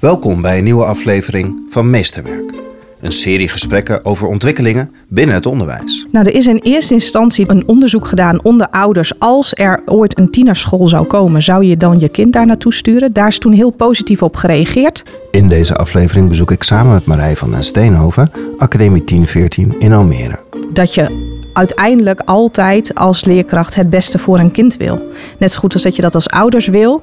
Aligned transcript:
Welkom 0.00 0.42
bij 0.42 0.58
een 0.58 0.64
nieuwe 0.64 0.84
aflevering 0.84 1.66
van 1.70 1.90
Meesterwerk. 1.90 2.52
Een 3.00 3.12
serie 3.12 3.48
gesprekken 3.48 4.04
over 4.04 4.28
ontwikkelingen 4.28 4.90
binnen 5.08 5.34
het 5.34 5.46
onderwijs. 5.46 6.06
Nou, 6.12 6.26
er 6.26 6.34
is 6.34 6.46
in 6.46 6.56
eerste 6.56 6.94
instantie 6.94 7.50
een 7.50 7.68
onderzoek 7.68 8.06
gedaan 8.06 8.42
onder 8.42 8.68
ouders. 8.68 9.18
Als 9.18 9.54
er 9.54 9.82
ooit 9.86 10.18
een 10.18 10.30
tienerschool 10.30 10.86
zou 10.86 11.06
komen, 11.06 11.42
zou 11.42 11.64
je 11.64 11.76
dan 11.76 11.98
je 11.98 12.08
kind 12.08 12.32
daar 12.32 12.46
naartoe 12.46 12.74
sturen? 12.74 13.12
Daar 13.12 13.28
is 13.28 13.38
toen 13.38 13.52
heel 13.52 13.70
positief 13.70 14.22
op 14.22 14.36
gereageerd. 14.36 15.04
In 15.30 15.48
deze 15.48 15.76
aflevering 15.76 16.28
bezoek 16.28 16.50
ik 16.50 16.62
samen 16.62 16.92
met 16.92 17.06
Marij 17.06 17.36
van 17.36 17.50
den 17.50 17.64
Steenhoven 17.64 18.30
Academie 18.58 19.04
1014 19.04 19.74
in 19.78 19.92
Almere. 19.92 20.38
Dat 20.72 20.94
je 20.94 21.34
uiteindelijk 21.56 22.20
altijd 22.24 22.94
als 22.94 23.24
leerkracht 23.24 23.74
het 23.74 23.90
beste 23.90 24.18
voor 24.18 24.38
een 24.38 24.50
kind 24.50 24.76
wil. 24.76 25.12
Net 25.38 25.52
zo 25.52 25.58
goed 25.60 25.72
als 25.72 25.82
dat 25.82 25.96
je 25.96 26.02
dat 26.02 26.14
als 26.14 26.28
ouders 26.28 26.66
wil. 26.66 27.02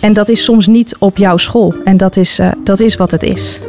En 0.00 0.12
dat 0.12 0.28
is 0.28 0.44
soms 0.44 0.66
niet 0.66 0.96
op 0.98 1.16
jouw 1.16 1.36
school. 1.36 1.74
En 1.84 1.96
dat 1.96 2.16
is, 2.16 2.40
uh, 2.40 2.48
dat 2.64 2.80
is 2.80 2.96
wat 2.96 3.10
het 3.10 3.22
is. 3.22 3.60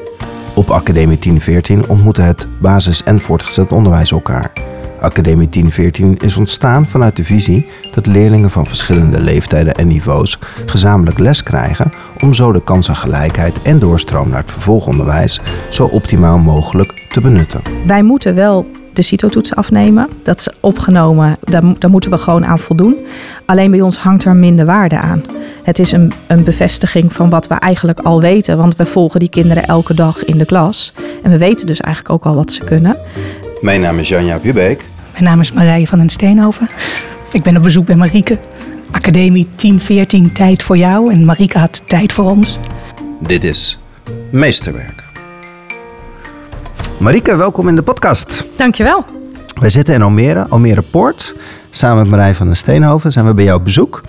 Op 0.56 0.70
Academie 0.70 1.18
1014 1.20 1.90
ontmoeten 1.90 2.26
het 2.26 2.48
basis- 2.62 3.04
en 3.04 3.20
voortgezet 3.20 3.72
onderwijs 3.72 4.12
elkaar. 4.12 4.52
Academie 5.00 5.50
1014 5.50 6.18
is 6.18 6.38
ontstaan 6.38 6.88
vanuit 6.88 7.16
de 7.16 7.24
visie 7.24 7.66
dat 7.92 8.06
leerlingen 8.06 8.50
van 8.50 8.66
verschillende 8.66 9.22
leeftijden 9.22 9.74
en 9.74 9.88
niveaus 9.88 10.40
gezamenlijk 10.66 11.20
les 11.20 11.44
krijgen 11.44 11.92
om 12.24 12.34
zo 12.34 12.52
de 12.52 12.64
kansengelijkheid 12.64 13.62
en 13.62 13.80
doorstroom 13.80 14.30
naar 14.30 14.42
het 14.42 14.52
vervolgonderwijs 14.52 15.42
zo 15.70 15.84
optimaal 15.84 16.38
mogelijk 16.38 17.08
te 17.10 17.22
benutten. 17.22 17.62
Wij 17.86 18.04
moeten 18.04 18.36
wel 18.36 18.66
de 18.96 19.02
CITO-toets 19.02 19.56
afnemen. 19.56 20.10
Dat 20.24 20.40
is 20.40 20.48
opgenomen, 20.60 21.36
daar, 21.44 21.64
daar, 21.80 21.90
moeten 21.90 22.12
we 22.12 22.18
gewoon 22.18 22.46
aan 22.46 22.60
voldoen. 22.60 22.96
Alleen 23.46 23.72
bij 23.72 23.82
ons 23.82 23.98
hangt 23.98 24.26
er 24.26 24.36
minder 24.36 24.66
waarde 24.66 24.98
aan. 24.98 25.24
Het 25.64 25.80
is 25.80 25.92
een, 25.92 26.12
een 26.28 26.44
bevestiging 26.44 27.14
van 27.14 27.30
wat 27.30 27.48
we 27.48 27.54
eigenlijk 27.54 28.00
al 28.00 28.22
weten, 28.22 28.58
want 28.58 28.76
we 28.76 28.86
volgen 28.86 29.20
die 29.20 29.30
kinderen 29.30 29.66
elke 29.66 29.94
dag 29.94 30.26
in 30.26 30.38
de 30.38 30.46
klas. 30.46 30.94
En 31.24 31.32
we 31.32 31.38
weten 31.38 31.68
dus 31.68 31.80
eigenlijk 31.80 32.16
ook 32.16 32.26
al 32.26 32.36
wat 32.36 32.52
ze 32.52 32.64
kunnen. 32.64 32.98
Mijn 33.62 33.82
naam 33.82 34.00
is 34.00 34.10
Janja 34.10 34.40
Bubeek. 34.40 34.86
Mijn 35.12 35.24
naam 35.24 35.40
is 35.40 35.52
Marije 35.52 35.88
van 35.88 35.98
den 35.98 36.10
Steenhoven. 36.10 36.68
Ik 37.32 37.44
ben 37.44 37.58
op 37.58 37.64
bezoek 37.64 37.86
bij 37.86 37.96
Marieke. 37.96 38.38
Academie 38.92 39.48
1014 39.56 40.32
Tijd 40.32 40.64
voor 40.64 40.78
jou 40.78 41.12
en 41.12 41.26
Marieke 41.26 41.58
had 41.58 41.84
tijd 41.88 42.14
voor 42.14 42.26
ons. 42.26 42.58
Dit 43.20 43.44
is 43.44 43.80
Meesterwerk. 44.32 45.03
Marieke, 47.04 47.36
welkom 47.36 47.68
in 47.68 47.76
de 47.76 47.82
podcast. 47.82 48.46
Dankjewel. 48.56 49.06
Wij 49.60 49.70
zitten 49.70 49.94
in 49.96 50.02
Almere, 50.02 50.48
Almere 50.48 50.82
Poort. 50.82 51.36
Samen 51.70 51.98
met 51.98 52.08
Marij 52.08 52.36
van 52.36 52.46
den 52.46 52.56
Steenhoven 52.56 53.12
zijn 53.12 53.26
we 53.26 53.34
bij 53.34 53.44
jou 53.44 53.58
op 53.58 53.64
bezoek. 53.64 54.02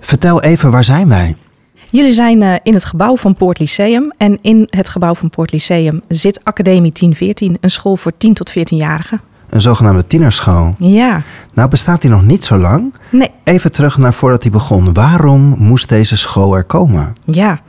Vertel 0.00 0.42
even, 0.42 0.70
waar 0.70 0.84
zijn 0.84 1.08
wij? 1.08 1.36
Jullie 1.90 2.12
zijn 2.12 2.42
uh, 2.42 2.54
in 2.62 2.74
het 2.74 2.84
gebouw 2.84 3.16
van 3.16 3.34
Poort 3.34 3.58
Lyceum. 3.58 4.12
En 4.16 4.38
in 4.42 4.66
het 4.70 4.88
gebouw 4.88 5.14
van 5.14 5.30
Poort 5.30 5.52
Lyceum 5.52 6.02
zit 6.08 6.44
Academie 6.44 6.92
1014, 6.92 7.56
een 7.60 7.70
school 7.70 7.96
voor 7.96 8.12
10 8.18 8.34
tot 8.34 8.50
14-jarigen. 8.50 9.20
Een 9.48 9.60
zogenaamde 9.60 10.06
tienerschool. 10.06 10.74
Ja. 10.78 11.22
Nou 11.52 11.68
bestaat 11.68 12.00
die 12.00 12.10
nog 12.10 12.24
niet 12.24 12.44
zo 12.44 12.58
lang. 12.58 12.94
Nee. 13.10 13.30
Even 13.44 13.72
terug 13.72 13.98
naar 13.98 14.14
voordat 14.14 14.42
die 14.42 14.50
begon. 14.50 14.92
Waarom 14.92 15.54
moest 15.58 15.88
deze 15.88 16.16
school 16.16 16.56
er 16.56 16.64
komen? 16.64 17.12
Ja, 17.24 17.60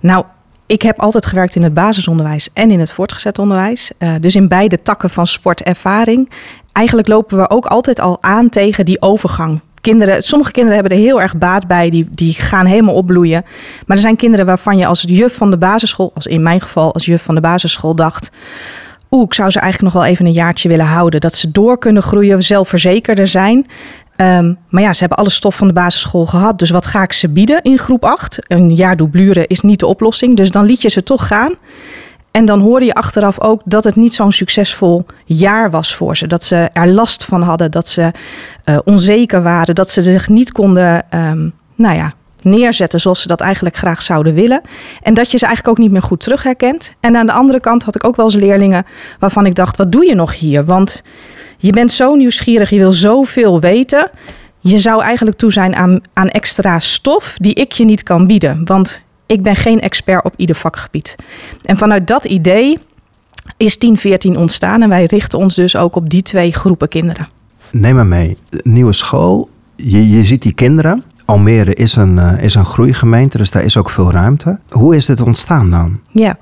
nou 0.00 0.24
ik 0.68 0.82
heb 0.82 1.00
altijd 1.00 1.26
gewerkt 1.26 1.54
in 1.54 1.62
het 1.62 1.74
basisonderwijs 1.74 2.48
en 2.52 2.70
in 2.70 2.80
het 2.80 2.92
voortgezet 2.92 3.38
onderwijs. 3.38 3.90
Uh, 3.98 4.14
dus 4.20 4.34
in 4.34 4.48
beide 4.48 4.82
takken 4.82 5.10
van 5.10 5.26
sportervaring. 5.26 6.30
Eigenlijk 6.72 7.08
lopen 7.08 7.38
we 7.38 7.50
ook 7.50 7.66
altijd 7.66 8.00
al 8.00 8.18
aan 8.20 8.48
tegen 8.48 8.84
die 8.84 9.02
overgang. 9.02 9.60
Kinderen, 9.80 10.22
sommige 10.22 10.52
kinderen 10.52 10.78
hebben 10.80 10.98
er 10.98 11.04
heel 11.04 11.20
erg 11.20 11.36
baat 11.36 11.66
bij, 11.66 11.90
die, 11.90 12.08
die 12.10 12.34
gaan 12.34 12.66
helemaal 12.66 12.94
opbloeien. 12.94 13.44
Maar 13.86 13.96
er 13.96 14.02
zijn 14.02 14.16
kinderen 14.16 14.46
waarvan 14.46 14.78
je 14.78 14.86
als 14.86 15.04
juf 15.06 15.34
van 15.34 15.50
de 15.50 15.58
basisschool, 15.58 16.10
als 16.14 16.26
in 16.26 16.42
mijn 16.42 16.60
geval 16.60 16.92
als 16.92 17.04
juf 17.04 17.22
van 17.22 17.34
de 17.34 17.40
basisschool, 17.40 17.94
dacht. 17.94 18.30
Oeh, 19.10 19.24
ik 19.26 19.34
zou 19.34 19.50
ze 19.50 19.60
eigenlijk 19.60 19.94
nog 19.94 20.02
wel 20.02 20.12
even 20.12 20.26
een 20.26 20.32
jaartje 20.32 20.68
willen 20.68 20.86
houden. 20.86 21.20
Dat 21.20 21.34
ze 21.34 21.50
door 21.50 21.78
kunnen 21.78 22.02
groeien, 22.02 22.42
zelfverzekerder 22.42 23.26
zijn. 23.26 23.66
Um, 24.20 24.58
maar 24.68 24.82
ja, 24.82 24.92
ze 24.92 24.98
hebben 24.98 25.18
alle 25.18 25.30
stof 25.30 25.56
van 25.56 25.66
de 25.66 25.72
basisschool 25.72 26.26
gehad. 26.26 26.58
Dus 26.58 26.70
wat 26.70 26.86
ga 26.86 27.02
ik 27.02 27.12
ze 27.12 27.28
bieden 27.28 27.62
in 27.62 27.78
groep 27.78 28.04
8? 28.04 28.38
Een 28.46 28.74
jaar 28.74 28.96
dublure 28.96 29.46
is 29.46 29.60
niet 29.60 29.78
de 29.78 29.86
oplossing. 29.86 30.36
Dus 30.36 30.50
dan 30.50 30.64
liet 30.64 30.82
je 30.82 30.88
ze 30.88 31.02
toch 31.02 31.26
gaan. 31.26 31.52
En 32.30 32.44
dan 32.44 32.60
hoorde 32.60 32.84
je 32.84 32.94
achteraf 32.94 33.40
ook 33.40 33.62
dat 33.64 33.84
het 33.84 33.96
niet 33.96 34.14
zo'n 34.14 34.32
succesvol 34.32 35.06
jaar 35.24 35.70
was 35.70 35.94
voor 35.94 36.16
ze. 36.16 36.26
Dat 36.26 36.44
ze 36.44 36.70
er 36.72 36.88
last 36.88 37.24
van 37.24 37.42
hadden, 37.42 37.70
dat 37.70 37.88
ze 37.88 38.12
uh, 38.64 38.78
onzeker 38.84 39.42
waren, 39.42 39.74
dat 39.74 39.90
ze 39.90 40.02
zich 40.02 40.28
niet 40.28 40.52
konden, 40.52 41.04
um, 41.14 41.52
nou 41.74 41.96
ja, 41.96 42.14
neerzetten 42.42 43.00
zoals 43.00 43.22
ze 43.22 43.28
dat 43.28 43.40
eigenlijk 43.40 43.76
graag 43.76 44.02
zouden 44.02 44.34
willen. 44.34 44.60
En 45.02 45.14
dat 45.14 45.30
je 45.30 45.38
ze 45.38 45.46
eigenlijk 45.46 45.78
ook 45.78 45.84
niet 45.84 45.92
meer 45.92 46.02
goed 46.02 46.20
terugherkent. 46.20 46.92
En 47.00 47.16
aan 47.16 47.26
de 47.26 47.32
andere 47.32 47.60
kant 47.60 47.82
had 47.82 47.94
ik 47.94 48.04
ook 48.04 48.16
wel 48.16 48.24
eens 48.24 48.34
leerlingen 48.34 48.86
waarvan 49.18 49.46
ik 49.46 49.54
dacht: 49.54 49.76
wat 49.76 49.92
doe 49.92 50.06
je 50.06 50.14
nog 50.14 50.38
hier? 50.38 50.64
Want 50.64 51.02
je 51.58 51.72
bent 51.72 51.92
zo 51.92 52.14
nieuwsgierig, 52.14 52.70
je 52.70 52.78
wil 52.78 52.92
zoveel 52.92 53.60
weten. 53.60 54.10
Je 54.60 54.78
zou 54.78 55.02
eigenlijk 55.02 55.36
toe 55.36 55.52
zijn 55.52 55.76
aan, 55.76 56.00
aan 56.12 56.28
extra 56.28 56.80
stof 56.80 57.36
die 57.40 57.54
ik 57.54 57.72
je 57.72 57.84
niet 57.84 58.02
kan 58.02 58.26
bieden. 58.26 58.64
Want 58.64 59.02
ik 59.26 59.42
ben 59.42 59.56
geen 59.56 59.80
expert 59.80 60.24
op 60.24 60.34
ieder 60.36 60.56
vakgebied. 60.56 61.16
En 61.62 61.76
vanuit 61.76 62.06
dat 62.06 62.24
idee 62.24 62.78
is 63.56 63.78
1014 63.78 64.36
ontstaan. 64.36 64.82
En 64.82 64.88
wij 64.88 65.04
richten 65.04 65.38
ons 65.38 65.54
dus 65.54 65.76
ook 65.76 65.96
op 65.96 66.10
die 66.10 66.22
twee 66.22 66.52
groepen 66.52 66.88
kinderen. 66.88 67.28
Neem 67.70 67.94
maar 67.94 68.06
mee. 68.06 68.36
Nieuwe 68.62 68.92
school. 68.92 69.48
Je, 69.76 70.08
je 70.08 70.24
ziet 70.24 70.42
die 70.42 70.54
kinderen. 70.54 71.02
Almere 71.28 71.74
is 71.74 71.96
een, 71.96 72.16
uh, 72.16 72.42
is 72.42 72.54
een 72.54 72.64
groeigemeente, 72.64 73.36
dus 73.36 73.50
daar 73.50 73.64
is 73.64 73.76
ook 73.76 73.90
veel 73.90 74.10
ruimte. 74.10 74.58
Hoe 74.68 74.96
is 74.96 75.06
dit 75.06 75.20
ontstaan 75.20 75.70
dan? 75.70 76.00
Ja, 76.10 76.36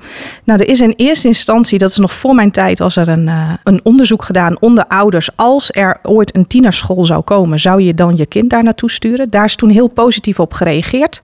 nou 0.44 0.60
er 0.60 0.68
is 0.68 0.80
in 0.80 0.94
eerste 0.96 1.26
instantie, 1.26 1.78
dat 1.78 1.90
is 1.90 1.96
nog 1.96 2.12
voor 2.12 2.34
mijn 2.34 2.50
tijd, 2.50 2.78
was 2.78 2.96
er 2.96 3.08
een, 3.08 3.26
uh, 3.26 3.52
een 3.64 3.80
onderzoek 3.82 4.24
gedaan 4.24 4.60
onder 4.60 4.86
ouders. 4.86 5.36
Als 5.36 5.70
er 5.72 5.96
ooit 6.02 6.36
een 6.36 6.46
tienerschool 6.46 7.04
zou 7.04 7.22
komen, 7.22 7.60
zou 7.60 7.82
je 7.82 7.94
dan 7.94 8.16
je 8.16 8.26
kind 8.26 8.50
daar 8.50 8.62
naartoe 8.62 8.90
sturen? 8.90 9.30
Daar 9.30 9.44
is 9.44 9.56
toen 9.56 9.70
heel 9.70 9.88
positief 9.88 10.40
op 10.40 10.52
gereageerd. 10.52 11.22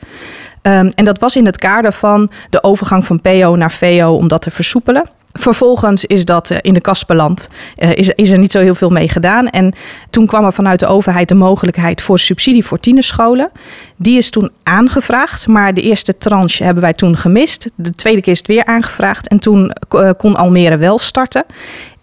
Um, 0.62 0.90
en 0.94 1.04
dat 1.04 1.18
was 1.18 1.36
in 1.36 1.46
het 1.46 1.58
kader 1.58 1.92
van 1.92 2.30
de 2.50 2.62
overgang 2.62 3.06
van 3.06 3.20
PO 3.20 3.56
naar 3.56 3.72
VO 3.72 4.14
om 4.14 4.28
dat 4.28 4.42
te 4.42 4.50
versoepelen. 4.50 5.08
Vervolgens 5.32 6.04
is 6.04 6.24
dat 6.24 6.50
uh, 6.50 6.58
in 6.60 6.74
de 6.74 6.80
kast 6.80 7.06
beland. 7.06 7.48
Uh, 7.76 7.96
is, 7.96 8.08
is 8.08 8.30
er 8.30 8.38
niet 8.38 8.52
zo 8.52 8.60
heel 8.60 8.74
veel 8.74 8.90
mee 8.90 9.08
gedaan. 9.08 9.48
En 9.48 9.74
toen 10.10 10.26
kwam 10.26 10.44
er 10.44 10.52
vanuit 10.52 10.80
de 10.80 10.86
overheid 10.86 11.28
de 11.28 11.34
mogelijkheid 11.34 12.02
voor 12.02 12.18
subsidie 12.18 12.64
voor 12.64 12.80
tienerscholen. 12.80 13.50
Die 13.96 14.16
is 14.16 14.30
toen 14.30 14.50
aangevraagd, 14.62 15.46
maar 15.46 15.74
de 15.74 15.82
eerste 15.82 16.18
tranche 16.18 16.64
hebben 16.64 16.82
wij 16.82 16.92
toen 16.92 17.16
gemist. 17.16 17.70
De 17.74 17.94
tweede 17.94 18.20
keer 18.20 18.32
is 18.32 18.38
het 18.38 18.46
weer 18.46 18.64
aangevraagd 18.64 19.28
en 19.28 19.38
toen 19.38 19.72
uh, 19.94 20.10
kon 20.16 20.36
Almere 20.36 20.76
wel 20.76 20.98
starten. 20.98 21.44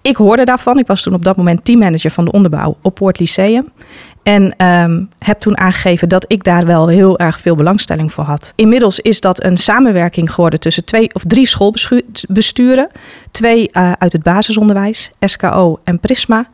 Ik 0.01 0.15
hoorde 0.15 0.45
daarvan. 0.45 0.79
Ik 0.79 0.87
was 0.87 1.01
toen 1.01 1.13
op 1.13 1.23
dat 1.23 1.37
moment 1.37 1.65
teammanager 1.65 2.11
van 2.11 2.25
de 2.25 2.31
onderbouw 2.31 2.77
op 2.81 2.95
Poort 2.95 3.19
Lyceum. 3.19 3.71
En 4.23 4.65
um, 4.65 5.09
heb 5.19 5.39
toen 5.39 5.57
aangegeven 5.57 6.09
dat 6.09 6.25
ik 6.27 6.43
daar 6.43 6.65
wel 6.65 6.87
heel 6.87 7.19
erg 7.19 7.39
veel 7.39 7.55
belangstelling 7.55 8.13
voor 8.13 8.23
had. 8.23 8.53
Inmiddels 8.55 8.99
is 8.99 9.21
dat 9.21 9.43
een 9.43 9.57
samenwerking 9.57 10.33
geworden 10.33 10.59
tussen 10.59 10.85
twee 10.85 11.13
of 11.13 11.23
drie 11.25 11.47
schoolbesturen. 11.47 12.89
Twee 13.31 13.69
uh, 13.73 13.91
uit 13.91 14.11
het 14.11 14.23
basisonderwijs, 14.23 15.11
SKO 15.19 15.79
en 15.83 15.99
Prisma. 15.99 16.47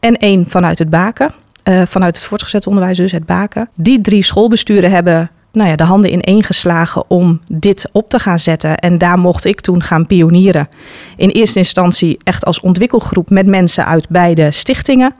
En 0.00 0.16
één 0.16 0.44
vanuit 0.48 0.78
het 0.78 0.90
Baken. 0.90 1.30
Uh, 1.64 1.82
vanuit 1.86 2.16
het 2.16 2.24
voortgezet 2.24 2.66
onderwijs 2.66 2.96
dus, 2.96 3.12
het 3.12 3.26
Baken. 3.26 3.68
Die 3.74 4.00
drie 4.00 4.22
schoolbesturen 4.22 4.90
hebben 4.90 5.30
nou 5.56 5.68
ja, 5.68 5.76
de 5.76 5.84
handen 5.84 6.12
ineen 6.12 6.42
geslagen 6.42 7.10
om 7.10 7.40
dit 7.48 7.88
op 7.92 8.08
te 8.08 8.18
gaan 8.18 8.38
zetten. 8.38 8.76
En 8.76 8.98
daar 8.98 9.18
mocht 9.18 9.44
ik 9.44 9.60
toen 9.60 9.82
gaan 9.82 10.06
pionieren. 10.06 10.68
In 11.16 11.28
eerste 11.28 11.58
instantie 11.58 12.18
echt 12.22 12.44
als 12.44 12.60
ontwikkelgroep 12.60 13.30
met 13.30 13.46
mensen 13.46 13.86
uit 13.86 14.08
beide 14.08 14.50
stichtingen. 14.50 15.14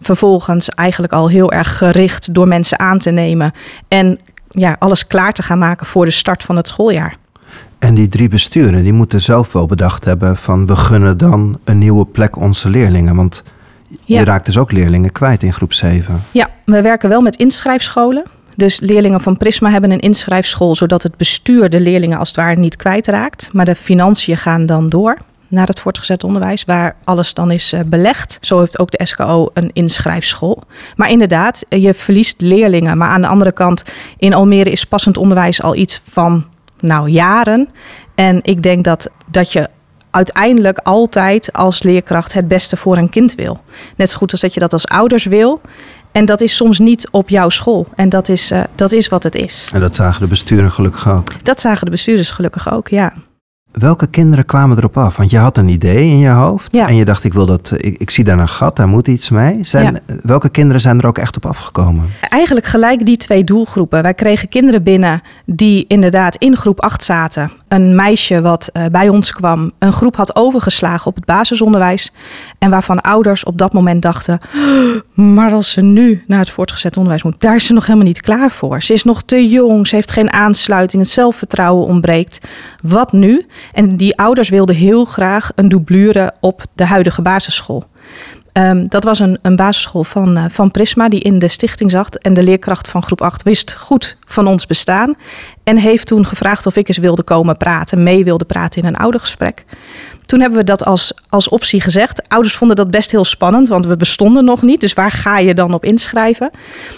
Vervolgens 0.00 0.68
eigenlijk 0.68 1.12
al 1.12 1.28
heel 1.28 1.52
erg 1.52 1.78
gericht 1.78 2.34
door 2.34 2.48
mensen 2.48 2.78
aan 2.78 2.98
te 2.98 3.10
nemen. 3.10 3.52
En 3.88 4.18
ja, 4.50 4.76
alles 4.78 5.06
klaar 5.06 5.32
te 5.32 5.42
gaan 5.42 5.58
maken 5.58 5.86
voor 5.86 6.04
de 6.04 6.10
start 6.10 6.42
van 6.42 6.56
het 6.56 6.68
schooljaar. 6.68 7.16
En 7.78 7.94
die 7.94 8.08
drie 8.08 8.28
besturen, 8.28 8.82
die 8.82 8.92
moeten 8.92 9.22
zelf 9.22 9.52
wel 9.52 9.66
bedacht 9.66 10.04
hebben 10.04 10.36
van 10.36 10.66
we 10.66 10.76
gunnen 10.76 11.18
dan 11.18 11.58
een 11.64 11.78
nieuwe 11.78 12.06
plek 12.06 12.36
onze 12.36 12.68
leerlingen. 12.68 13.16
Want 13.16 13.44
ja. 14.04 14.18
je 14.18 14.24
raakt 14.24 14.46
dus 14.46 14.58
ook 14.58 14.72
leerlingen 14.72 15.12
kwijt 15.12 15.42
in 15.42 15.52
groep 15.52 15.72
7. 15.72 16.22
Ja, 16.30 16.48
we 16.64 16.82
werken 16.82 17.08
wel 17.08 17.20
met 17.20 17.36
inschrijfscholen. 17.36 18.24
Dus 18.56 18.80
leerlingen 18.80 19.20
van 19.20 19.36
Prisma 19.36 19.70
hebben 19.70 19.90
een 19.90 20.00
inschrijfschool, 20.00 20.74
zodat 20.74 21.02
het 21.02 21.16
bestuur 21.16 21.70
de 21.70 21.80
leerlingen 21.80 22.18
als 22.18 22.28
het 22.28 22.36
ware 22.36 22.58
niet 22.58 22.76
kwijtraakt. 22.76 23.48
Maar 23.52 23.64
de 23.64 23.74
financiën 23.74 24.36
gaan 24.36 24.66
dan 24.66 24.88
door 24.88 25.16
naar 25.48 25.66
het 25.66 25.80
voortgezet 25.80 26.24
onderwijs, 26.24 26.64
waar 26.64 26.96
alles 27.04 27.34
dan 27.34 27.50
is 27.50 27.72
uh, 27.72 27.80
belegd. 27.86 28.38
Zo 28.40 28.58
heeft 28.58 28.78
ook 28.78 28.90
de 28.90 29.06
SKO 29.06 29.50
een 29.54 29.70
inschrijfschool. 29.72 30.62
Maar 30.96 31.10
inderdaad, 31.10 31.64
je 31.68 31.94
verliest 31.94 32.40
leerlingen. 32.40 32.98
Maar 32.98 33.08
aan 33.08 33.20
de 33.20 33.26
andere 33.26 33.52
kant, 33.52 33.84
in 34.18 34.34
Almere 34.34 34.70
is 34.70 34.84
passend 34.84 35.16
onderwijs 35.16 35.62
al 35.62 35.74
iets 35.74 36.00
van 36.10 36.44
nou, 36.80 37.08
jaren. 37.08 37.68
En 38.14 38.38
ik 38.42 38.62
denk 38.62 38.84
dat, 38.84 39.10
dat 39.30 39.52
je 39.52 39.68
uiteindelijk 40.10 40.78
altijd 40.78 41.52
als 41.52 41.82
leerkracht 41.82 42.32
het 42.32 42.48
beste 42.48 42.76
voor 42.76 42.96
een 42.96 43.08
kind 43.08 43.34
wil. 43.34 43.60
Net 43.96 44.10
zo 44.10 44.18
goed 44.18 44.32
als 44.32 44.40
dat 44.40 44.54
je 44.54 44.60
dat 44.60 44.72
als 44.72 44.86
ouders 44.86 45.24
wil. 45.24 45.60
En 46.16 46.24
dat 46.24 46.40
is 46.40 46.56
soms 46.56 46.78
niet 46.78 47.08
op 47.10 47.28
jouw 47.28 47.48
school. 47.48 47.86
En 47.94 48.08
dat 48.08 48.28
is, 48.28 48.52
uh, 48.52 48.62
dat 48.74 48.92
is 48.92 49.08
wat 49.08 49.22
het 49.22 49.34
is. 49.34 49.70
En 49.72 49.80
dat 49.80 49.94
zagen 49.94 50.20
de 50.20 50.26
besturen 50.26 50.72
gelukkig 50.72 51.08
ook. 51.08 51.44
Dat 51.44 51.60
zagen 51.60 51.84
de 51.84 51.90
bestuurders 51.90 52.30
gelukkig 52.30 52.72
ook, 52.72 52.88
ja. 52.88 53.12
Welke 53.76 54.06
kinderen 54.06 54.44
kwamen 54.44 54.76
erop 54.76 54.96
af? 54.96 55.16
Want 55.16 55.30
je 55.30 55.38
had 55.38 55.56
een 55.56 55.68
idee 55.68 56.10
in 56.10 56.18
je 56.18 56.28
hoofd 56.28 56.72
ja. 56.72 56.86
en 56.88 56.96
je 56.96 57.04
dacht, 57.04 57.24
ik 57.24 57.32
wil 57.32 57.46
dat, 57.46 57.72
ik, 57.76 57.98
ik, 57.98 58.10
zie 58.10 58.24
daar 58.24 58.38
een 58.38 58.48
gat, 58.48 58.76
daar 58.76 58.88
moet 58.88 59.08
iets 59.08 59.30
mee. 59.30 59.64
Zijn, 59.64 59.98
Welke 60.22 60.48
kinderen 60.48 60.80
zijn 60.80 60.98
er 60.98 61.06
ook 61.06 61.18
echt 61.18 61.36
op 61.36 61.46
afgekomen? 61.46 62.10
Eigenlijk 62.28 62.66
gelijk 62.66 63.06
die 63.06 63.16
twee 63.16 63.44
doelgroepen. 63.44 64.02
Wij 64.02 64.14
kregen 64.14 64.48
kinderen 64.48 64.82
binnen 64.82 65.22
die 65.44 65.84
inderdaad 65.88 66.36
in 66.36 66.56
groep 66.56 66.80
8 66.80 67.04
zaten. 67.04 67.50
Een 67.68 67.94
meisje 67.94 68.40
wat 68.40 68.70
uh, 68.72 68.84
bij 68.92 69.08
ons 69.08 69.32
kwam, 69.32 69.70
een 69.78 69.92
groep 69.92 70.16
had 70.16 70.36
overgeslagen 70.36 71.06
op 71.06 71.14
het 71.14 71.24
basisonderwijs. 71.24 72.12
En 72.58 72.70
waarvan 72.70 73.00
ouders 73.00 73.44
op 73.44 73.58
dat 73.58 73.72
moment 73.72 74.02
dachten, 74.02 74.38
maar 75.14 75.52
als 75.52 75.70
ze 75.70 75.80
nu 75.80 76.24
naar 76.26 76.38
het 76.38 76.50
voortgezet 76.50 76.96
onderwijs 76.96 77.22
moet, 77.22 77.40
daar 77.40 77.54
is 77.54 77.66
ze 77.66 77.72
nog 77.72 77.86
helemaal 77.86 78.06
niet 78.06 78.20
klaar 78.20 78.50
voor. 78.50 78.82
Ze 78.82 78.92
is 78.92 79.04
nog 79.04 79.22
te 79.22 79.48
jong, 79.48 79.86
ze 79.86 79.94
heeft 79.94 80.10
geen 80.10 80.32
aansluiting, 80.32 81.02
het 81.02 81.10
zelfvertrouwen 81.10 81.86
ontbreekt. 81.86 82.40
Wat 82.82 83.12
nu? 83.12 83.46
En 83.72 83.96
die 83.96 84.18
ouders 84.18 84.48
wilden 84.48 84.74
heel 84.74 85.04
graag 85.04 85.50
een 85.54 85.68
doublure 85.68 86.34
op 86.40 86.64
de 86.74 86.84
huidige 86.84 87.22
basisschool. 87.22 87.84
Um, 88.52 88.88
dat 88.88 89.04
was 89.04 89.18
een, 89.18 89.38
een 89.42 89.56
basisschool 89.56 90.04
van, 90.04 90.38
uh, 90.38 90.44
van 90.48 90.70
Prisma 90.70 91.08
die 91.08 91.20
in 91.20 91.38
de 91.38 91.48
stichting 91.48 91.90
zat. 91.90 92.16
En 92.16 92.34
de 92.34 92.42
leerkracht 92.42 92.88
van 92.88 93.02
groep 93.02 93.20
8 93.20 93.42
wist 93.42 93.74
goed 93.74 94.16
van 94.26 94.46
ons 94.46 94.66
bestaan. 94.66 95.14
En 95.64 95.76
heeft 95.76 96.06
toen 96.06 96.26
gevraagd 96.26 96.66
of 96.66 96.76
ik 96.76 96.88
eens 96.88 96.98
wilde 96.98 97.22
komen 97.22 97.56
praten, 97.56 98.02
mee 98.02 98.24
wilde 98.24 98.44
praten 98.44 98.82
in 98.82 98.88
een 98.88 98.96
oudergesprek. 98.96 99.64
Toen 100.26 100.40
hebben 100.40 100.58
we 100.58 100.64
dat 100.64 100.84
als, 100.84 101.12
als 101.28 101.48
optie 101.48 101.80
gezegd. 101.80 102.28
Ouders 102.28 102.54
vonden 102.54 102.76
dat 102.76 102.90
best 102.90 103.10
heel 103.10 103.24
spannend, 103.24 103.68
want 103.68 103.86
we 103.86 103.96
bestonden 103.96 104.44
nog 104.44 104.62
niet. 104.62 104.80
Dus 104.80 104.92
waar 104.92 105.10
ga 105.10 105.38
je 105.38 105.54
dan 105.54 105.74
op 105.74 105.84
inschrijven? 105.84 106.50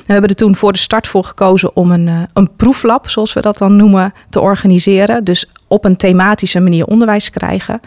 we 0.07 0.13
hebben 0.13 0.31
er 0.31 0.37
toen 0.37 0.57
voor 0.57 0.73
de 0.73 0.79
start 0.79 1.07
voor 1.07 1.25
gekozen 1.25 1.77
om 1.77 1.91
een, 1.91 2.07
uh, 2.07 2.23
een 2.33 2.51
proeflab, 2.57 3.09
zoals 3.09 3.33
we 3.33 3.41
dat 3.41 3.59
dan 3.59 3.77
noemen, 3.77 4.13
te 4.31 4.41
organiseren. 4.41 5.25
Dus 5.25 5.51
op 5.69 5.85
een 5.85 5.97
thematische 5.97 6.61
manier 6.61 6.85
onderwijs 6.85 7.31
krijgen. 7.31 7.81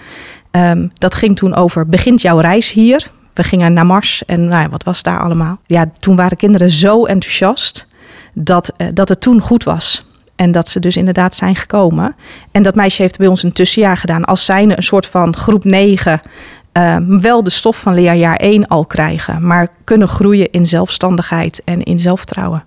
Um, 0.51 0.91
dat 0.93 1.15
ging 1.15 1.35
toen 1.35 1.55
over 1.55 1.87
begint 1.87 2.21
jouw 2.21 2.39
reis 2.39 2.71
hier? 2.71 3.11
We 3.33 3.43
gingen 3.43 3.73
naar 3.73 3.85
Mars 3.85 4.25
en 4.25 4.47
nou 4.47 4.63
ja, 4.63 4.69
wat 4.69 4.83
was 4.83 5.03
daar 5.03 5.19
allemaal? 5.19 5.59
Ja, 5.65 5.85
toen 5.99 6.15
waren 6.15 6.37
kinderen 6.37 6.69
zo 6.69 7.05
enthousiast 7.05 7.87
dat, 8.33 8.73
uh, 8.77 8.87
dat 8.93 9.09
het 9.09 9.21
toen 9.21 9.41
goed 9.41 9.63
was. 9.63 10.05
En 10.41 10.51
dat 10.51 10.69
ze 10.69 10.79
dus 10.79 10.97
inderdaad 10.97 11.35
zijn 11.35 11.55
gekomen. 11.55 12.15
En 12.51 12.63
dat 12.63 12.75
meisje 12.75 13.01
heeft 13.01 13.17
bij 13.17 13.27
ons 13.27 13.43
een 13.43 13.51
tussenjaar 13.51 13.97
gedaan. 13.97 14.25
Als 14.25 14.45
zijnde 14.45 14.77
een 14.77 14.83
soort 14.83 15.05
van 15.05 15.35
groep 15.35 15.63
9 15.63 16.19
uh, 16.73 16.97
wel 17.07 17.43
de 17.43 17.49
stof 17.49 17.81
van 17.81 17.93
leerjaar 17.93 18.35
1 18.35 18.67
al 18.67 18.85
krijgen. 18.85 19.47
Maar 19.47 19.67
kunnen 19.83 20.07
groeien 20.07 20.51
in 20.51 20.65
zelfstandigheid 20.65 21.61
en 21.65 21.83
in 21.83 21.99
zelfvertrouwen. 21.99 22.63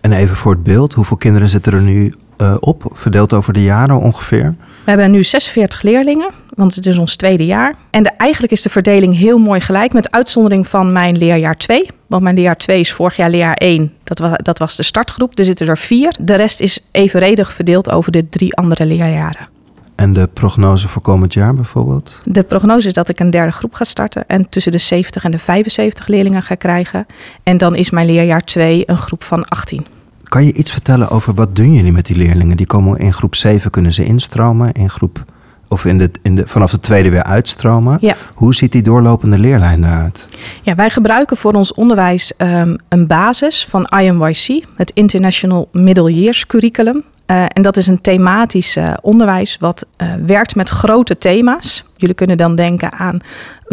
En 0.00 0.12
even 0.12 0.36
voor 0.36 0.52
het 0.52 0.62
beeld, 0.62 0.92
hoeveel 0.92 1.16
kinderen 1.16 1.48
zitten 1.48 1.72
er 1.72 1.80
nu 1.80 2.14
uh, 2.38 2.54
op? 2.60 2.90
Verdeeld 2.92 3.32
over 3.32 3.52
de 3.52 3.62
jaren 3.62 4.00
ongeveer? 4.00 4.54
We 4.84 4.90
hebben 4.90 5.10
nu 5.10 5.24
46 5.24 5.82
leerlingen, 5.82 6.30
want 6.54 6.74
het 6.74 6.86
is 6.86 6.98
ons 6.98 7.16
tweede 7.16 7.46
jaar. 7.46 7.74
En 7.90 8.02
de, 8.02 8.10
eigenlijk 8.16 8.52
is 8.52 8.62
de 8.62 8.70
verdeling 8.70 9.16
heel 9.16 9.38
mooi 9.38 9.60
gelijk, 9.60 9.92
met 9.92 10.10
uitzondering 10.10 10.66
van 10.66 10.92
mijn 10.92 11.18
leerjaar 11.18 11.56
2. 11.56 11.86
Want 12.06 12.22
mijn 12.22 12.34
leerjaar 12.34 12.56
2 12.56 12.80
is 12.80 12.92
vorig 12.92 13.16
jaar 13.16 13.30
leerjaar 13.30 13.54
1. 13.54 13.92
Dat 14.04 14.18
was, 14.18 14.30
dat 14.36 14.58
was 14.58 14.76
de 14.76 14.82
startgroep. 14.82 15.38
Er 15.38 15.44
zitten 15.44 15.68
er 15.68 15.78
vier. 15.78 16.14
De 16.20 16.34
rest 16.34 16.60
is 16.60 16.86
evenredig 16.90 17.52
verdeeld 17.52 17.90
over 17.90 18.12
de 18.12 18.28
drie 18.28 18.54
andere 18.54 18.86
leerjaren. 18.86 19.48
En 19.94 20.12
de 20.12 20.28
prognose 20.32 20.88
voor 20.88 21.02
komend 21.02 21.32
jaar 21.32 21.54
bijvoorbeeld? 21.54 22.20
De 22.24 22.42
prognose 22.42 22.86
is 22.86 22.92
dat 22.92 23.08
ik 23.08 23.20
een 23.20 23.30
derde 23.30 23.52
groep 23.52 23.74
ga 23.74 23.84
starten 23.84 24.24
en 24.26 24.48
tussen 24.48 24.72
de 24.72 24.78
70 24.78 25.24
en 25.24 25.30
de 25.30 25.38
75 25.38 26.06
leerlingen 26.06 26.42
ga 26.42 26.54
krijgen. 26.54 27.06
En 27.42 27.58
dan 27.58 27.74
is 27.74 27.90
mijn 27.90 28.06
leerjaar 28.06 28.44
2 28.44 28.82
een 28.86 28.98
groep 28.98 29.22
van 29.22 29.48
18. 29.48 29.86
Kan 30.32 30.44
je 30.44 30.52
iets 30.52 30.72
vertellen 30.72 31.10
over 31.10 31.34
wat 31.34 31.56
doen 31.56 31.74
jullie 31.74 31.92
met 31.92 32.06
die 32.06 32.16
leerlingen? 32.16 32.56
Die 32.56 32.66
komen 32.66 32.98
in 32.98 33.12
groep 33.12 33.34
7, 33.34 33.70
kunnen 33.70 33.92
ze 33.92 34.04
instromen. 34.04 34.72
In 34.72 34.90
groep, 34.90 35.24
of 35.68 35.84
in 35.84 35.98
de, 35.98 36.10
in 36.22 36.36
de, 36.36 36.46
vanaf 36.46 36.70
de 36.70 36.80
tweede 36.80 37.10
weer 37.10 37.22
uitstromen. 37.22 37.98
Ja. 38.00 38.14
Hoe 38.34 38.54
ziet 38.54 38.72
die 38.72 38.82
doorlopende 38.82 39.38
leerlijn 39.38 39.84
eruit? 39.84 40.28
Ja, 40.62 40.74
wij 40.74 40.90
gebruiken 40.90 41.36
voor 41.36 41.52
ons 41.52 41.74
onderwijs 41.74 42.32
um, 42.38 42.76
een 42.88 43.06
basis 43.06 43.66
van 43.68 43.86
IMYC, 43.86 44.64
het 44.76 44.90
International 44.94 45.68
Middle 45.72 46.12
Years 46.12 46.46
Curriculum. 46.46 47.04
Uh, 47.26 47.44
en 47.48 47.62
dat 47.62 47.76
is 47.76 47.86
een 47.86 48.00
thematisch 48.00 48.76
uh, 48.76 48.92
onderwijs 49.00 49.56
wat 49.60 49.86
uh, 49.96 50.14
werkt 50.26 50.54
met 50.54 50.68
grote 50.68 51.18
thema's. 51.18 51.84
Jullie 51.96 52.14
kunnen 52.14 52.36
dan 52.36 52.56
denken 52.56 52.92
aan 52.92 53.20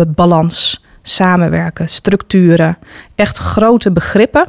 balans, 0.08 0.84
samenwerken, 1.02 1.90
structuren, 1.90 2.78
echt 3.16 3.38
grote 3.38 3.92
begrippen. 3.92 4.48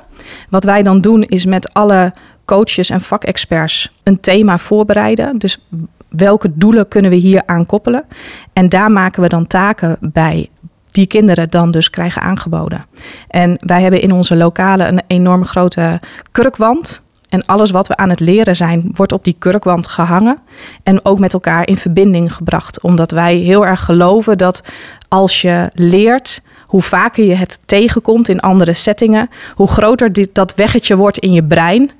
Wat 0.49 0.65
wij 0.65 0.83
dan 0.83 1.01
doen 1.01 1.23
is 1.23 1.45
met 1.45 1.73
alle 1.73 2.13
coaches 2.45 2.91
en 2.91 3.01
vakexperts 3.01 3.95
een 4.03 4.21
thema 4.21 4.59
voorbereiden. 4.59 5.39
Dus 5.39 5.67
welke 6.09 6.51
doelen 6.55 6.89
kunnen 6.89 7.11
we 7.11 7.17
hier 7.17 7.43
aan 7.47 7.67
koppelen? 7.67 8.05
En 8.53 8.69
daar 8.69 8.91
maken 8.91 9.23
we 9.23 9.29
dan 9.29 9.47
taken 9.47 9.97
bij 10.13 10.49
die 10.87 11.07
kinderen 11.07 11.49
dan 11.49 11.71
dus 11.71 11.91
krijgen 11.91 12.23
aangeboden. 12.23 12.85
En 13.29 13.59
wij 13.67 13.83
hebben 13.83 14.03
in 14.03 14.13
onze 14.13 14.37
lokale 14.37 14.87
een 14.87 15.03
enorm 15.07 15.45
grote 15.45 16.01
kurkwand. 16.31 17.03
En 17.31 17.47
alles 17.47 17.71
wat 17.71 17.87
we 17.87 17.97
aan 17.97 18.11
het 18.11 18.21
leren 18.21 18.57
zijn, 18.57 18.91
wordt 18.95 19.13
op 19.13 19.25
die 19.25 19.37
kurkwand 19.39 19.87
gehangen. 19.87 20.39
En 20.83 21.05
ook 21.05 21.19
met 21.19 21.33
elkaar 21.33 21.67
in 21.67 21.77
verbinding 21.77 22.35
gebracht. 22.35 22.81
Omdat 22.81 23.11
wij 23.11 23.37
heel 23.37 23.67
erg 23.67 23.85
geloven 23.85 24.39
dat 24.39 24.63
als 25.09 25.41
je 25.41 25.71
leert, 25.75 26.43
hoe 26.67 26.83
vaker 26.83 27.25
je 27.25 27.35
het 27.35 27.59
tegenkomt 27.67 28.29
in 28.29 28.41
andere 28.41 28.75
settingen, 28.75 29.29
hoe 29.55 29.69
groter 29.69 30.13
dit, 30.13 30.29
dat 30.33 30.55
weggetje 30.55 30.97
wordt 30.97 31.19
in 31.19 31.33
je 31.33 31.45
brein. 31.45 31.91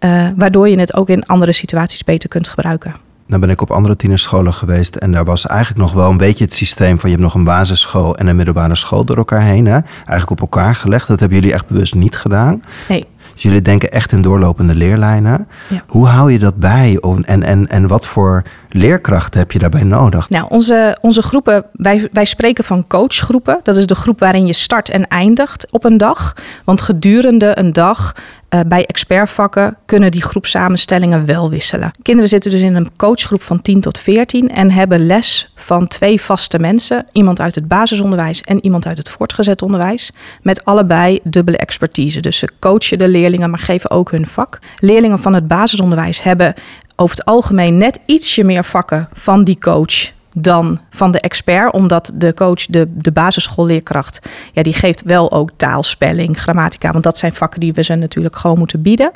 Uh, 0.00 0.28
waardoor 0.36 0.68
je 0.68 0.78
het 0.78 0.94
ook 0.94 1.08
in 1.08 1.26
andere 1.26 1.52
situaties 1.52 2.04
beter 2.04 2.28
kunt 2.28 2.48
gebruiken. 2.48 2.94
Nou 3.26 3.40
ben 3.40 3.50
ik 3.50 3.60
op 3.60 3.70
andere 3.70 3.96
tienerscholen 3.96 4.54
geweest 4.54 4.96
en 4.96 5.12
daar 5.12 5.24
was 5.24 5.46
eigenlijk 5.46 5.80
nog 5.80 5.92
wel 5.92 6.10
een 6.10 6.16
beetje 6.16 6.44
het 6.44 6.54
systeem 6.54 7.00
van 7.00 7.10
je 7.10 7.16
hebt 7.16 7.28
nog 7.28 7.34
een 7.34 7.44
basisschool 7.44 8.16
en 8.16 8.26
een 8.26 8.36
middelbare 8.36 8.74
school 8.74 9.04
door 9.04 9.16
elkaar 9.16 9.42
heen. 9.42 9.66
Hè? 9.66 9.78
Eigenlijk 9.96 10.30
op 10.30 10.40
elkaar 10.40 10.74
gelegd. 10.74 11.08
Dat 11.08 11.20
hebben 11.20 11.38
jullie 11.38 11.52
echt 11.52 11.66
bewust 11.66 11.94
niet 11.94 12.16
gedaan. 12.16 12.62
Nee. 12.88 13.04
Dus 13.38 13.46
jullie 13.46 13.62
denken 13.62 13.90
echt 13.90 14.12
in 14.12 14.22
doorlopende 14.22 14.74
leerlijnen. 14.74 15.48
Ja. 15.68 15.82
Hoe 15.86 16.06
hou 16.06 16.32
je 16.32 16.38
dat 16.38 16.56
bij 16.56 16.98
en, 17.24 17.42
en, 17.42 17.68
en 17.68 17.86
wat 17.86 18.06
voor 18.06 18.42
leerkrachten 18.68 19.40
heb 19.40 19.52
je 19.52 19.58
daarbij 19.58 19.82
nodig? 19.82 20.28
Nou, 20.28 20.46
onze, 20.48 20.96
onze 21.00 21.22
groepen, 21.22 21.64
wij, 21.72 22.08
wij 22.12 22.24
spreken 22.24 22.64
van 22.64 22.86
coachgroepen. 22.86 23.60
Dat 23.62 23.76
is 23.76 23.86
de 23.86 23.94
groep 23.94 24.18
waarin 24.18 24.46
je 24.46 24.52
start 24.52 24.88
en 24.88 25.08
eindigt 25.08 25.66
op 25.70 25.84
een 25.84 25.96
dag. 25.96 26.34
Want 26.64 26.80
gedurende 26.80 27.58
een 27.58 27.72
dag 27.72 28.14
uh, 28.54 28.60
bij 28.66 28.86
expertvakken 28.86 29.76
kunnen 29.86 30.10
die 30.10 30.22
groepsamenstellingen 30.22 31.26
wel 31.26 31.50
wisselen. 31.50 31.90
Kinderen 32.02 32.28
zitten 32.28 32.50
dus 32.50 32.60
in 32.60 32.74
een 32.74 32.96
coachgroep 32.96 33.42
van 33.42 33.62
10 33.62 33.80
tot 33.80 33.98
14 33.98 34.50
en 34.50 34.70
hebben 34.70 35.06
les 35.06 35.52
van 35.68 35.88
twee 35.88 36.20
vaste 36.20 36.58
mensen. 36.58 37.06
Iemand 37.12 37.40
uit 37.40 37.54
het 37.54 37.68
basisonderwijs 37.68 38.40
en 38.40 38.64
iemand 38.64 38.86
uit 38.86 38.98
het 38.98 39.08
voortgezet 39.08 39.62
onderwijs. 39.62 40.10
Met 40.42 40.64
allebei 40.64 41.20
dubbele 41.22 41.56
expertise. 41.56 42.20
Dus 42.20 42.38
ze 42.38 42.48
coachen 42.58 42.98
de 42.98 43.08
leerlingen, 43.08 43.50
maar 43.50 43.58
geven 43.58 43.90
ook 43.90 44.10
hun 44.10 44.26
vak. 44.26 44.58
Leerlingen 44.76 45.18
van 45.18 45.34
het 45.34 45.48
basisonderwijs 45.48 46.22
hebben 46.22 46.54
over 46.96 47.16
het 47.16 47.24
algemeen 47.24 47.78
net 47.78 47.98
ietsje 48.06 48.44
meer 48.44 48.64
vakken 48.64 49.08
van 49.12 49.44
die 49.44 49.58
coach 49.58 50.12
dan 50.32 50.78
van 50.90 51.10
de 51.10 51.20
expert, 51.20 51.72
omdat 51.72 52.12
de 52.14 52.34
coach, 52.34 52.66
de, 52.66 52.86
de 52.94 53.12
basisschoolleerkracht, 53.12 54.28
ja, 54.52 54.62
die 54.62 54.74
geeft 54.74 55.02
wel 55.02 55.32
ook 55.32 55.50
taalspelling, 55.56 56.40
grammatica, 56.40 56.92
want 56.92 57.04
dat 57.04 57.18
zijn 57.18 57.34
vakken 57.34 57.60
die 57.60 57.72
we 57.72 57.82
ze 57.82 57.94
natuurlijk 57.94 58.36
gewoon 58.36 58.58
moeten 58.58 58.82
bieden. 58.82 59.10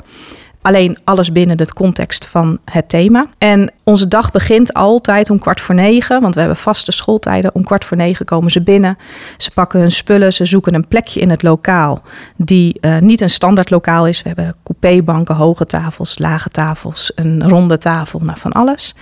Alleen 0.63 0.97
alles 1.03 1.31
binnen 1.31 1.57
het 1.57 1.73
context 1.73 2.25
van 2.25 2.59
het 2.65 2.89
thema. 2.89 3.27
En 3.37 3.71
onze 3.83 4.07
dag 4.07 4.31
begint 4.31 4.73
altijd 4.73 5.29
om 5.29 5.39
kwart 5.39 5.61
voor 5.61 5.75
negen, 5.75 6.21
want 6.21 6.33
we 6.33 6.39
hebben 6.39 6.57
vaste 6.57 6.91
schooltijden. 6.91 7.55
Om 7.55 7.63
kwart 7.63 7.85
voor 7.85 7.97
negen 7.97 8.25
komen 8.25 8.51
ze 8.51 8.61
binnen. 8.61 8.97
Ze 9.37 9.51
pakken 9.51 9.79
hun 9.79 9.91
spullen, 9.91 10.33
ze 10.33 10.45
zoeken 10.45 10.73
een 10.73 10.87
plekje 10.87 11.19
in 11.19 11.29
het 11.29 11.43
lokaal 11.43 12.01
die 12.35 12.77
uh, 12.81 12.99
niet 12.99 13.21
een 13.21 13.29
standaard 13.29 13.69
lokaal 13.69 14.07
is. 14.07 14.21
We 14.21 14.27
hebben 14.27 14.55
coupébanken, 14.83 15.35
hoge 15.35 15.65
tafels, 15.65 16.19
lage 16.19 16.49
tafels, 16.49 17.11
een 17.15 17.49
ronde 17.49 17.77
tafel, 17.77 18.19
nou 18.19 18.37
van 18.39 18.51
alles. 18.51 18.95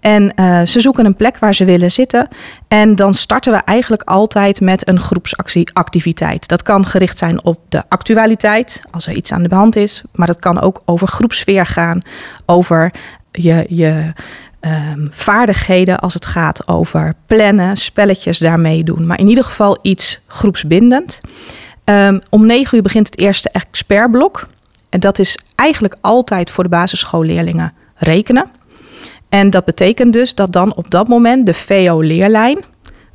En 0.00 0.32
uh, 0.36 0.62
ze 0.62 0.80
zoeken 0.80 1.06
een 1.06 1.16
plek 1.16 1.38
waar 1.38 1.54
ze 1.54 1.64
willen 1.64 1.90
zitten. 1.90 2.28
En 2.68 2.94
dan 2.94 3.14
starten 3.14 3.52
we 3.52 3.58
eigenlijk 3.58 4.02
altijd 4.02 4.60
met 4.60 4.88
een 4.88 5.00
groepsactiviteit. 5.00 6.48
Dat 6.48 6.62
kan 6.62 6.86
gericht 6.86 7.18
zijn 7.18 7.44
op 7.44 7.60
de 7.68 7.82
actualiteit, 7.88 8.82
als 8.90 9.06
er 9.06 9.14
iets 9.14 9.32
aan 9.32 9.42
de 9.42 9.54
hand 9.54 9.76
is. 9.76 10.02
Maar 10.12 10.26
dat 10.26 10.38
kan 10.38 10.60
ook 10.60 10.82
over 10.84 11.08
groepsfeer 11.08 11.66
gaan, 11.66 12.00
over 12.46 12.92
je, 13.32 13.66
je 13.68 14.12
um, 14.60 15.08
vaardigheden 15.12 15.98
als 15.98 16.14
het 16.14 16.26
gaat 16.26 16.68
over 16.68 17.14
plannen, 17.26 17.76
spelletjes 17.76 18.38
daarmee 18.38 18.84
doen. 18.84 19.06
Maar 19.06 19.18
in 19.18 19.28
ieder 19.28 19.44
geval 19.44 19.78
iets 19.82 20.20
groepsbindend. 20.26 21.20
Um, 21.84 22.20
om 22.30 22.46
negen 22.46 22.76
uur 22.76 22.82
begint 22.82 23.06
het 23.06 23.18
eerste 23.18 23.50
expertblok. 23.52 24.46
En 24.96 25.02
dat 25.02 25.18
is 25.18 25.38
eigenlijk 25.54 25.96
altijd 26.00 26.50
voor 26.50 26.64
de 26.64 26.70
basisschoolleerlingen 26.70 27.72
rekenen. 27.96 28.46
En 29.28 29.50
dat 29.50 29.64
betekent 29.64 30.12
dus 30.12 30.34
dat 30.34 30.52
dan 30.52 30.74
op 30.74 30.90
dat 30.90 31.08
moment 31.08 31.46
de 31.46 31.54
VO-leerlijn 31.54 32.64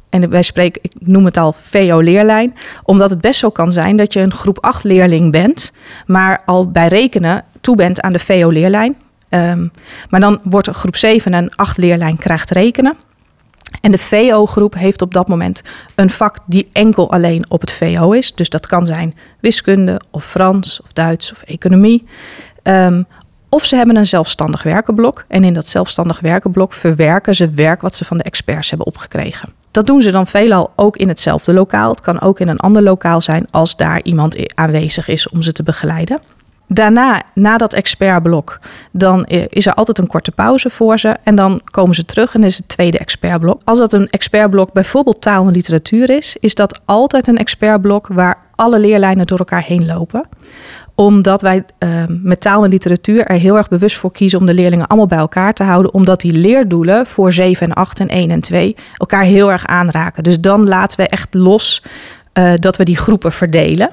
en 0.10 0.30
wij 0.30 0.42
spreken, 0.42 0.82
ik 0.84 0.92
noem 1.00 1.26
het 1.26 1.38
al 1.38 1.54
VO-leerlijn, 1.54 2.56
omdat 2.84 3.10
het 3.10 3.22
best 3.22 3.40
zo 3.40 3.50
kan 3.50 3.72
zijn 3.72 3.98
dat 3.98 4.14
je 4.14 4.20
een 4.20 4.34
groep 4.34 4.58
8 4.60 4.84
leerling 4.84 5.32
bent, 5.32 5.74
maar 6.06 6.42
al 6.46 6.72
bij 6.72 6.88
rekenen 6.88 7.46
toe 7.62 7.76
bent 7.76 8.02
aan 8.02 8.14
de 8.14 8.20
VO-leerlijn. 8.20 8.96
Ehm, 9.30 9.68
maar 10.10 10.20
dan 10.20 10.40
wordt 10.44 10.68
groep 10.68 10.96
7 10.96 11.34
een 11.34 11.56
8 11.56 11.78
leerlijn 11.78 12.18
krijgt 12.18 12.50
rekenen. 12.50 12.98
En 13.82 13.92
de 13.92 13.98
VO-groep 13.98 14.74
heeft 14.74 15.02
op 15.02 15.14
dat 15.14 15.28
moment 15.28 15.62
een 15.96 16.10
vak 16.10 16.38
die 16.46 16.70
enkel 16.72 17.12
alleen 17.12 17.46
op 17.48 17.62
het 17.62 17.72
VO 17.72 18.12
is. 18.12 18.36
Dus 18.36 18.50
dat 18.50 18.68
kan 18.68 18.86
zijn 18.86 19.14
wiskunde 19.40 20.02
of 20.12 20.26
Frans 20.26 20.82
of 20.82 20.94
Duits 20.94 21.32
of 21.32 21.42
economie. 21.42 22.06
Um, 22.64 23.06
of 23.50 23.66
ze 23.66 23.76
hebben 23.76 23.96
een 23.96 24.06
zelfstandig 24.06 24.64
werkenblok. 24.64 25.26
En 25.28 25.44
in 25.44 25.54
dat 25.54 25.68
zelfstandig 25.68 26.20
werkenblok 26.20 26.74
verwerken 26.74 27.36
ze 27.36 27.50
werk 27.50 27.82
wat 27.82 27.96
ze 27.96 28.06
van 28.06 28.18
de 28.18 28.24
experts 28.24 28.70
hebben 28.70 28.88
opgekregen. 28.88 29.50
Dat 29.72 29.88
doen 29.88 30.02
ze 30.02 30.12
dan 30.12 30.28
veelal 30.28 30.72
ook 30.76 30.98
in 30.98 31.08
hetzelfde 31.08 31.54
lokaal. 31.54 31.90
Het 31.90 32.02
kan 32.02 32.22
ook 32.22 32.40
in 32.40 32.48
een 32.48 32.60
ander 32.60 32.84
lokaal 32.84 33.22
zijn 33.22 33.48
als 33.52 33.76
daar 33.76 34.02
iemand 34.04 34.56
aanwezig 34.56 35.08
is 35.08 35.30
om 35.30 35.42
ze 35.42 35.52
te 35.52 35.64
begeleiden. 35.64 36.20
Daarna, 36.74 37.22
na 37.34 37.58
dat 37.58 37.74
expertblok, 37.74 38.60
dan 38.92 39.26
is 39.26 39.66
er 39.66 39.74
altijd 39.74 39.98
een 39.98 40.08
korte 40.08 40.32
pauze 40.32 40.70
voor 40.70 41.00
ze. 41.00 41.16
En 41.24 41.36
dan 41.36 41.62
komen 41.64 41.96
ze 41.96 42.06
terug 42.06 42.34
en 42.34 42.44
is 42.44 42.58
het 42.58 42.68
tweede 42.68 42.98
expertblok. 42.98 43.62
Als 43.64 43.78
dat 43.78 43.94
een 43.94 44.08
expertblok 44.08 44.74
bijvoorbeeld 44.74 45.22
taal 45.22 45.48
en 45.48 45.54
literatuur 45.54 46.10
is, 46.10 46.38
is 46.40 46.56
dat 46.56 46.82
altijd 46.86 47.28
een 47.28 47.38
expertblok 47.38 48.08
waar 48.08 48.38
alle 48.56 48.80
leerlijnen 48.80 49.28
door 49.28 49.38
elkaar 49.38 49.64
heen 49.64 49.86
lopen 49.86 50.28
omdat 50.96 51.42
wij 51.42 51.64
uh, 51.80 52.04
met 52.08 52.42
taal 52.42 52.64
en 52.64 52.70
literatuur 52.70 53.26
er 53.26 53.40
heel 53.40 53.58
erg 53.58 53.68
bewust 53.68 53.98
voor 53.98 54.12
kiezen 54.12 54.40
om 54.40 54.46
de 54.46 54.54
leerlingen 54.54 54.88
allemaal 54.88 55.08
bij 55.08 55.18
elkaar 55.18 55.54
te 55.54 55.64
houden. 55.64 55.94
Omdat 55.94 56.22
die 56.22 56.32
leerdoelen 56.32 57.06
voor 57.06 57.34
7 57.34 57.68
en 57.68 57.74
8 57.74 58.00
en 58.00 58.08
1 58.08 58.32
en 58.32 58.42
2 58.42 58.76
elkaar 58.98 59.24
heel 59.24 59.52
erg 59.52 59.66
aanraken. 59.66 60.24
Dus 60.24 60.40
dan 60.40 60.68
laten 60.68 60.98
we 61.00 61.08
echt 61.08 61.34
los 61.34 61.84
uh, 62.34 62.54
dat 62.56 62.78
we 62.78 62.84
die 62.84 62.98
groepen 62.98 63.32
verdelen. 63.32 63.90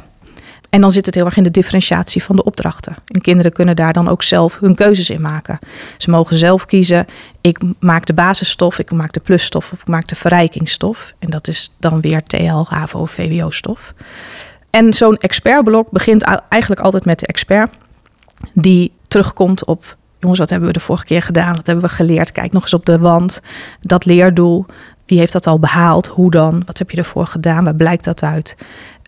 En 0.70 0.80
dan 0.80 0.92
zit 0.92 1.06
het 1.06 1.14
heel 1.14 1.25
erg 1.25 1.37
in 1.37 1.42
de 1.42 1.50
differentiatie 1.50 2.22
van 2.22 2.37
de 2.37 2.44
opdrachten. 2.44 2.96
En 3.06 3.20
kinderen 3.20 3.52
kunnen 3.52 3.76
daar 3.76 3.92
dan 3.92 4.08
ook 4.08 4.22
zelf 4.22 4.58
hun 4.58 4.75
keuzes 4.75 5.10
in 5.10 5.20
maken. 5.20 5.58
Ze 5.96 6.10
mogen 6.10 6.38
zelf 6.38 6.66
kiezen: 6.66 7.06
ik 7.40 7.58
maak 7.78 8.06
de 8.06 8.14
basisstof, 8.14 8.78
ik 8.78 8.90
maak 8.90 9.12
de 9.12 9.20
plusstof 9.20 9.72
of 9.72 9.80
ik 9.80 9.88
maak 9.88 10.06
de 10.06 10.14
verrijkingsstof. 10.14 11.14
En 11.18 11.30
dat 11.30 11.48
is 11.48 11.75
dan 11.80 12.00
weer 12.00 12.22
TL, 12.22 12.64
HAVO, 12.68 13.04
VWO-stof. 13.04 13.94
En 14.70 14.94
zo'n 14.94 15.16
expertblok 15.16 15.90
begint 15.90 16.22
eigenlijk 16.48 16.80
altijd 16.80 17.04
met 17.04 17.20
de 17.20 17.26
expert 17.26 17.75
die 18.52 18.92
terugkomt 19.08 19.64
op 19.64 19.96
jongens, 20.20 20.38
wat 20.38 20.50
hebben 20.50 20.68
we 20.68 20.75
de 20.75 20.80
vorige 20.80 21.04
keer 21.04 21.22
gedaan? 21.22 21.54
Wat 21.54 21.66
hebben 21.66 21.84
we 21.84 21.90
geleerd? 21.90 22.32
Kijk 22.32 22.52
nog 22.52 22.62
eens 22.62 22.75
op 22.75 22.87
de 22.87 22.98
wand. 22.98 23.40
Dat 23.80 24.04
leerdoel. 24.04 24.66
Wie 25.06 25.18
heeft 25.18 25.32
dat 25.32 25.46
al 25.46 25.58
behaald? 25.58 26.06
Hoe 26.06 26.30
dan? 26.30 26.62
Wat 26.66 26.78
heb 26.78 26.90
je 26.90 26.96
ervoor 26.96 27.26
gedaan? 27.26 27.64
Waar 27.64 27.75
blijkt 27.75 28.04
dat 28.04 28.22
uit? 28.22 28.56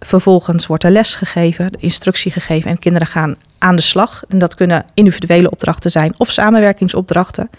Vervolgens 0.01 0.67
wordt 0.67 0.85
er 0.85 0.91
les 0.91 1.15
gegeven, 1.15 1.71
instructie 1.79 2.33
gegeven 2.33 2.71
en 2.71 2.79
kinderen 2.79 3.09
gaan 3.09 3.37
aan 3.59 3.77
de 3.77 3.83
slag. 3.83 4.23
En 4.29 4.39
dat 4.39 4.55
kunnen 4.55 4.85
individuele 4.95 5.51
opdrachten 5.51 5.91
zijn 5.91 6.15
of 6.17 6.31
samenwerkingsopdrachten. 6.31 7.51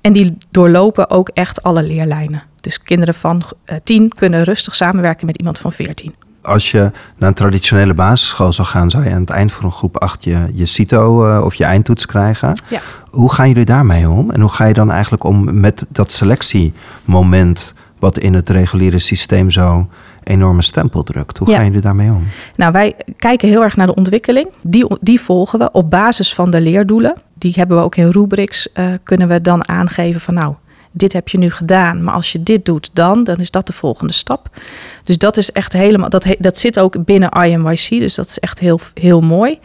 En 0.00 0.12
die 0.12 0.36
doorlopen 0.50 1.10
ook 1.10 1.28
echt 1.28 1.62
alle 1.62 1.82
leerlijnen. 1.82 2.42
Dus 2.60 2.82
kinderen 2.82 3.14
van 3.14 3.42
10 3.84 4.02
eh, 4.02 4.08
kunnen 4.18 4.42
rustig 4.42 4.74
samenwerken 4.74 5.26
met 5.26 5.36
iemand 5.36 5.58
van 5.58 5.72
14 5.72 6.14
als 6.46 6.70
je 6.70 6.90
naar 7.16 7.28
een 7.28 7.34
traditionele 7.34 7.94
basisschool 7.94 8.52
zou 8.52 8.68
gaan, 8.68 8.90
zou 8.90 9.04
je 9.04 9.10
aan 9.10 9.20
het 9.20 9.30
eind 9.30 9.52
van 9.52 9.64
een 9.64 9.72
groep 9.72 9.96
8 9.96 10.24
je, 10.24 10.50
je 10.54 10.66
CITO 10.66 11.28
uh, 11.28 11.44
of 11.44 11.54
je 11.54 11.64
eindtoets 11.64 12.06
krijgen. 12.06 12.56
Ja. 12.68 12.80
Hoe 13.10 13.32
gaan 13.32 13.48
jullie 13.48 13.64
daarmee 13.64 14.08
om? 14.08 14.30
En 14.30 14.40
hoe 14.40 14.50
ga 14.50 14.64
je 14.64 14.74
dan 14.74 14.90
eigenlijk 14.90 15.24
om 15.24 15.60
met 15.60 15.86
dat 15.88 16.12
selectiemoment, 16.12 17.74
wat 17.98 18.18
in 18.18 18.34
het 18.34 18.48
reguliere 18.48 18.98
systeem 18.98 19.50
zo 19.50 19.88
enorme 20.26 20.62
stempel 20.62 21.02
drukt? 21.02 21.38
Hoe 21.38 21.50
gaan 21.50 21.64
jullie 21.64 21.80
daarmee 21.80 22.10
om? 22.10 22.26
Nou, 22.56 22.72
wij 22.72 22.96
kijken 23.16 23.48
heel 23.48 23.62
erg 23.62 23.76
naar 23.76 23.86
de 23.86 23.94
ontwikkeling. 23.94 24.48
Die, 24.62 24.86
die 25.00 25.20
volgen 25.20 25.58
we 25.58 25.70
op 25.72 25.90
basis 25.90 26.34
van 26.34 26.50
de 26.50 26.60
leerdoelen. 26.60 27.14
Die 27.34 27.52
hebben 27.56 27.76
we 27.76 27.82
ook 27.82 27.96
in 27.96 28.10
rubrics, 28.10 28.68
uh, 28.74 28.86
kunnen 29.02 29.28
we 29.28 29.40
dan 29.40 29.68
aangeven 29.68 30.20
van 30.20 30.34
nou, 30.34 30.54
dit 30.92 31.12
heb 31.12 31.28
je 31.28 31.38
nu 31.38 31.50
gedaan, 31.50 32.04
maar 32.04 32.14
als 32.14 32.32
je 32.32 32.42
dit 32.42 32.64
doet 32.64 32.90
dan, 32.92 33.24
dan 33.24 33.36
is 33.36 33.50
dat 33.50 33.66
de 33.66 33.72
volgende 33.72 34.12
stap. 34.12 34.48
Dus 35.04 35.18
dat 35.18 35.36
is 35.36 35.52
echt 35.52 35.72
helemaal, 35.72 36.08
dat, 36.08 36.26
dat 36.38 36.58
zit 36.58 36.78
ook 36.78 37.04
binnen 37.04 37.30
IMYC, 37.30 37.88
dus 37.88 38.14
dat 38.14 38.26
is 38.26 38.38
echt 38.38 38.58
heel, 38.58 38.80
heel 38.94 39.20
mooi. 39.20 39.58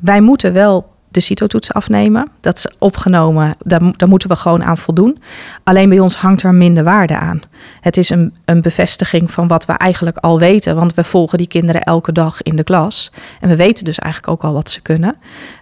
Wij 0.00 0.20
moeten 0.20 0.52
wel 0.52 0.91
de 1.14 1.20
CITO-toets 1.20 1.72
afnemen. 1.72 2.28
Dat 2.40 2.58
is 2.58 2.66
opgenomen, 2.78 3.54
daar, 3.64 3.80
daar 3.96 4.08
moeten 4.08 4.28
we 4.28 4.36
gewoon 4.36 4.64
aan 4.64 4.78
voldoen. 4.78 5.22
Alleen 5.64 5.88
bij 5.88 5.98
ons 5.98 6.14
hangt 6.14 6.42
er 6.42 6.54
minder 6.54 6.84
waarde 6.84 7.16
aan. 7.18 7.40
Het 7.80 7.96
is 7.96 8.10
een, 8.10 8.34
een 8.44 8.62
bevestiging 8.62 9.30
van 9.30 9.48
wat 9.48 9.64
we 9.64 9.72
eigenlijk 9.72 10.16
al 10.16 10.38
weten, 10.38 10.74
want 10.74 10.94
we 10.94 11.04
volgen 11.04 11.38
die 11.38 11.46
kinderen 11.46 11.82
elke 11.82 12.12
dag 12.12 12.42
in 12.42 12.56
de 12.56 12.64
klas. 12.64 13.12
En 13.40 13.48
we 13.48 13.56
weten 13.56 13.84
dus 13.84 13.98
eigenlijk 13.98 14.32
ook 14.32 14.44
al 14.48 14.54
wat 14.54 14.70
ze 14.70 14.80
kunnen. 14.80 15.16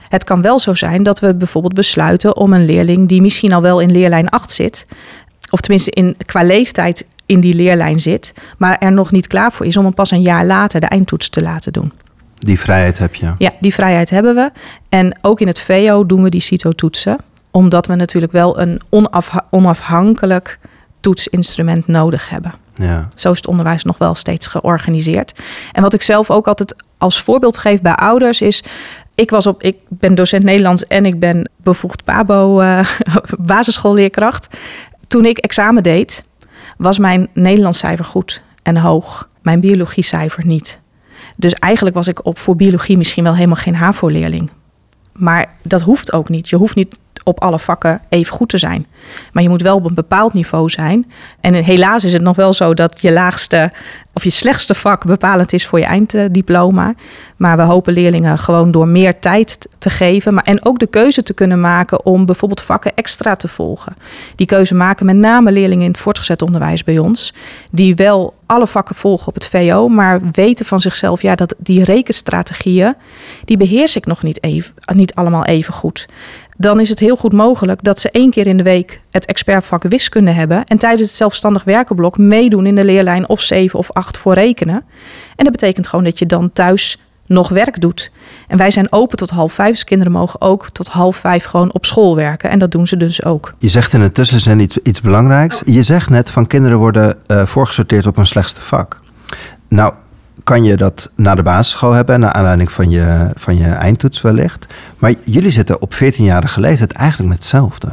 Het 0.08 0.24
kan 0.24 0.42
wel 0.42 0.58
zo 0.58 0.74
zijn 0.74 1.02
dat 1.02 1.20
we 1.20 1.34
bijvoorbeeld 1.34 1.74
besluiten 1.74 2.36
om 2.36 2.52
een 2.52 2.64
leerling 2.64 3.08
die 3.08 3.20
misschien 3.20 3.52
al 3.52 3.62
wel 3.62 3.80
in 3.80 3.90
leerlijn 3.90 4.28
8 4.28 4.50
zit, 4.50 4.86
of 5.50 5.60
tenminste 5.60 5.90
in, 5.90 6.16
qua 6.26 6.42
leeftijd 6.42 7.06
in 7.26 7.40
die 7.40 7.54
leerlijn 7.54 8.00
zit, 8.00 8.34
maar 8.58 8.78
er 8.78 8.92
nog 8.92 9.10
niet 9.10 9.26
klaar 9.26 9.52
voor 9.52 9.66
is 9.66 9.76
om 9.76 9.84
hem 9.84 9.94
pas 9.94 10.10
een 10.10 10.22
jaar 10.22 10.46
later 10.46 10.80
de 10.80 10.86
eindtoets 10.86 11.28
te 11.28 11.42
laten 11.42 11.72
doen. 11.72 11.92
Die 12.40 12.60
vrijheid 12.60 12.98
heb 12.98 13.14
je? 13.14 13.34
Ja, 13.38 13.52
die 13.60 13.74
vrijheid 13.74 14.10
hebben 14.10 14.34
we. 14.34 14.50
En 14.88 15.18
ook 15.20 15.40
in 15.40 15.46
het 15.46 15.60
VO 15.60 16.06
doen 16.06 16.22
we 16.22 16.28
die 16.28 16.40
CITO-toetsen, 16.40 17.18
omdat 17.50 17.86
we 17.86 17.94
natuurlijk 17.94 18.32
wel 18.32 18.60
een 18.60 18.80
onafhankelijk 19.50 20.58
toetsinstrument 21.00 21.86
nodig 21.86 22.28
hebben. 22.28 22.54
Ja. 22.74 23.08
Zo 23.14 23.30
is 23.30 23.36
het 23.36 23.46
onderwijs 23.46 23.84
nog 23.84 23.98
wel 23.98 24.14
steeds 24.14 24.46
georganiseerd. 24.46 25.32
En 25.72 25.82
wat 25.82 25.94
ik 25.94 26.02
zelf 26.02 26.30
ook 26.30 26.48
altijd 26.48 26.74
als 26.98 27.22
voorbeeld 27.22 27.58
geef 27.58 27.80
bij 27.80 27.94
ouders 27.94 28.40
is. 28.40 28.64
Ik, 29.14 29.30
was 29.30 29.46
op, 29.46 29.62
ik 29.62 29.76
ben 29.88 30.14
docent 30.14 30.44
Nederlands 30.44 30.86
en 30.86 31.06
ik 31.06 31.18
ben 31.18 31.50
bevoegd 31.56 32.04
PABO 32.04 32.60
uh, 32.60 32.86
basisschoolleerkracht. 33.38 34.48
Toen 35.08 35.24
ik 35.24 35.38
examen 35.38 35.82
deed, 35.82 36.24
was 36.76 36.98
mijn 36.98 37.28
Nederlands 37.34 37.78
cijfer 37.78 38.04
goed 38.04 38.42
en 38.62 38.76
hoog. 38.76 39.28
Mijn 39.42 39.60
biologie 39.60 40.04
cijfer 40.04 40.46
niet. 40.46 40.79
Dus 41.40 41.54
eigenlijk 41.54 41.96
was 41.96 42.08
ik 42.08 42.24
op 42.24 42.38
voor 42.38 42.56
biologie 42.56 42.96
misschien 42.96 43.24
wel 43.24 43.34
helemaal 43.34 43.56
geen 43.56 43.74
HAVO-leerling. 43.74 44.50
Maar 45.12 45.56
dat 45.62 45.82
hoeft 45.82 46.12
ook 46.12 46.28
niet. 46.28 46.48
Je 46.48 46.56
hoeft 46.56 46.74
niet 46.74 46.98
op 47.24 47.40
alle 47.40 47.58
vakken 47.58 48.00
even 48.08 48.32
goed 48.32 48.48
te 48.48 48.58
zijn. 48.58 48.86
Maar 49.32 49.42
je 49.42 49.48
moet 49.48 49.62
wel 49.62 49.76
op 49.76 49.84
een 49.84 49.94
bepaald 49.94 50.32
niveau 50.32 50.68
zijn. 50.68 51.12
En 51.40 51.54
helaas 51.54 52.04
is 52.04 52.12
het 52.12 52.22
nog 52.22 52.36
wel 52.36 52.52
zo 52.52 52.74
dat 52.74 53.00
je 53.00 53.12
laagste 53.12 53.72
of 54.12 54.24
je 54.24 54.30
slechtste 54.30 54.74
vak 54.74 55.04
bepalend 55.04 55.52
is 55.52 55.66
voor 55.66 55.78
je 55.78 55.84
einddiploma. 55.84 56.94
Maar 57.36 57.56
we 57.56 57.62
hopen 57.62 57.92
leerlingen 57.92 58.38
gewoon 58.38 58.70
door 58.70 58.88
meer 58.88 59.18
tijd 59.18 59.68
te 59.78 59.90
geven. 59.90 60.34
Maar, 60.34 60.44
en 60.44 60.64
ook 60.64 60.78
de 60.78 60.86
keuze 60.86 61.22
te 61.22 61.34
kunnen 61.34 61.60
maken 61.60 62.06
om 62.06 62.26
bijvoorbeeld 62.26 62.62
vakken 62.62 62.94
extra 62.94 63.36
te 63.36 63.48
volgen. 63.48 63.96
Die 64.36 64.46
keuze 64.46 64.74
maken 64.74 65.06
met 65.06 65.16
name 65.16 65.52
leerlingen 65.52 65.84
in 65.84 65.90
het 65.90 66.00
voortgezet 66.00 66.42
onderwijs 66.42 66.84
bij 66.84 66.98
ons. 66.98 67.34
Die 67.70 67.94
wel 67.94 68.34
alle 68.46 68.66
vakken 68.66 68.94
volgen 68.94 69.28
op 69.28 69.34
het 69.34 69.46
VO, 69.46 69.88
maar 69.88 70.20
weten 70.32 70.66
van 70.66 70.80
zichzelf, 70.80 71.22
ja, 71.22 71.34
dat 71.34 71.54
die 71.58 71.84
rekenstrategieën, 71.84 72.94
die 73.44 73.56
beheers 73.56 73.96
ik 73.96 74.06
nog 74.06 74.22
niet, 74.22 74.42
even, 74.42 74.74
niet 74.94 75.14
allemaal 75.14 75.44
even 75.44 75.72
goed 75.72 76.06
dan 76.60 76.80
is 76.80 76.88
het 76.88 76.98
heel 76.98 77.16
goed 77.16 77.32
mogelijk 77.32 77.82
dat 77.82 78.00
ze 78.00 78.10
één 78.10 78.30
keer 78.30 78.46
in 78.46 78.56
de 78.56 78.62
week 78.62 79.00
het 79.10 79.26
expertvak 79.26 79.82
wiskunde 79.82 80.30
hebben 80.30 80.64
en 80.64 80.78
tijdens 80.78 81.02
het 81.02 81.10
zelfstandig 81.10 81.64
werkenblok 81.64 82.18
meedoen 82.18 82.66
in 82.66 82.74
de 82.74 82.84
leerlijn 82.84 83.28
of 83.28 83.40
7 83.40 83.78
of 83.78 83.92
8 83.92 84.18
voor 84.18 84.34
rekenen. 84.34 84.84
En 85.36 85.44
dat 85.44 85.50
betekent 85.50 85.86
gewoon 85.86 86.04
dat 86.04 86.18
je 86.18 86.26
dan 86.26 86.52
thuis 86.52 86.98
nog 87.26 87.48
werk 87.48 87.80
doet. 87.80 88.10
En 88.48 88.56
wij 88.56 88.70
zijn 88.70 88.92
open 88.92 89.16
tot 89.16 89.30
half 89.30 89.52
vijf, 89.52 89.70
dus 89.70 89.84
kinderen 89.84 90.12
mogen 90.12 90.40
ook 90.40 90.70
tot 90.70 90.88
half 90.88 91.16
vijf 91.16 91.44
gewoon 91.44 91.72
op 91.72 91.86
school 91.86 92.16
werken. 92.16 92.50
En 92.50 92.58
dat 92.58 92.70
doen 92.70 92.86
ze 92.86 92.96
dus 92.96 93.24
ook. 93.24 93.54
Je 93.58 93.68
zegt 93.68 93.92
in 93.92 94.00
het 94.00 94.14
tussenzin 94.14 94.58
iets, 94.58 94.78
iets 94.78 95.00
belangrijks. 95.00 95.62
Je 95.64 95.82
zegt 95.82 96.10
net 96.10 96.30
van 96.30 96.46
kinderen 96.46 96.78
worden 96.78 97.16
uh, 97.26 97.46
voorgesorteerd 97.46 98.06
op 98.06 98.16
een 98.16 98.26
slechtste 98.26 98.60
vak. 98.60 99.00
Nou, 99.68 99.92
kan 100.44 100.64
je 100.64 100.76
dat 100.76 101.12
na 101.14 101.34
de 101.34 101.42
basisschool 101.42 101.92
hebben, 101.92 102.20
naar 102.20 102.32
aanleiding 102.32 102.72
van 102.72 102.90
je, 102.90 103.30
van 103.34 103.56
je 103.56 103.68
eindtoets 103.68 104.20
wellicht. 104.20 104.66
Maar 104.98 105.14
jullie 105.24 105.50
zitten 105.50 105.82
op 105.82 105.94
14-jarige 105.94 106.60
leeftijd 106.60 106.92
eigenlijk 106.92 107.28
met 107.28 107.38
hetzelfde. 107.38 107.88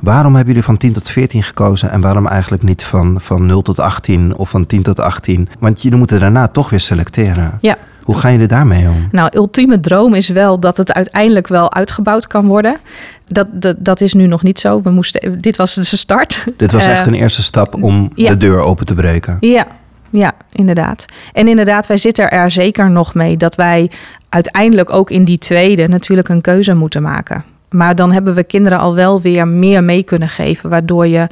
Waarom 0.00 0.34
hebben 0.34 0.48
jullie 0.48 0.68
van 0.68 0.76
10 0.76 0.92
tot 0.92 1.10
14 1.10 1.42
gekozen 1.42 1.90
en 1.90 2.00
waarom 2.00 2.26
eigenlijk 2.26 2.62
niet 2.62 2.84
van, 2.84 3.20
van 3.20 3.46
0 3.46 3.62
tot 3.62 3.78
18 3.78 4.36
of 4.36 4.50
van 4.50 4.66
10 4.66 4.82
tot 4.82 5.00
18? 5.00 5.48
Want 5.58 5.82
jullie 5.82 5.98
moeten 5.98 6.20
daarna 6.20 6.48
toch 6.48 6.70
weer 6.70 6.80
selecteren. 6.80 7.58
Ja. 7.60 7.76
Hoe 8.02 8.18
gaan 8.18 8.32
jullie 8.32 8.46
daarmee 8.46 8.88
om? 8.88 9.08
Nou, 9.10 9.30
ultieme 9.34 9.80
droom 9.80 10.14
is 10.14 10.28
wel 10.28 10.60
dat 10.60 10.76
het 10.76 10.92
uiteindelijk 10.92 11.48
wel 11.48 11.72
uitgebouwd 11.72 12.26
kan 12.26 12.46
worden. 12.46 12.76
Dat, 13.24 13.46
dat, 13.52 13.76
dat 13.78 14.00
is 14.00 14.14
nu 14.14 14.26
nog 14.26 14.42
niet 14.42 14.58
zo. 14.58 14.82
We 14.82 14.90
moesten, 14.90 15.38
dit 15.38 15.56
was 15.56 15.74
de 15.74 15.82
start. 15.82 16.44
Dit 16.56 16.72
was 16.72 16.86
echt 16.86 17.00
eh, 17.00 17.06
een 17.06 17.14
eerste 17.14 17.42
stap 17.42 17.82
om 17.82 18.10
de 18.14 18.36
deur 18.36 18.60
open 18.60 18.86
te 18.86 18.94
breken. 18.94 19.36
Ja, 19.40 19.66
ja, 20.10 20.32
inderdaad. 20.52 21.04
En 21.32 21.48
inderdaad, 21.48 21.86
wij 21.86 21.96
zitten 21.96 22.30
er 22.30 22.50
zeker 22.50 22.90
nog 22.90 23.14
mee 23.14 23.36
dat 23.36 23.54
wij 23.54 23.90
uiteindelijk 24.28 24.92
ook 24.92 25.10
in 25.10 25.24
die 25.24 25.38
tweede 25.38 25.88
natuurlijk 25.88 26.28
een 26.28 26.40
keuze 26.40 26.74
moeten 26.74 27.02
maken. 27.02 27.44
Maar 27.70 27.94
dan 27.94 28.12
hebben 28.12 28.34
we 28.34 28.44
kinderen 28.44 28.78
al 28.78 28.94
wel 28.94 29.20
weer 29.20 29.48
meer 29.48 29.84
mee 29.84 30.02
kunnen 30.02 30.28
geven, 30.28 30.70
waardoor 30.70 31.06
je 31.06 31.26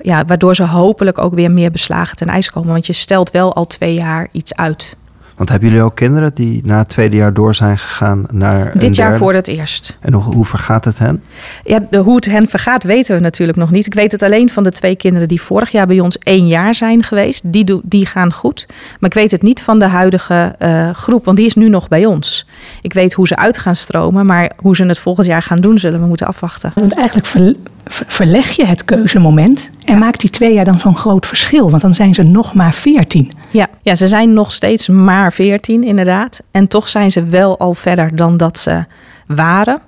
ja, 0.00 0.24
waardoor 0.24 0.54
ze 0.54 0.66
hopelijk 0.66 1.18
ook 1.18 1.34
weer 1.34 1.50
meer 1.50 1.70
beslagen 1.70 2.16
ten 2.16 2.26
ijs 2.26 2.50
komen. 2.50 2.72
Want 2.72 2.86
je 2.86 2.92
stelt 2.92 3.30
wel 3.30 3.54
al 3.54 3.66
twee 3.66 3.94
jaar 3.94 4.28
iets 4.32 4.54
uit. 4.54 4.96
Want 5.38 5.50
hebben 5.50 5.68
jullie 5.68 5.84
ook 5.84 5.94
kinderen 5.94 6.30
die 6.34 6.60
na 6.64 6.78
het 6.78 6.88
tweede 6.88 7.16
jaar 7.16 7.34
door 7.34 7.54
zijn 7.54 7.78
gegaan 7.78 8.26
naar 8.32 8.60
een 8.72 8.78
Dit 8.80 8.96
jaar 8.96 9.08
derde? 9.08 9.24
voor 9.24 9.34
het 9.34 9.48
eerst. 9.48 9.98
En 10.00 10.12
hoe, 10.12 10.22
hoe 10.34 10.44
vergaat 10.44 10.84
het 10.84 10.98
hen? 10.98 11.22
Ja, 11.64 11.78
de, 11.90 11.96
hoe 11.98 12.14
het 12.14 12.24
hen 12.24 12.48
vergaat 12.48 12.82
weten 12.84 13.14
we 13.14 13.20
natuurlijk 13.20 13.58
nog 13.58 13.70
niet. 13.70 13.86
Ik 13.86 13.94
weet 13.94 14.12
het 14.12 14.22
alleen 14.22 14.50
van 14.50 14.62
de 14.62 14.70
twee 14.72 14.96
kinderen 14.96 15.28
die 15.28 15.40
vorig 15.40 15.70
jaar 15.70 15.86
bij 15.86 16.00
ons 16.00 16.18
één 16.18 16.46
jaar 16.46 16.74
zijn 16.74 17.02
geweest. 17.02 17.42
Die, 17.52 17.64
do- 17.64 17.80
die 17.84 18.06
gaan 18.06 18.32
goed. 18.32 18.66
Maar 19.00 19.10
ik 19.10 19.14
weet 19.16 19.30
het 19.30 19.42
niet 19.42 19.62
van 19.62 19.78
de 19.78 19.86
huidige 19.86 20.54
eh, 20.58 20.90
groep, 20.90 21.24
want 21.24 21.36
die 21.36 21.46
is 21.46 21.54
nu 21.54 21.68
nog 21.68 21.88
bij 21.88 22.04
ons. 22.06 22.46
Ik 22.82 22.92
weet 22.92 23.12
hoe 23.12 23.26
ze 23.26 23.36
uit 23.36 23.58
gaan 23.58 23.76
stromen, 23.76 24.26
maar 24.26 24.52
hoe 24.56 24.76
ze 24.76 24.84
het 24.84 24.98
volgend 24.98 25.26
jaar 25.26 25.42
gaan 25.42 25.60
doen, 25.60 25.78
zullen 25.78 26.00
we 26.00 26.06
moeten 26.06 26.26
afwachten. 26.26 26.72
Want 26.74 26.94
eigenlijk 26.96 27.26
ver- 27.26 27.54
verleg 27.88 28.50
je 28.50 28.64
het 28.64 28.84
keuzemoment 28.84 29.70
en 29.84 29.98
maakt 29.98 30.20
die 30.20 30.30
twee 30.30 30.54
jaar 30.54 30.64
dan 30.64 30.80
zo'n 30.80 30.96
groot 30.96 31.26
verschil. 31.26 31.70
Want 31.70 31.82
dan 31.82 31.94
zijn 31.94 32.14
ze 32.14 32.22
nog 32.22 32.54
maar 32.54 32.74
veertien. 32.74 33.32
Ja, 33.50 33.66
ja, 33.82 33.94
ze 33.94 34.06
zijn 34.06 34.32
nog 34.32 34.52
steeds 34.52 34.88
maar 34.88 35.32
14 35.32 35.84
inderdaad. 35.84 36.40
En 36.50 36.68
toch 36.68 36.88
zijn 36.88 37.10
ze 37.10 37.24
wel 37.24 37.58
al 37.58 37.74
verder 37.74 38.16
dan 38.16 38.36
dat 38.36 38.58
ze 38.58 38.84
waren. 39.26 39.80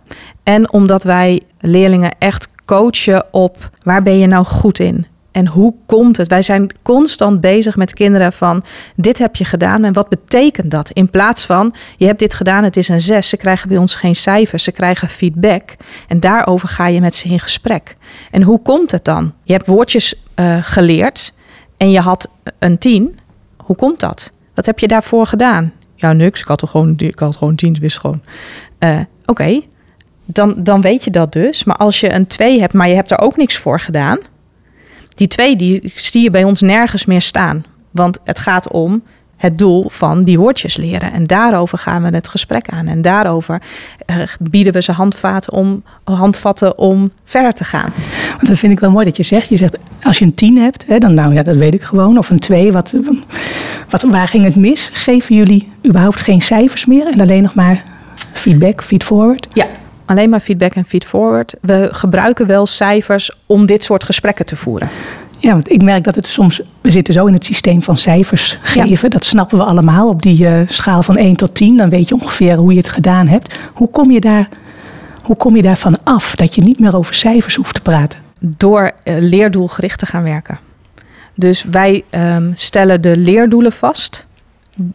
En 0.42 0.72
omdat 0.72 1.02
wij 1.02 1.40
leerlingen 1.60 2.12
echt 2.18 2.48
coachen 2.64 3.24
op 3.30 3.70
waar 3.82 4.02
ben 4.02 4.18
je 4.18 4.26
nou 4.26 4.44
goed 4.44 4.78
in? 4.78 5.06
En 5.32 5.46
hoe 5.46 5.74
komt 5.86 6.16
het? 6.16 6.28
Wij 6.28 6.42
zijn 6.42 6.70
constant 6.82 7.40
bezig 7.40 7.76
met 7.76 7.94
kinderen 7.94 8.32
van 8.32 8.62
dit 8.96 9.18
heb 9.18 9.36
je 9.36 9.44
gedaan 9.44 9.84
en 9.84 9.92
wat 9.92 10.08
betekent 10.08 10.70
dat? 10.70 10.90
In 10.90 11.10
plaats 11.10 11.44
van 11.44 11.74
je 11.96 12.06
hebt 12.06 12.18
dit 12.18 12.34
gedaan, 12.34 12.64
het 12.64 12.76
is 12.76 12.88
een 12.88 13.00
zes. 13.00 13.28
Ze 13.28 13.36
krijgen 13.36 13.68
bij 13.68 13.78
ons 13.78 13.94
geen 13.94 14.14
cijfers, 14.14 14.64
ze 14.64 14.72
krijgen 14.72 15.08
feedback. 15.08 15.76
En 16.08 16.20
daarover 16.20 16.68
ga 16.68 16.86
je 16.86 17.00
met 17.00 17.14
ze 17.14 17.28
in 17.28 17.40
gesprek. 17.40 17.96
En 18.30 18.42
hoe 18.42 18.62
komt 18.62 18.90
het 18.90 19.04
dan? 19.04 19.32
Je 19.42 19.52
hebt 19.52 19.66
woordjes 19.66 20.14
eh, 20.34 20.56
geleerd 20.60 21.32
en 21.76 21.90
je 21.90 22.00
had 22.00 22.28
een 22.58 22.78
tien. 22.78 23.18
Hoe 23.56 23.76
komt 23.76 24.00
dat? 24.00 24.32
Wat 24.54 24.66
heb 24.66 24.78
je 24.78 24.88
daarvoor 24.88 25.26
gedaan? 25.26 25.72
Ja, 25.94 26.12
niks. 26.12 26.40
Ik 26.40 26.46
had 26.46 26.62
er 26.62 26.68
gewoon, 26.68 26.94
ik 26.96 27.18
had 27.18 27.36
gewoon 27.36 27.54
tien, 27.54 27.76
wist 27.80 27.98
gewoon. 27.98 28.22
Eh, 28.78 29.00
Oké, 29.30 29.60
dan, 30.24 30.54
dan 30.56 30.80
weet 30.80 31.04
je 31.04 31.10
dat 31.10 31.32
dus. 31.32 31.64
Maar 31.64 31.76
als 31.76 32.00
je 32.00 32.12
een 32.12 32.26
2 32.26 32.60
hebt, 32.60 32.72
maar 32.72 32.88
je 32.88 32.94
hebt 32.94 33.10
er 33.10 33.18
ook 33.18 33.36
niks 33.36 33.56
voor 33.56 33.80
gedaan. 33.80 34.18
Die 35.20 35.28
2 35.28 35.56
die 35.56 35.92
zie 35.94 36.22
je 36.22 36.30
bij 36.30 36.44
ons 36.44 36.60
nergens 36.60 37.04
meer 37.04 37.20
staan. 37.20 37.64
Want 37.90 38.18
het 38.24 38.38
gaat 38.38 38.70
om 38.70 39.02
het 39.36 39.58
doel 39.58 39.88
van 39.88 40.24
die 40.24 40.38
woordjes 40.38 40.76
leren. 40.76 41.12
En 41.12 41.24
daarover 41.24 41.78
gaan 41.78 42.02
we 42.02 42.08
het 42.14 42.28
gesprek 42.28 42.68
aan. 42.68 42.86
En 42.86 43.02
daarover 43.02 43.62
eh, 44.06 44.16
bieden 44.38 44.72
we 44.72 44.82
ze 44.82 45.12
om, 45.52 45.82
handvatten 46.04 46.78
om 46.78 47.10
verder 47.24 47.52
te 47.52 47.64
gaan. 47.64 47.92
Want 48.28 48.46
dat 48.46 48.58
vind 48.58 48.72
ik 48.72 48.80
wel 48.80 48.90
mooi 48.90 49.04
dat 49.04 49.16
je 49.16 49.22
zegt. 49.22 49.48
Je 49.48 49.56
zegt, 49.56 49.76
als 50.02 50.18
je 50.18 50.24
een 50.24 50.34
10 50.34 50.56
hebt, 50.56 50.84
hè, 50.86 50.98
dan 50.98 51.14
nou 51.14 51.34
ja, 51.34 51.42
dat 51.42 51.56
weet 51.56 51.74
ik 51.74 51.82
gewoon. 51.82 52.18
Of 52.18 52.30
een 52.30 52.38
2, 52.38 52.72
wat, 52.72 52.94
wat, 53.90 54.02
waar 54.02 54.28
ging 54.28 54.44
het 54.44 54.56
mis? 54.56 54.90
Geven 54.92 55.36
jullie 55.36 55.68
überhaupt 55.86 56.20
geen 56.20 56.40
cijfers 56.40 56.86
meer 56.86 57.06
en 57.06 57.20
alleen 57.20 57.42
nog 57.42 57.54
maar 57.54 57.82
feedback, 58.32 58.82
feedforward? 58.82 59.46
Ja, 59.52 59.66
alleen 60.10 60.30
maar 60.30 60.40
feedback 60.40 60.74
en 60.74 60.84
feedforward. 60.84 61.54
We 61.60 61.88
gebruiken 61.90 62.46
wel 62.46 62.66
cijfers 62.66 63.30
om 63.46 63.66
dit 63.66 63.82
soort 63.82 64.04
gesprekken 64.04 64.46
te 64.46 64.56
voeren. 64.56 64.88
Ja, 65.38 65.52
want 65.52 65.70
ik 65.70 65.82
merk 65.82 66.04
dat 66.04 66.14
het 66.14 66.26
soms, 66.26 66.60
we 66.80 66.90
zitten 66.90 67.14
zo 67.14 67.26
in 67.26 67.32
het 67.32 67.44
systeem 67.44 67.82
van 67.82 67.96
cijfers 67.96 68.58
geven. 68.62 69.10
Dat 69.10 69.24
snappen 69.24 69.58
we 69.58 69.64
allemaal 69.64 70.08
op 70.08 70.22
die 70.22 70.46
eh, 70.46 70.60
schaal 70.66 71.02
van 71.02 71.16
1 71.16 71.36
tot 71.36 71.54
10. 71.54 71.76
Dan 71.76 71.88
weet 71.88 72.08
je 72.08 72.14
ongeveer 72.14 72.56
hoe 72.56 72.72
je 72.72 72.78
het 72.78 72.88
gedaan 72.88 73.26
hebt. 73.26 73.58
Hoe 73.72 73.90
kom 73.90 74.10
je, 74.10 74.20
daar, 74.20 74.48
hoe 75.22 75.36
kom 75.36 75.56
je 75.56 75.62
daarvan 75.62 75.96
af 76.04 76.34
dat 76.34 76.54
je 76.54 76.60
niet 76.60 76.80
meer 76.80 76.96
over 76.96 77.14
cijfers 77.14 77.54
hoeft 77.54 77.74
te 77.74 77.80
praten? 77.80 78.20
Door 78.40 78.92
eh, 79.02 79.14
leerdoelgericht 79.18 79.98
te 79.98 80.06
gaan 80.06 80.22
werken. 80.22 80.58
Dus 81.34 81.64
wij 81.70 82.04
ehm, 82.10 82.50
stellen 82.54 83.00
de 83.00 83.16
leerdoelen 83.16 83.72
vast 83.72 84.26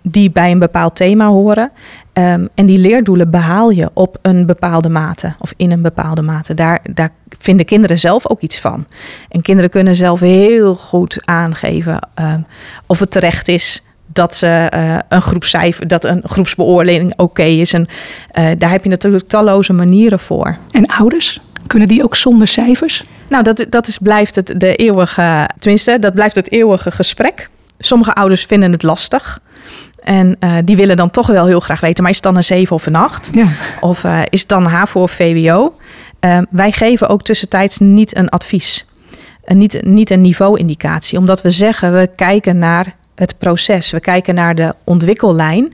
die 0.02 0.32
bij 0.32 0.52
een 0.52 0.60
bepaald 0.60 0.96
thema 0.96 1.28
horen. 1.28 1.72
Ehm, 2.14 2.46
en 2.56 2.66
die 2.66 2.78
leerdoelen 2.78 3.30
behaal 3.30 3.70
je 3.70 3.90
op 3.94 4.18
een 4.22 4.46
bepaalde 4.46 4.90
mate 4.90 5.34
of 5.40 5.54
in 5.58 5.72
een 5.72 5.82
bepaalde 5.82 6.22
mate. 6.22 6.54
Daar, 6.54 6.80
daar 6.94 7.10
vinden 7.40 7.66
kinderen 7.66 8.00
zelf 8.00 8.30
ook 8.30 8.42
iets 8.42 8.60
van. 8.60 8.86
En 9.30 9.42
kinderen 9.42 9.70
kunnen 9.70 9.96
zelf 9.96 10.20
heel 10.20 10.76
goed 10.76 11.22
aangeven 11.26 12.00
ehm, 12.14 12.40
of 12.86 13.00
het 13.00 13.12
terecht 13.12 13.48
is 13.48 13.84
dat 14.06 14.36
ze 14.36 14.48
eh, 14.48 14.98
een 15.10 15.22
groepscijfer, 15.22 15.88
dat 15.88 16.04
een 16.04 16.22
groepsbeoordeling 16.26 17.14
oké 17.16 17.44
is. 17.44 17.74
En 17.74 17.88
eh, 18.32 18.48
daar 18.58 18.70
heb 18.70 18.84
je 18.84 18.90
natuurlijk 18.90 19.28
talloze 19.28 19.74
manieren 19.74 20.20
voor. 20.20 20.58
En 20.72 20.86
ouders, 20.86 21.42
kunnen 21.68 21.88
die 21.88 22.04
ook 22.04 22.16
zonder 22.16 22.48
cijfers? 22.48 23.04
Nou, 23.30 23.44
dat, 23.44 23.66
dat 23.70 23.88
is, 23.88 23.98
blijft 23.98 24.36
het 24.36 24.54
de 24.58 24.76
eeuwige, 24.76 25.50
tenminste, 25.60 26.00
dat 26.00 26.14
blijft 26.14 26.36
het 26.36 26.52
eeuwige 26.52 26.92
gesprek. 26.92 27.50
Sommige 27.80 28.14
ouders 28.14 28.46
vinden 28.46 28.72
het 28.72 28.84
lastig. 28.84 29.40
En 30.06 30.38
uh, 30.40 30.56
die 30.66 30.76
willen 30.76 30.98
dan 30.98 31.12
toch 31.12 31.28
wel 31.28 31.46
heel 31.46 31.60
graag 31.60 31.80
weten, 31.80 32.04
maar 32.04 32.12
is 32.12 32.18
het 32.18 32.26
dan 32.26 32.36
een 32.36 32.44
7 32.44 32.76
of 32.76 32.86
een 32.86 32.96
8? 32.96 33.30
Ja. 33.34 33.48
Of 33.80 34.04
uh, 34.04 34.22
is 34.30 34.40
het 34.40 34.50
dan 34.50 34.66
HAVO 34.66 35.02
of 35.02 35.12
VWO? 35.12 35.76
Uh, 36.22 36.38
wij 36.50 36.72
geven 36.72 37.10
ook 37.10 37.22
tussentijds 37.22 37.80
niet 37.80 38.18
een 38.18 38.30
advies. 38.30 38.86
niet, 39.48 39.86
niet 39.86 40.10
een 40.10 40.22
niveauindicatie. 40.22 41.18
Omdat 41.18 41.42
we 41.42 41.50
zeggen, 41.50 41.94
we 41.94 42.10
kijken 42.16 42.58
naar 42.58 42.96
het 43.16 43.38
proces. 43.38 43.92
We 43.92 44.00
kijken 44.00 44.36
naar 44.36 44.56
de 44.56 44.74
ontwikkellijn. 44.84 45.74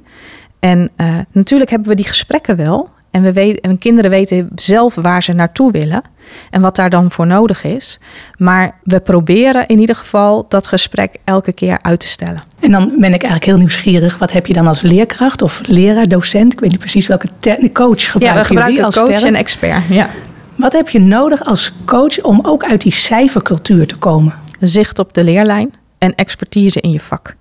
En 0.60 0.90
uh, 0.98 1.18
natuurlijk 1.32 1.70
hebben 1.70 1.90
we 1.90 1.96
die 1.96 2.08
gesprekken 2.08 2.56
wel. 2.56 2.90
En, 3.12 3.22
we 3.22 3.34
weten, 3.34 3.62
en 3.62 3.78
kinderen 3.78 4.10
weten 4.12 4.50
zelf 4.56 4.96
waar 4.96 5.24
ze 5.24 5.34
naartoe 5.34 5.72
willen 5.72 6.02
en 6.50 6.62
wat 6.62 6.76
daar 6.76 6.90
dan 6.90 7.12
voor 7.12 7.28
nodig 7.28 7.64
is. 7.64 8.00
Maar 8.38 8.76
we 8.84 9.00
proberen 9.00 9.68
in 9.68 9.80
ieder 9.80 9.96
geval 9.96 10.46
dat 10.48 10.68
gesprek 10.68 11.16
elke 11.24 11.54
keer 11.54 11.80
uit 11.82 12.00
te 12.00 12.08
stellen. 12.08 12.42
En 12.60 12.72
dan 12.72 12.86
ben 12.86 13.14
ik 13.14 13.24
eigenlijk 13.24 13.46
heel 13.46 13.58
nieuwsgierig. 13.58 14.18
Wat 14.18 14.32
heb 14.32 14.46
je 14.46 14.54
dan 14.54 14.68
als 14.68 14.82
leerkracht 14.82 15.42
of 15.42 15.62
leraar, 15.68 16.08
docent? 16.08 16.54
Ik 16.54 16.60
weet 16.60 16.70
niet 16.70 16.80
precies 16.80 17.08
welke 17.08 17.28
coach 17.74 18.12
gebruiken 18.12 18.22
Ja, 18.22 18.34
we 18.34 18.46
gebruiken 18.46 18.84
als 18.84 18.96
coach 18.96 19.08
term. 19.08 19.28
en 19.28 19.36
expert. 19.36 19.82
Ja. 19.90 20.10
Wat 20.56 20.74
heb 20.74 20.90
je 20.90 21.00
nodig 21.00 21.44
als 21.44 21.74
coach 21.86 22.22
om 22.22 22.40
ook 22.44 22.64
uit 22.64 22.82
die 22.82 22.92
cijfercultuur 22.92 23.88
te 23.88 23.98
komen? 23.98 24.34
Zicht 24.60 25.00
op 25.00 25.14
de 25.14 25.24
leerlijn 25.24 25.74
en 25.98 26.16
expertise 26.16 26.82
in 26.82 26.92
je 26.92 27.00
vak. 27.00 27.36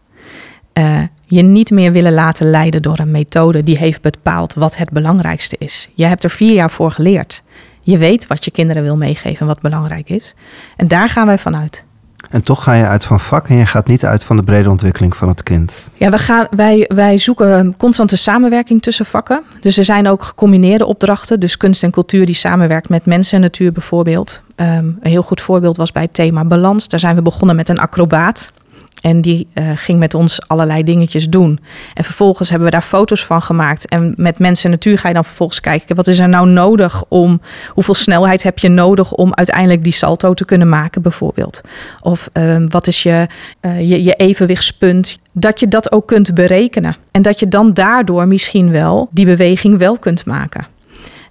Uh, 0.81 1.03
je 1.27 1.43
niet 1.43 1.71
meer 1.71 1.93
willen 1.93 2.12
laten 2.12 2.51
leiden 2.51 2.83
door 2.83 2.99
een 2.99 3.11
methode 3.11 3.62
die 3.62 3.79
heeft 3.79 4.03
bepaald 4.03 4.55
wat 4.55 4.77
het 4.77 4.90
belangrijkste 4.90 5.57
is. 5.59 5.90
Je 5.95 6.07
hebt 6.07 6.25
er 6.25 6.31
vier 6.31 6.53
jaar 6.53 6.71
voor 6.71 6.90
geleerd. 6.90 7.43
Je 7.81 7.99
weet 7.99 8.27
wat 8.27 8.45
je 8.45 8.51
kinderen 8.51 8.83
wil 8.83 8.97
meegeven 8.97 9.40
en 9.40 9.47
wat 9.47 9.61
belangrijk 9.61 10.09
is. 10.09 10.35
En 10.77 10.88
daar 10.88 11.09
gaan 11.09 11.27
wij 11.27 11.38
vanuit. 11.38 11.85
En 12.31 12.43
toch 12.43 12.62
ga 12.62 12.73
je 12.73 12.87
uit 12.87 13.05
van 13.05 13.21
vak 13.21 13.49
en 13.49 13.57
je 13.57 13.66
gaat 13.66 13.87
niet 13.87 14.05
uit 14.05 14.25
van 14.25 14.37
de 14.37 14.43
brede 14.43 14.71
ontwikkeling 14.71 15.16
van 15.16 15.29
het 15.29 15.43
kind. 15.43 15.90
Ja, 15.95 16.11
we 16.11 16.19
gaan, 16.19 16.47
wij, 16.51 16.90
wij 16.95 17.19
zoeken 17.19 17.75
constante 17.77 18.16
samenwerking 18.16 18.83
tussen 18.83 19.07
vakken. 19.07 19.43
Dus 19.61 19.79
er 19.79 19.85
zijn 19.85 20.09
ook 20.09 20.23
gecombineerde 20.23 20.87
opdrachten. 20.87 21.40
Dus 21.40 21.57
kunst 21.57 21.83
en 21.83 21.90
cultuur 21.90 22.27
die 22.27 22.35
samenwerkt 22.35 22.88
met 22.88 23.07
mensen 23.07 23.35
en 23.35 23.40
natuur 23.40 23.73
bijvoorbeeld. 23.73 24.43
Um, 24.57 24.66
een 24.66 24.99
heel 25.11 25.23
goed 25.23 25.40
voorbeeld 25.40 25.77
was 25.77 25.93
bij 25.93 26.03
het 26.03 26.14
thema 26.14 26.45
balans. 26.45 26.88
Daar 26.88 27.01
zijn 27.01 27.14
we 27.14 27.23
begonnen 27.23 27.57
met 27.57 27.69
een 27.69 27.79
acrobaat. 27.79 28.53
En 29.01 29.21
die 29.21 29.49
uh, 29.55 29.71
ging 29.75 29.99
met 29.99 30.15
ons 30.15 30.49
allerlei 30.49 30.85
dingetjes 30.85 31.29
doen. 31.29 31.61
En 31.95 32.05
vervolgens 32.05 32.49
hebben 32.49 32.67
we 32.67 32.73
daar 32.73 32.83
foto's 32.83 33.25
van 33.25 33.43
gemaakt. 33.43 33.89
En 33.89 34.15
met 34.17 34.39
mensen 34.39 34.65
en 34.65 34.71
natuur 34.71 34.99
ga 34.99 35.09
je 35.09 35.15
dan 35.15 35.25
vervolgens 35.25 35.61
kijken... 35.61 35.97
wat 35.97 36.07
is 36.07 36.19
er 36.19 36.29
nou 36.29 36.49
nodig 36.49 37.05
om... 37.09 37.41
hoeveel 37.69 37.95
snelheid 37.95 38.43
heb 38.43 38.59
je 38.59 38.69
nodig 38.69 39.13
om 39.13 39.35
uiteindelijk 39.35 39.83
die 39.83 39.93
salto 39.93 40.35
te 40.35 40.45
kunnen 40.45 40.69
maken 40.69 41.03
bijvoorbeeld. 41.03 41.61
Of 42.01 42.29
uh, 42.33 42.57
wat 42.69 42.87
is 42.87 43.03
je, 43.03 43.27
uh, 43.61 43.81
je, 43.89 44.05
je 44.05 44.15
evenwichtspunt. 44.15 45.19
Dat 45.33 45.61
je 45.61 45.69
dat 45.69 45.93
ook 45.93 46.07
kunt 46.07 46.35
berekenen. 46.35 46.97
En 47.11 47.23
dat 47.23 47.41
je 47.41 47.49
dan 47.49 47.73
daardoor 47.73 48.27
misschien 48.27 48.71
wel 48.71 49.09
die 49.11 49.27
beweging 49.27 49.79
wel 49.79 49.99
kunt 49.99 50.27
maken. 50.27 50.67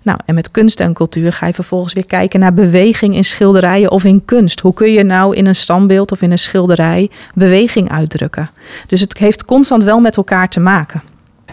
Nou, 0.01 0.19
en 0.25 0.35
met 0.35 0.51
kunst 0.51 0.79
en 0.79 0.93
cultuur 0.93 1.33
ga 1.33 1.47
je 1.47 1.53
vervolgens 1.53 1.93
weer 1.93 2.05
kijken 2.05 2.39
naar 2.39 2.53
beweging 2.53 3.15
in 3.15 3.23
schilderijen 3.23 3.91
of 3.91 4.03
in 4.03 4.25
kunst. 4.25 4.59
Hoe 4.59 4.73
kun 4.73 4.91
je 4.91 5.03
nou 5.03 5.35
in 5.35 5.45
een 5.45 5.55
standbeeld 5.55 6.11
of 6.11 6.21
in 6.21 6.31
een 6.31 6.39
schilderij 6.39 7.09
beweging 7.35 7.91
uitdrukken? 7.91 8.49
Dus 8.87 8.99
het 8.99 9.17
heeft 9.17 9.45
constant 9.45 9.83
wel 9.83 9.99
met 9.99 10.17
elkaar 10.17 10.49
te 10.49 10.59
maken. 10.59 11.01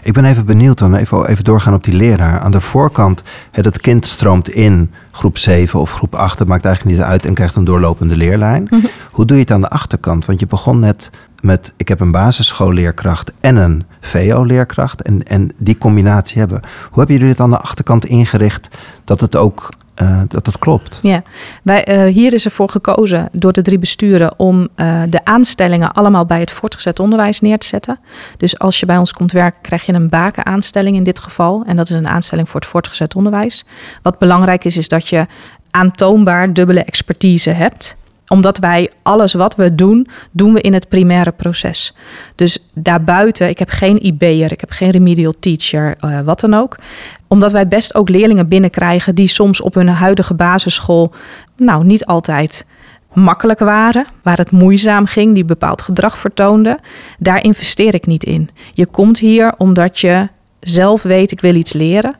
Ik 0.07 0.13
ben 0.13 0.25
even 0.25 0.45
benieuwd 0.45 0.77
dan, 0.77 0.95
even, 0.95 1.27
even 1.27 1.43
doorgaan 1.43 1.73
op 1.73 1.83
die 1.83 1.93
leraar. 1.93 2.39
Aan 2.39 2.51
de 2.51 2.61
voorkant, 2.61 3.23
het, 3.51 3.65
het 3.65 3.81
kind 3.81 4.05
stroomt 4.05 4.49
in 4.49 4.91
groep 5.11 5.37
7 5.37 5.79
of 5.79 5.91
groep 5.91 6.15
8, 6.15 6.37
dat 6.37 6.47
maakt 6.47 6.65
eigenlijk 6.65 6.95
niet 6.97 7.05
uit 7.05 7.25
en 7.25 7.33
krijgt 7.33 7.55
een 7.55 7.63
doorlopende 7.63 8.17
leerlijn. 8.17 8.67
Mm 8.69 8.79
-hmm. 8.79 8.89
Hoe 9.11 9.25
doe 9.25 9.37
je 9.37 9.43
het 9.43 9.51
aan 9.51 9.61
de 9.61 9.69
achterkant? 9.69 10.25
Want 10.25 10.39
je 10.39 10.47
begon 10.47 10.79
net 10.79 11.11
met, 11.41 11.73
ik 11.77 11.87
heb 11.87 11.99
een 11.99 12.11
basisschoolleerkracht 12.11 13.31
en 13.39 13.55
een 13.55 13.83
VO-leerkracht 13.99 15.01
en, 15.01 15.23
en 15.23 15.49
die 15.57 15.77
combinatie 15.77 16.39
hebben. 16.39 16.59
Hoe 16.61 16.97
hebben 16.97 17.15
jullie 17.15 17.31
dit 17.31 17.39
aan 17.39 17.49
de 17.49 17.59
achterkant 17.59 18.05
ingericht 18.05 18.77
dat 19.03 19.21
het 19.21 19.35
ook 19.35 19.69
uh, 20.01 20.21
dat 20.27 20.45
het 20.45 20.59
klopt. 20.59 20.99
Ja, 21.01 21.23
wij, 21.63 22.07
uh, 22.07 22.13
hier 22.13 22.33
is 22.33 22.45
ervoor 22.45 22.69
gekozen 22.69 23.29
door 23.31 23.53
de 23.53 23.61
drie 23.61 23.79
besturen 23.79 24.39
om 24.39 24.67
uh, 24.75 25.01
de 25.09 25.25
aanstellingen 25.25 25.91
allemaal 25.91 26.25
bij 26.25 26.39
het 26.39 26.51
voortgezet 26.51 26.99
onderwijs 26.99 27.41
neer 27.41 27.57
te 27.57 27.67
zetten. 27.67 27.99
Dus 28.37 28.59
als 28.59 28.79
je 28.79 28.85
bij 28.85 28.97
ons 28.97 29.13
komt 29.13 29.31
werken, 29.31 29.61
krijg 29.61 29.85
je 29.85 29.93
een 29.93 30.09
bakenaanstelling 30.09 30.95
in 30.95 31.03
dit 31.03 31.19
geval. 31.19 31.63
En 31.67 31.75
dat 31.75 31.89
is 31.89 31.95
een 31.95 32.07
aanstelling 32.07 32.49
voor 32.49 32.59
het 32.59 32.69
voortgezet 32.69 33.15
onderwijs. 33.15 33.65
Wat 34.01 34.19
belangrijk 34.19 34.65
is, 34.65 34.77
is 34.77 34.87
dat 34.87 35.07
je 35.07 35.25
aantoonbaar 35.71 36.53
dubbele 36.53 36.83
expertise 36.83 37.49
hebt. 37.49 37.97
Omdat 38.27 38.57
wij 38.57 38.91
alles 39.03 39.33
wat 39.33 39.55
we 39.55 39.75
doen, 39.75 40.07
doen 40.31 40.53
we 40.53 40.61
in 40.61 40.73
het 40.73 40.89
primaire 40.89 41.31
proces. 41.31 41.95
Dus 42.35 42.59
daarbuiten, 42.73 43.49
ik 43.49 43.59
heb 43.59 43.69
geen 43.69 44.05
IB'er, 44.05 44.51
ik 44.51 44.59
heb 44.59 44.71
geen 44.71 44.89
remedial 44.89 45.33
teacher, 45.39 45.97
uh, 46.01 46.19
wat 46.19 46.39
dan 46.39 46.53
ook. 46.53 46.75
Omdat 47.27 47.51
wij 47.51 47.67
best 47.67 47.95
ook 47.95 48.09
leerlingen 48.09 48.47
binnenkrijgen 48.47 49.15
die 49.15 49.27
soms 49.27 49.61
op 49.61 49.73
hun 49.73 49.89
huidige 49.89 50.33
basisschool, 50.33 51.13
nou 51.57 51.85
niet 51.85 52.05
altijd 52.05 52.65
makkelijk 53.13 53.59
waren, 53.59 54.05
waar 54.23 54.37
het 54.37 54.51
moeizaam 54.51 55.05
ging, 55.05 55.33
die 55.33 55.45
bepaald 55.45 55.81
gedrag 55.81 56.17
vertoonden. 56.17 56.79
Daar 57.19 57.43
investeer 57.43 57.93
ik 57.93 58.05
niet 58.05 58.23
in. 58.23 58.49
Je 58.73 58.87
komt 58.87 59.19
hier 59.19 59.53
omdat 59.57 59.99
je 59.99 60.27
zelf 60.59 61.03
weet, 61.03 61.31
ik 61.31 61.41
wil 61.41 61.55
iets 61.55 61.73
leren. 61.73 62.17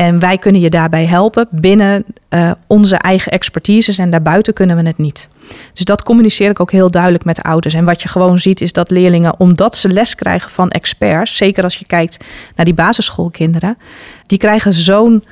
En 0.00 0.18
wij 0.18 0.38
kunnen 0.38 0.60
je 0.60 0.70
daarbij 0.70 1.06
helpen 1.06 1.48
binnen 1.50 2.04
uh, 2.30 2.50
onze 2.66 2.96
eigen 2.96 3.32
expertises 3.32 3.98
en 3.98 4.10
daarbuiten 4.10 4.54
kunnen 4.54 4.76
we 4.76 4.86
het 4.86 4.98
niet. 4.98 5.28
Dus 5.72 5.84
dat 5.84 6.02
communiceer 6.02 6.50
ik 6.50 6.60
ook 6.60 6.70
heel 6.70 6.90
duidelijk 6.90 7.24
met 7.24 7.42
ouders. 7.42 7.74
En 7.74 7.84
wat 7.84 8.02
je 8.02 8.08
gewoon 8.08 8.38
ziet 8.38 8.60
is 8.60 8.72
dat 8.72 8.90
leerlingen, 8.90 9.40
omdat 9.40 9.76
ze 9.76 9.88
les 9.88 10.14
krijgen 10.14 10.50
van 10.50 10.70
experts, 10.70 11.36
zeker 11.36 11.64
als 11.64 11.76
je 11.76 11.86
kijkt 11.86 12.24
naar 12.56 12.64
die 12.64 12.74
basisschoolkinderen, 12.74 13.78
die 14.26 14.38
krijgen 14.38 14.72
zo'n 14.72 15.24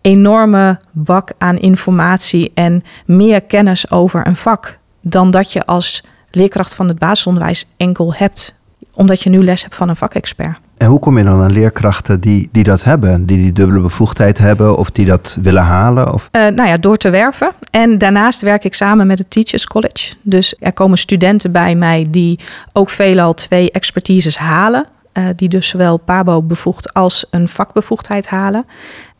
enorme 0.00 0.78
bak 0.90 1.30
aan 1.38 1.58
informatie 1.58 2.50
en 2.54 2.84
meer 3.06 3.40
kennis 3.40 3.90
over 3.90 4.26
een 4.26 4.36
vak 4.36 4.78
dan 5.00 5.30
dat 5.30 5.52
je 5.52 5.66
als 5.66 6.04
leerkracht 6.30 6.74
van 6.74 6.88
het 6.88 6.98
basisonderwijs 6.98 7.66
enkel 7.76 8.14
hebt, 8.14 8.54
omdat 8.94 9.22
je 9.22 9.30
nu 9.30 9.42
les 9.42 9.62
hebt 9.62 9.74
van 9.74 9.88
een 9.88 9.96
vakexpert. 9.96 10.58
En 10.76 10.88
hoe 10.88 10.98
kom 10.98 11.18
je 11.18 11.24
dan 11.24 11.42
aan 11.42 11.52
leerkrachten 11.52 12.20
die, 12.20 12.48
die 12.52 12.64
dat 12.64 12.84
hebben, 12.84 13.26
die 13.26 13.36
die 13.36 13.52
dubbele 13.52 13.80
bevoegdheid 13.80 14.38
hebben 14.38 14.76
of 14.76 14.90
die 14.90 15.04
dat 15.04 15.38
willen 15.42 15.62
halen? 15.62 16.12
Of? 16.12 16.28
Uh, 16.32 16.42
nou 16.42 16.68
ja, 16.68 16.76
door 16.76 16.96
te 16.96 17.10
werven. 17.10 17.52
En 17.70 17.98
daarnaast 17.98 18.40
werk 18.40 18.64
ik 18.64 18.74
samen 18.74 19.06
met 19.06 19.18
het 19.18 19.30
Teachers 19.30 19.66
College. 19.66 20.14
Dus 20.22 20.56
er 20.58 20.72
komen 20.72 20.98
studenten 20.98 21.52
bij 21.52 21.74
mij 21.74 22.06
die 22.10 22.38
ook 22.72 22.90
veelal 22.90 23.34
twee 23.34 23.70
expertises 23.70 24.38
halen. 24.38 24.86
Uh, 25.18 25.24
die 25.36 25.48
dus 25.48 25.68
zowel 25.68 25.96
PABO 25.96 26.42
bevoegd 26.42 26.94
als 26.94 27.26
een 27.30 27.48
vakbevoegdheid 27.48 28.28
halen. 28.28 28.66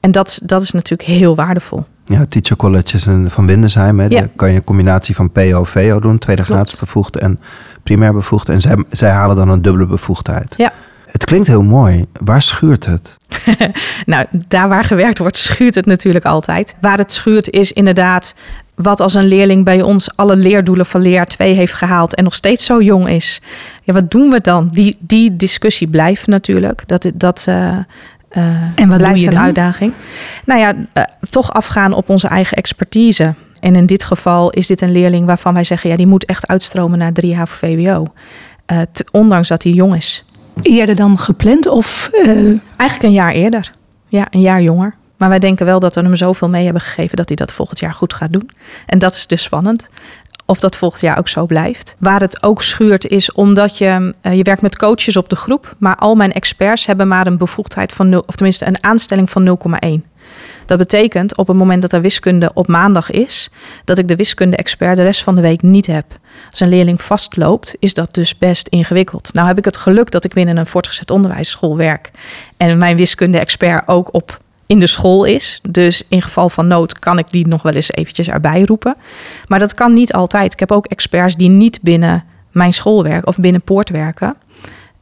En 0.00 0.12
dat, 0.12 0.40
dat 0.44 0.62
is 0.62 0.72
natuurlijk 0.72 1.08
heel 1.08 1.34
waardevol. 1.34 1.84
Ja, 2.04 2.26
Teacher 2.26 2.56
College 2.56 2.96
is 2.96 3.06
een, 3.06 3.30
van 3.30 3.46
Windesheim. 3.46 4.00
Hè. 4.00 4.06
Ja. 4.06 4.26
kan 4.36 4.50
je 4.50 4.56
een 4.56 4.64
combinatie 4.64 5.14
van 5.14 5.30
PO, 5.30 5.64
VO 5.64 6.00
doen, 6.00 6.18
tweede 6.18 6.44
graads 6.44 6.78
bevoegd 6.78 7.18
en 7.18 7.40
primair 7.82 8.12
bevoegd. 8.12 8.48
En 8.48 8.60
zij, 8.60 8.84
zij 8.90 9.10
halen 9.10 9.36
dan 9.36 9.48
een 9.48 9.62
dubbele 9.62 9.86
bevoegdheid. 9.86 10.54
Ja. 10.56 10.72
Het 11.06 11.24
klinkt 11.24 11.46
heel 11.46 11.62
mooi. 11.62 12.04
Waar 12.20 12.42
schuurt 12.42 12.86
het? 12.86 13.16
nou, 14.06 14.26
daar 14.48 14.68
waar 14.68 14.84
gewerkt 14.84 15.18
wordt, 15.18 15.36
schuurt 15.36 15.74
het 15.74 15.86
natuurlijk 15.86 16.24
altijd. 16.24 16.74
Waar 16.80 16.98
het 16.98 17.12
schuurt 17.12 17.50
is 17.50 17.72
inderdaad 17.72 18.34
wat 18.74 19.00
als 19.00 19.14
een 19.14 19.26
leerling 19.26 19.64
bij 19.64 19.82
ons 19.82 20.16
alle 20.16 20.36
leerdoelen 20.36 20.86
van 20.86 21.02
leer 21.02 21.26
2 21.26 21.52
heeft 21.52 21.74
gehaald 21.74 22.14
en 22.14 22.24
nog 22.24 22.34
steeds 22.34 22.64
zo 22.64 22.82
jong 22.82 23.08
is. 23.08 23.40
Ja, 23.84 23.92
wat 23.92 24.10
doen 24.10 24.30
we 24.30 24.40
dan? 24.40 24.68
Die, 24.68 24.96
die 25.00 25.36
discussie 25.36 25.88
blijft 25.88 26.26
natuurlijk. 26.26 26.82
Dat, 26.86 27.10
dat, 27.14 27.44
uh, 27.48 27.54
uh, 27.54 28.46
en 28.74 28.88
wat 28.88 28.98
blijft 28.98 29.26
een 29.26 29.38
uitdaging. 29.38 29.92
Nou 30.44 30.60
ja, 30.60 30.74
uh, 30.74 31.04
toch 31.30 31.52
afgaan 31.52 31.92
op 31.92 32.08
onze 32.08 32.28
eigen 32.28 32.56
expertise. 32.56 33.34
En 33.62 33.76
in 33.76 33.86
dit 33.86 34.04
geval 34.04 34.50
is 34.50 34.66
dit 34.66 34.80
een 34.80 34.92
leerling 34.92 35.26
waarvan 35.26 35.54
wij 35.54 35.64
zeggen, 35.64 35.90
ja, 35.90 35.96
die 35.96 36.06
moet 36.06 36.24
echt 36.24 36.46
uitstromen 36.46 36.98
naar 36.98 37.12
3 37.12 37.34
HAVO-VWO. 37.36 38.04
ondanks 39.10 39.48
dat 39.48 39.62
hij 39.62 39.72
jong 39.72 39.96
is. 39.96 40.24
Eerder 40.62 40.94
dan 40.94 41.18
gepland 41.18 41.66
of? 41.66 42.10
Uh... 42.12 42.28
Eigenlijk 42.76 43.02
een 43.02 43.12
jaar 43.12 43.32
eerder. 43.32 43.70
Ja, 44.08 44.26
een 44.30 44.40
jaar 44.40 44.62
jonger. 44.62 44.94
Maar 45.16 45.28
wij 45.28 45.38
denken 45.38 45.66
wel 45.66 45.80
dat 45.80 45.94
we 45.94 46.00
hem 46.00 46.16
zoveel 46.16 46.48
mee 46.48 46.64
hebben 46.64 46.82
gegeven 46.82 47.16
dat 47.16 47.28
hij 47.28 47.36
dat 47.36 47.52
volgend 47.52 47.78
jaar 47.78 47.94
goed 47.94 48.14
gaat 48.14 48.32
doen. 48.32 48.50
En 48.86 48.98
dat 48.98 49.14
is 49.14 49.26
dus 49.26 49.42
spannend. 49.42 49.88
Of 50.46 50.58
dat 50.58 50.76
volgend 50.76 51.02
jaar 51.02 51.18
ook 51.18 51.28
zo 51.28 51.46
blijft. 51.46 51.96
Waar 51.98 52.20
het 52.20 52.42
ook 52.42 52.62
schuurt 52.62 53.06
is 53.06 53.32
omdat 53.32 53.78
je, 53.78 54.14
uh, 54.22 54.34
je 54.34 54.42
werkt 54.42 54.62
met 54.62 54.78
coaches 54.78 55.16
op 55.16 55.28
de 55.28 55.36
groep. 55.36 55.74
Maar 55.78 55.96
al 55.96 56.14
mijn 56.14 56.32
experts 56.32 56.86
hebben 56.86 57.08
maar 57.08 57.26
een 57.26 57.38
bevoegdheid 57.38 57.92
van 57.92 58.08
0, 58.08 58.22
of 58.26 58.34
tenminste 58.34 58.66
een 58.66 58.84
aanstelling 58.84 59.30
van 59.30 59.58
0,1. 59.84 60.11
Dat 60.66 60.78
betekent 60.78 61.36
op 61.36 61.46
het 61.46 61.56
moment 61.56 61.82
dat 61.82 61.92
er 61.92 62.00
wiskunde 62.00 62.50
op 62.54 62.66
maandag 62.66 63.10
is, 63.10 63.50
dat 63.84 63.98
ik 63.98 64.08
de 64.08 64.16
wiskunde-expert 64.16 64.96
de 64.96 65.02
rest 65.02 65.22
van 65.22 65.34
de 65.34 65.40
week 65.40 65.62
niet 65.62 65.86
heb. 65.86 66.04
Als 66.50 66.60
een 66.60 66.68
leerling 66.68 67.02
vastloopt, 67.02 67.76
is 67.78 67.94
dat 67.94 68.14
dus 68.14 68.38
best 68.38 68.68
ingewikkeld. 68.68 69.32
Nou 69.32 69.46
heb 69.46 69.58
ik 69.58 69.64
het 69.64 69.76
geluk 69.76 70.10
dat 70.10 70.24
ik 70.24 70.34
binnen 70.34 70.56
een 70.56 70.66
voortgezet 70.66 71.10
onderwijsschool 71.10 71.76
werk 71.76 72.10
en 72.56 72.78
mijn 72.78 72.96
wiskunde-expert 72.96 73.88
ook 73.88 74.14
op 74.14 74.40
in 74.66 74.78
de 74.78 74.86
school 74.86 75.24
is. 75.24 75.60
Dus 75.68 76.04
in 76.08 76.22
geval 76.22 76.48
van 76.48 76.66
nood 76.66 76.98
kan 76.98 77.18
ik 77.18 77.30
die 77.30 77.46
nog 77.46 77.62
wel 77.62 77.72
eens 77.72 77.92
eventjes 77.92 78.28
erbij 78.28 78.62
roepen. 78.62 78.96
Maar 79.48 79.58
dat 79.58 79.74
kan 79.74 79.92
niet 79.92 80.12
altijd. 80.12 80.52
Ik 80.52 80.60
heb 80.60 80.72
ook 80.72 80.86
experts 80.86 81.36
die 81.36 81.48
niet 81.48 81.78
binnen 81.82 82.24
mijn 82.50 82.72
school 82.72 83.02
werken 83.02 83.26
of 83.26 83.38
binnen 83.38 83.62
poort 83.62 83.90
werken. 83.90 84.36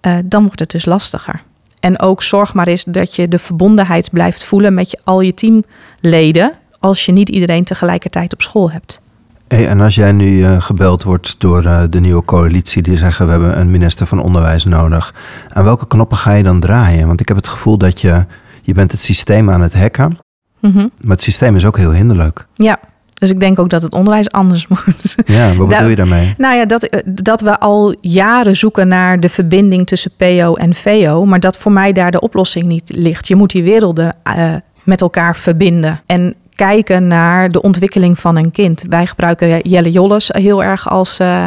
Uh, 0.02 0.16
dan 0.24 0.44
wordt 0.44 0.60
het 0.60 0.70
dus 0.70 0.84
lastiger. 0.84 1.42
En 1.80 2.00
ook 2.00 2.22
zorg 2.22 2.54
maar 2.54 2.66
eens 2.66 2.84
dat 2.84 3.14
je 3.14 3.28
de 3.28 3.38
verbondenheid 3.38 4.10
blijft 4.10 4.44
voelen 4.44 4.74
met 4.74 4.90
je, 4.90 4.98
al 5.04 5.20
je 5.20 5.34
teamleden. 5.34 6.52
Als 6.78 7.06
je 7.06 7.12
niet 7.12 7.28
iedereen 7.28 7.64
tegelijkertijd 7.64 8.32
op 8.32 8.42
school 8.42 8.70
hebt. 8.70 9.00
Hey, 9.46 9.68
en 9.68 9.80
als 9.80 9.94
jij 9.94 10.12
nu 10.12 10.30
uh, 10.30 10.60
gebeld 10.60 11.02
wordt 11.02 11.40
door 11.40 11.64
uh, 11.64 11.82
de 11.90 12.00
nieuwe 12.00 12.24
coalitie 12.24 12.82
die 12.82 12.96
zeggen 12.96 13.24
we 13.24 13.30
hebben 13.30 13.60
een 13.60 13.70
minister 13.70 14.06
van 14.06 14.22
Onderwijs 14.22 14.64
nodig. 14.64 15.14
Aan 15.48 15.64
welke 15.64 15.86
knoppen 15.86 16.16
ga 16.16 16.32
je 16.32 16.42
dan 16.42 16.60
draaien? 16.60 17.06
Want 17.06 17.20
ik 17.20 17.28
heb 17.28 17.36
het 17.36 17.48
gevoel 17.48 17.78
dat 17.78 18.00
je, 18.00 18.24
je 18.62 18.74
bent 18.74 18.92
het 18.92 19.00
systeem 19.00 19.50
aan 19.50 19.60
het 19.60 19.74
hacken. 19.74 20.16
Mm 20.60 20.72
-hmm. 20.72 20.90
Maar 21.00 21.16
het 21.16 21.22
systeem 21.22 21.56
is 21.56 21.64
ook 21.64 21.76
heel 21.76 21.92
hinderlijk. 21.92 22.46
Ja, 22.54 22.78
dus 23.20 23.30
ik 23.30 23.40
denk 23.40 23.58
ook 23.58 23.68
dat 23.68 23.82
het 23.82 23.92
onderwijs 23.92 24.30
anders 24.30 24.66
moet. 24.72 25.14
Ja, 25.24 25.54
wat 25.54 25.68
bedoel 25.68 25.88
je 25.88 25.96
daarmee? 25.96 26.34
Nou 26.36 26.54
ja, 26.54 26.64
dat, 26.64 27.02
dat 27.04 27.40
we 27.40 27.58
al 27.58 27.94
jaren 28.00 28.56
zoeken 28.56 28.88
naar 28.88 29.20
de 29.20 29.28
verbinding 29.28 29.86
tussen 29.86 30.10
PO 30.16 30.54
en 30.54 30.74
VO. 30.74 31.24
Maar 31.24 31.40
dat 31.40 31.56
voor 31.56 31.72
mij 31.72 31.92
daar 31.92 32.10
de 32.10 32.20
oplossing 32.20 32.64
niet 32.64 32.96
ligt. 32.96 33.28
Je 33.28 33.36
moet 33.36 33.50
die 33.50 33.62
werelden 33.62 34.16
uh, 34.28 34.54
met 34.84 35.00
elkaar 35.00 35.36
verbinden. 35.36 36.00
En 36.06 36.34
kijken 36.66 37.06
naar 37.06 37.48
de 37.48 37.62
ontwikkeling 37.62 38.18
van 38.18 38.36
een 38.36 38.50
kind. 38.50 38.84
Wij 38.88 39.06
gebruiken 39.06 39.60
Jelle 39.60 39.90
Jolles 39.90 40.28
heel 40.28 40.62
erg 40.62 40.88
als, 40.88 41.20
uh, 41.20 41.44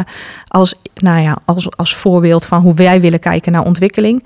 als, 0.48 0.74
nou 0.94 1.20
ja, 1.20 1.38
als, 1.44 1.76
als 1.76 1.94
voorbeeld 1.94 2.46
van 2.46 2.60
hoe 2.60 2.74
wij 2.74 3.00
willen 3.00 3.18
kijken 3.18 3.52
naar 3.52 3.64
ontwikkeling. 3.64 4.24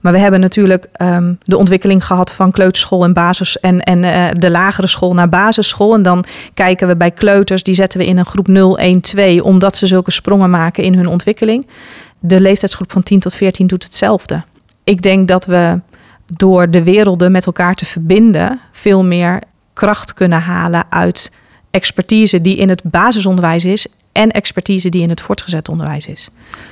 Maar 0.00 0.12
we 0.12 0.18
hebben 0.18 0.40
natuurlijk 0.40 0.86
um, 1.02 1.38
de 1.42 1.56
ontwikkeling 1.56 2.06
gehad 2.06 2.32
van 2.32 2.50
kleuterschool 2.50 3.04
en 3.04 3.12
basis 3.12 3.58
en, 3.58 3.80
en 3.80 4.04
uh, 4.04 4.28
de 4.32 4.50
lagere 4.50 4.86
school 4.86 5.14
naar 5.14 5.28
basisschool. 5.28 5.94
En 5.94 6.02
dan 6.02 6.24
kijken 6.54 6.88
we 6.88 6.96
bij 6.96 7.10
kleuters, 7.10 7.62
die 7.62 7.74
zetten 7.74 7.98
we 7.98 8.06
in 8.06 8.18
een 8.18 8.26
groep 8.26 8.48
0, 8.48 8.78
1, 8.78 9.00
2, 9.00 9.44
omdat 9.44 9.76
ze 9.76 9.86
zulke 9.86 10.10
sprongen 10.10 10.50
maken 10.50 10.84
in 10.84 10.94
hun 10.94 11.06
ontwikkeling. 11.06 11.66
De 12.18 12.40
leeftijdsgroep 12.40 12.92
van 12.92 13.02
10 13.02 13.20
tot 13.20 13.34
14 13.34 13.66
doet 13.66 13.82
hetzelfde. 13.82 14.42
Ik 14.84 15.02
denk 15.02 15.28
dat 15.28 15.44
we 15.44 15.80
door 16.26 16.70
de 16.70 16.82
werelden 16.82 17.32
met 17.32 17.46
elkaar 17.46 17.74
te 17.74 17.84
verbinden, 17.84 18.60
veel 18.72 19.04
meer 19.04 19.40
kracht 19.80 20.14
kunnen 20.14 20.40
halen 20.40 20.84
uit 20.88 21.32
expertise 21.70 22.40
die 22.40 22.56
in 22.56 22.68
het 22.68 22.82
basisonderwijs 22.84 23.64
is 23.64 23.86
en 24.12 24.30
expertise 24.30 24.88
die 24.88 25.02
in 25.02 25.08
het 25.08 25.20
voortgezet 25.20 25.68
onderwijs 25.68 26.06
is. 26.06 26.28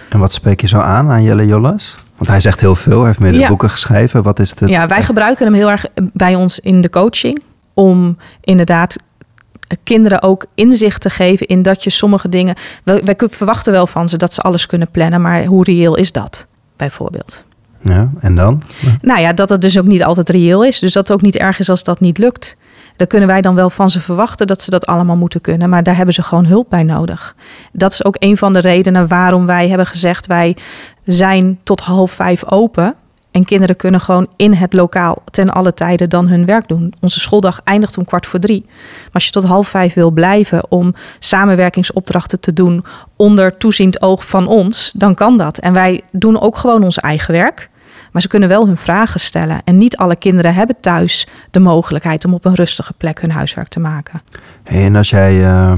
En 0.08 0.18
wat 0.18 0.32
spreek 0.32 0.60
je 0.60 0.68
zo 0.68 0.78
aan 0.78 1.10
aan 1.10 1.22
Jelle 1.22 1.46
Jolles? 1.46 1.98
Want 2.16 2.30
hij 2.30 2.40
zegt 2.40 2.60
heel 2.60 2.74
veel, 2.74 2.98
hij 2.98 3.06
heeft 3.06 3.18
meerdere 3.18 3.42
ja. 3.42 3.48
boeken 3.48 3.70
geschreven. 3.70 4.22
Wat 4.22 4.38
is 4.38 4.50
het? 4.50 4.68
Ja, 4.68 4.86
wij 4.86 5.02
gebruiken 5.02 5.44
hem 5.44 5.54
heel 5.54 5.70
erg 5.70 5.86
bij 6.12 6.34
ons 6.34 6.60
in 6.60 6.80
de 6.80 6.90
coaching 6.90 7.42
om 7.74 8.16
inderdaad 8.40 8.96
kinderen 9.82 10.22
ook 10.22 10.46
inzicht 10.54 11.00
te 11.00 11.10
geven 11.10 11.46
in 11.46 11.62
dat 11.62 11.84
je 11.84 11.90
sommige 11.90 12.28
dingen. 12.28 12.54
Wij, 12.84 13.02
wij 13.04 13.16
verwachten 13.18 13.72
wel 13.72 13.86
van 13.86 14.08
ze 14.08 14.16
dat 14.16 14.34
ze 14.34 14.40
alles 14.40 14.66
kunnen 14.66 14.90
plannen, 14.90 15.20
maar 15.20 15.44
hoe 15.44 15.64
reëel 15.64 15.94
is 15.94 16.12
dat 16.12 16.46
bijvoorbeeld? 16.76 17.44
Ja, 17.82 18.10
en 18.20 18.34
dan? 18.34 18.62
Nou 19.00 19.20
ja, 19.20 19.32
dat 19.32 19.48
het 19.48 19.60
dus 19.60 19.78
ook 19.78 19.86
niet 19.86 20.04
altijd 20.04 20.28
reëel 20.28 20.64
is. 20.64 20.78
Dus 20.78 20.92
dat 20.92 21.08
het 21.08 21.16
ook 21.16 21.22
niet 21.22 21.36
erg 21.36 21.58
is 21.58 21.68
als 21.68 21.84
dat 21.84 22.00
niet 22.00 22.18
lukt. 22.18 22.56
Daar 22.98 23.06
kunnen 23.06 23.28
wij 23.28 23.40
dan 23.40 23.54
wel 23.54 23.70
van 23.70 23.90
ze 23.90 24.00
verwachten 24.00 24.46
dat 24.46 24.62
ze 24.62 24.70
dat 24.70 24.86
allemaal 24.86 25.16
moeten 25.16 25.40
kunnen. 25.40 25.68
Maar 25.68 25.82
daar 25.82 25.96
hebben 25.96 26.14
ze 26.14 26.22
gewoon 26.22 26.46
hulp 26.46 26.66
bij 26.68 26.82
nodig. 26.82 27.34
Dat 27.72 27.92
is 27.92 28.04
ook 28.04 28.16
een 28.18 28.36
van 28.36 28.52
de 28.52 28.58
redenen 28.58 29.08
waarom 29.08 29.46
wij 29.46 29.68
hebben 29.68 29.86
gezegd: 29.86 30.26
wij 30.26 30.56
zijn 31.04 31.58
tot 31.62 31.80
half 31.80 32.10
vijf 32.10 32.50
open. 32.50 32.94
En 33.30 33.44
kinderen 33.44 33.76
kunnen 33.76 34.00
gewoon 34.00 34.26
in 34.36 34.52
het 34.52 34.72
lokaal 34.72 35.22
ten 35.30 35.50
alle 35.50 35.74
tijden 35.74 36.08
dan 36.10 36.28
hun 36.28 36.44
werk 36.44 36.68
doen. 36.68 36.92
Onze 37.00 37.20
schooldag 37.20 37.60
eindigt 37.64 37.98
om 37.98 38.04
kwart 38.04 38.26
voor 38.26 38.40
drie. 38.40 38.62
Maar 38.66 39.10
als 39.12 39.24
je 39.24 39.30
tot 39.30 39.44
half 39.44 39.68
vijf 39.68 39.94
wil 39.94 40.10
blijven 40.10 40.70
om 40.70 40.94
samenwerkingsopdrachten 41.18 42.40
te 42.40 42.52
doen 42.52 42.84
onder 43.16 43.56
toeziend 43.56 44.02
oog 44.02 44.26
van 44.26 44.46
ons, 44.46 44.92
dan 44.96 45.14
kan 45.14 45.36
dat. 45.36 45.58
En 45.58 45.72
wij 45.72 46.02
doen 46.12 46.40
ook 46.40 46.56
gewoon 46.56 46.84
ons 46.84 46.98
eigen 46.98 47.34
werk. 47.34 47.70
Maar 48.18 48.26
ze 48.26 48.32
kunnen 48.32 48.56
wel 48.58 48.66
hun 48.66 48.76
vragen 48.76 49.20
stellen. 49.20 49.60
En 49.64 49.78
niet 49.78 49.96
alle 49.96 50.16
kinderen 50.16 50.54
hebben 50.54 50.76
thuis 50.80 51.26
de 51.50 51.58
mogelijkheid 51.58 52.24
om 52.24 52.34
op 52.34 52.44
een 52.44 52.54
rustige 52.54 52.92
plek 52.92 53.20
hun 53.20 53.30
huiswerk 53.30 53.68
te 53.68 53.80
maken. 53.80 54.22
Hey, 54.64 54.84
en 54.84 54.96
als 54.96 55.10
jij 55.10 55.34
uh, 55.34 55.72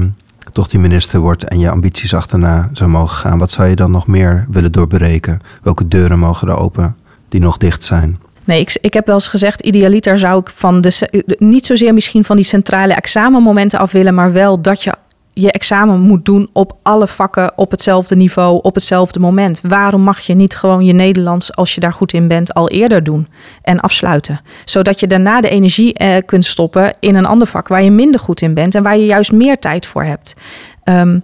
toch 0.53 0.67
die 0.67 0.79
minister 0.79 1.19
wordt 1.19 1.43
en 1.43 1.59
je 1.59 1.69
ambities 1.69 2.13
achterna 2.13 2.69
zou 2.71 2.89
mogen 2.89 3.17
gaan, 3.17 3.37
wat 3.37 3.51
zou 3.51 3.69
je 3.69 3.75
dan 3.75 3.91
nog 3.91 4.07
meer 4.07 4.45
willen 4.49 4.71
doorbreken? 4.71 5.41
Welke 5.61 5.87
deuren 5.87 6.19
mogen 6.19 6.47
er 6.47 6.57
open 6.57 6.95
die 7.29 7.41
nog 7.41 7.57
dicht 7.57 7.83
zijn? 7.83 8.19
Nee, 8.45 8.59
ik, 8.59 8.77
ik 8.81 8.93
heb 8.93 9.05
wel 9.05 9.15
eens 9.15 9.27
gezegd, 9.27 9.61
idealiter 9.61 10.19
zou 10.19 10.39
ik 10.39 10.49
van 10.49 10.81
de, 10.81 11.35
niet 11.37 11.65
zozeer 11.65 11.93
misschien 11.93 12.23
van 12.23 12.35
die 12.35 12.45
centrale 12.45 12.93
examenmomenten 12.93 13.79
af 13.79 13.91
willen, 13.91 14.13
maar 14.13 14.31
wel 14.31 14.61
dat 14.61 14.83
je 14.83 14.93
je 15.33 15.51
examen 15.51 15.99
moet 15.99 16.25
doen 16.25 16.49
op 16.53 16.77
alle 16.81 17.07
vakken 17.07 17.57
op 17.57 17.71
hetzelfde 17.71 18.15
niveau, 18.15 18.59
op 18.61 18.75
hetzelfde 18.75 19.19
moment. 19.19 19.59
Waarom 19.63 20.01
mag 20.01 20.19
je 20.19 20.33
niet 20.33 20.55
gewoon 20.55 20.85
je 20.85 20.93
Nederlands, 20.93 21.55
als 21.55 21.75
je 21.75 21.81
daar 21.81 21.93
goed 21.93 22.13
in 22.13 22.27
bent, 22.27 22.53
al 22.53 22.69
eerder 22.69 23.03
doen 23.03 23.27
en 23.61 23.79
afsluiten? 23.79 24.41
Zodat 24.65 24.99
je 24.99 25.07
daarna 25.07 25.41
de 25.41 25.49
energie 25.49 25.93
eh, 25.93 26.25
kunt 26.25 26.45
stoppen 26.45 26.97
in 26.99 27.15
een 27.15 27.25
ander 27.25 27.47
vak 27.47 27.67
waar 27.67 27.83
je 27.83 27.91
minder 27.91 28.19
goed 28.19 28.41
in 28.41 28.53
bent 28.53 28.75
en 28.75 28.83
waar 28.83 28.97
je 28.97 29.05
juist 29.05 29.31
meer 29.31 29.59
tijd 29.59 29.85
voor 29.85 30.03
hebt. 30.03 30.35
Ehm, 30.83 31.19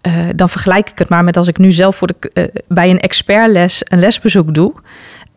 eh, 0.00 0.14
dan 0.34 0.48
vergelijk 0.48 0.90
ik 0.90 0.98
het 0.98 1.08
maar 1.08 1.24
met 1.24 1.36
als 1.36 1.48
ik 1.48 1.58
nu 1.58 1.70
zelf 1.70 1.96
voor 1.96 2.06
de, 2.06 2.30
uh, 2.34 2.44
bij 2.68 2.90
een 2.90 3.00
expertles 3.00 3.82
een 3.84 3.98
lesbezoek 3.98 4.54
doe. 4.54 4.72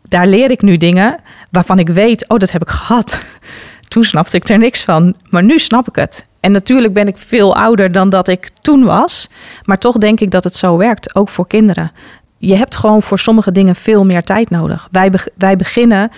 Daar 0.01 0.27
leer 0.27 0.51
ik 0.51 0.61
nu 0.61 0.77
dingen 0.77 1.17
waarvan 1.51 1.79
ik 1.79 1.89
weet, 1.89 2.29
oh, 2.29 2.37
dat 2.37 2.51
heb 2.51 2.61
ik 2.61 2.69
gehad. 2.69 3.19
Toen 3.87 4.03
snapte 4.03 4.37
ik 4.37 4.49
er 4.49 4.57
niks 4.57 4.83
van, 4.83 5.15
maar 5.29 5.43
nu 5.43 5.59
snap 5.59 5.87
ik 5.87 5.95
het. 5.95 6.25
En 6.45 6.51
natuurlijk 6.51 6.93
ben 6.93 7.07
ik 7.07 7.17
veel 7.17 7.55
ouder 7.55 7.91
dan 7.91 8.09
dat 8.09 8.27
ik 8.27 8.49
toen 8.61 8.83
was. 8.83 9.29
Maar 9.63 9.77
toch 9.77 9.97
denk 9.97 10.19
ik 10.19 10.31
dat 10.31 10.43
het 10.43 10.55
zo 10.55 10.77
werkt, 10.77 11.15
ook 11.15 11.29
voor 11.29 11.47
kinderen. 11.47 11.91
Je 12.37 12.55
hebt 12.55 12.75
gewoon 12.75 13.01
voor 13.01 13.19
sommige 13.19 13.51
dingen 13.51 13.75
veel 13.75 14.05
meer 14.05 14.23
tijd 14.23 14.49
nodig. 14.49 14.87
Wij, 14.91 15.11
wij 15.37 15.55
beginnen 15.55 16.11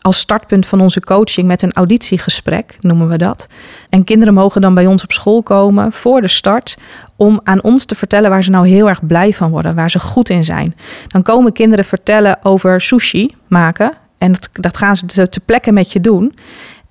als 0.00 0.18
startpunt 0.18 0.66
van 0.66 0.80
onze 0.80 1.00
coaching 1.00 1.46
met 1.46 1.62
een 1.62 1.72
auditiegesprek, 1.72 2.76
noemen 2.80 3.08
we 3.08 3.18
dat. 3.18 3.46
En 3.88 4.04
kinderen 4.04 4.34
mogen 4.34 4.60
dan 4.60 4.74
bij 4.74 4.86
ons 4.86 5.02
op 5.02 5.12
school 5.12 5.42
komen 5.42 5.92
voor 5.92 6.20
de 6.20 6.28
start 6.28 6.78
om 7.16 7.40
aan 7.42 7.62
ons 7.62 7.84
te 7.84 7.94
vertellen 7.94 8.30
waar 8.30 8.44
ze 8.44 8.50
nou 8.50 8.68
heel 8.68 8.88
erg 8.88 9.06
blij 9.06 9.32
van 9.32 9.50
worden, 9.50 9.74
waar 9.74 9.90
ze 9.90 9.98
goed 9.98 10.28
in 10.28 10.44
zijn. 10.44 10.74
Dan 11.08 11.22
komen 11.22 11.52
kinderen 11.52 11.84
vertellen 11.84 12.38
over 12.42 12.80
sushi 12.80 13.34
maken 13.48 13.92
en 14.18 14.32
dat, 14.32 14.48
dat 14.52 14.76
gaan 14.76 14.96
ze 14.96 15.06
te, 15.06 15.28
te 15.28 15.40
plekke 15.40 15.72
met 15.72 15.92
je 15.92 16.00
doen. 16.00 16.34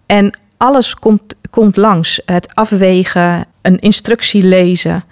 En 0.05 0.37
alles 0.63 0.95
komt, 0.95 1.35
komt 1.49 1.77
langs. 1.77 2.21
Het 2.25 2.55
afwegen, 2.55 3.45
een 3.61 3.79
instructie 3.79 4.43
lezen. 4.43 5.03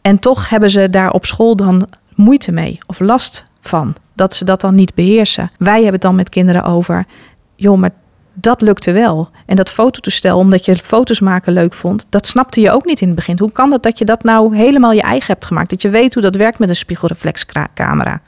En 0.00 0.18
toch 0.18 0.48
hebben 0.48 0.70
ze 0.70 0.90
daar 0.90 1.10
op 1.10 1.24
school 1.24 1.56
dan 1.56 1.88
moeite 2.14 2.52
mee 2.52 2.78
of 2.86 3.00
last 3.00 3.44
van. 3.60 3.94
Dat 4.14 4.34
ze 4.34 4.44
dat 4.44 4.60
dan 4.60 4.74
niet 4.74 4.94
beheersen. 4.94 5.48
Wij 5.58 5.74
hebben 5.74 5.92
het 5.92 6.02
dan 6.02 6.14
met 6.14 6.28
kinderen 6.28 6.64
over. 6.64 7.06
Joh, 7.54 7.78
maar 7.78 7.90
dat 8.32 8.60
lukte 8.60 8.92
wel. 8.92 9.28
En 9.46 9.56
dat 9.56 9.70
fototoestel, 9.70 10.38
omdat 10.38 10.64
je 10.64 10.76
foto's 10.76 11.20
maken 11.20 11.52
leuk 11.52 11.74
vond, 11.74 12.06
dat 12.08 12.26
snapte 12.26 12.60
je 12.60 12.70
ook 12.70 12.84
niet 12.84 13.00
in 13.00 13.06
het 13.06 13.16
begin. 13.16 13.38
Hoe 13.38 13.52
kan 13.52 13.70
dat 13.70 13.82
dat 13.82 13.98
je 13.98 14.04
dat 14.04 14.22
nou 14.22 14.56
helemaal 14.56 14.92
je 14.92 15.02
eigen 15.02 15.32
hebt 15.32 15.44
gemaakt? 15.44 15.70
Dat 15.70 15.82
je 15.82 15.88
weet 15.88 16.14
hoe 16.14 16.22
dat 16.22 16.36
werkt 16.36 16.58
met 16.58 16.68
een 16.68 16.76
spiegelreflexcamera. 16.76 18.20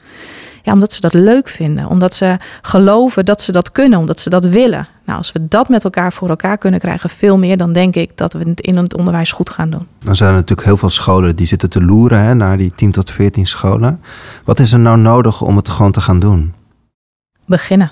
Ja, 0.63 0.73
omdat 0.73 0.93
ze 0.93 1.01
dat 1.01 1.13
leuk 1.13 1.47
vinden. 1.47 1.87
Omdat 1.87 2.13
ze 2.13 2.35
geloven 2.61 3.25
dat 3.25 3.41
ze 3.41 3.51
dat 3.51 3.71
kunnen. 3.71 3.99
Omdat 3.99 4.19
ze 4.19 4.29
dat 4.29 4.45
willen. 4.45 4.87
Nou, 5.05 5.17
als 5.17 5.31
we 5.31 5.47
dat 5.47 5.69
met 5.69 5.83
elkaar 5.83 6.13
voor 6.13 6.29
elkaar 6.29 6.57
kunnen 6.57 6.79
krijgen, 6.79 7.09
veel 7.09 7.37
meer, 7.37 7.57
dan 7.57 7.73
denk 7.73 7.95
ik 7.95 8.17
dat 8.17 8.33
we 8.33 8.39
het 8.49 8.61
in 8.61 8.77
het 8.77 8.95
onderwijs 8.95 9.31
goed 9.31 9.49
gaan 9.49 9.69
doen. 9.69 9.87
Dan 9.99 10.15
zijn 10.15 10.29
er 10.29 10.35
natuurlijk 10.35 10.67
heel 10.67 10.77
veel 10.77 10.89
scholen 10.89 11.35
die 11.35 11.45
zitten 11.45 11.69
te 11.69 11.83
loeren 11.83 12.19
hè, 12.19 12.33
naar 12.35 12.57
die 12.57 12.71
10 12.75 12.91
tot 12.91 13.11
14 13.11 13.45
scholen. 13.45 14.01
Wat 14.43 14.59
is 14.59 14.73
er 14.73 14.79
nou 14.79 14.97
nodig 14.97 15.41
om 15.41 15.55
het 15.55 15.69
gewoon 15.69 15.91
te 15.91 16.01
gaan 16.01 16.19
doen? 16.19 16.53
Beginnen. 17.45 17.89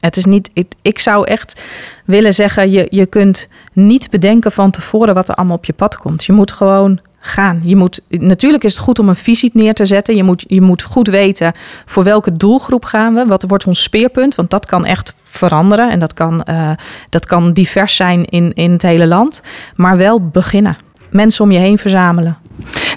Het 0.00 0.16
is 0.16 0.24
niet, 0.24 0.50
ik, 0.52 0.72
ik 0.82 0.98
zou 0.98 1.26
echt 1.26 1.62
willen 2.04 2.34
zeggen, 2.34 2.70
je, 2.70 2.86
je 2.90 3.06
kunt 3.06 3.48
niet 3.72 4.10
bedenken 4.10 4.52
van 4.52 4.70
tevoren 4.70 5.14
wat 5.14 5.28
er 5.28 5.34
allemaal 5.34 5.56
op 5.56 5.64
je 5.64 5.72
pad 5.72 5.96
komt. 5.96 6.24
Je 6.24 6.32
moet 6.32 6.52
gewoon 6.52 7.00
gaan. 7.26 7.60
Je 7.64 7.76
moet, 7.76 8.00
natuurlijk 8.08 8.64
is 8.64 8.72
het 8.72 8.82
goed 8.82 8.98
om 8.98 9.08
een 9.08 9.16
visie 9.16 9.50
neer 9.54 9.74
te 9.74 9.86
zetten. 9.86 10.16
Je 10.16 10.22
moet, 10.22 10.44
je 10.48 10.60
moet 10.60 10.82
goed 10.82 11.08
weten 11.08 11.52
voor 11.84 12.04
welke 12.04 12.36
doelgroep 12.36 12.84
gaan 12.84 13.14
we. 13.14 13.26
Wat 13.26 13.44
wordt 13.48 13.66
ons 13.66 13.82
speerpunt? 13.82 14.34
Want 14.34 14.50
dat 14.50 14.66
kan 14.66 14.84
echt 14.84 15.14
veranderen. 15.22 15.90
En 15.90 15.98
dat 15.98 16.14
kan, 16.14 16.46
uh, 16.50 16.70
dat 17.08 17.26
kan 17.26 17.52
divers 17.52 17.96
zijn 17.96 18.24
in, 18.24 18.52
in 18.52 18.72
het 18.72 18.82
hele 18.82 19.06
land. 19.06 19.40
Maar 19.74 19.96
wel 19.96 20.28
beginnen. 20.28 20.76
Mensen 21.10 21.44
om 21.44 21.50
je 21.50 21.58
heen 21.58 21.78
verzamelen. 21.78 22.36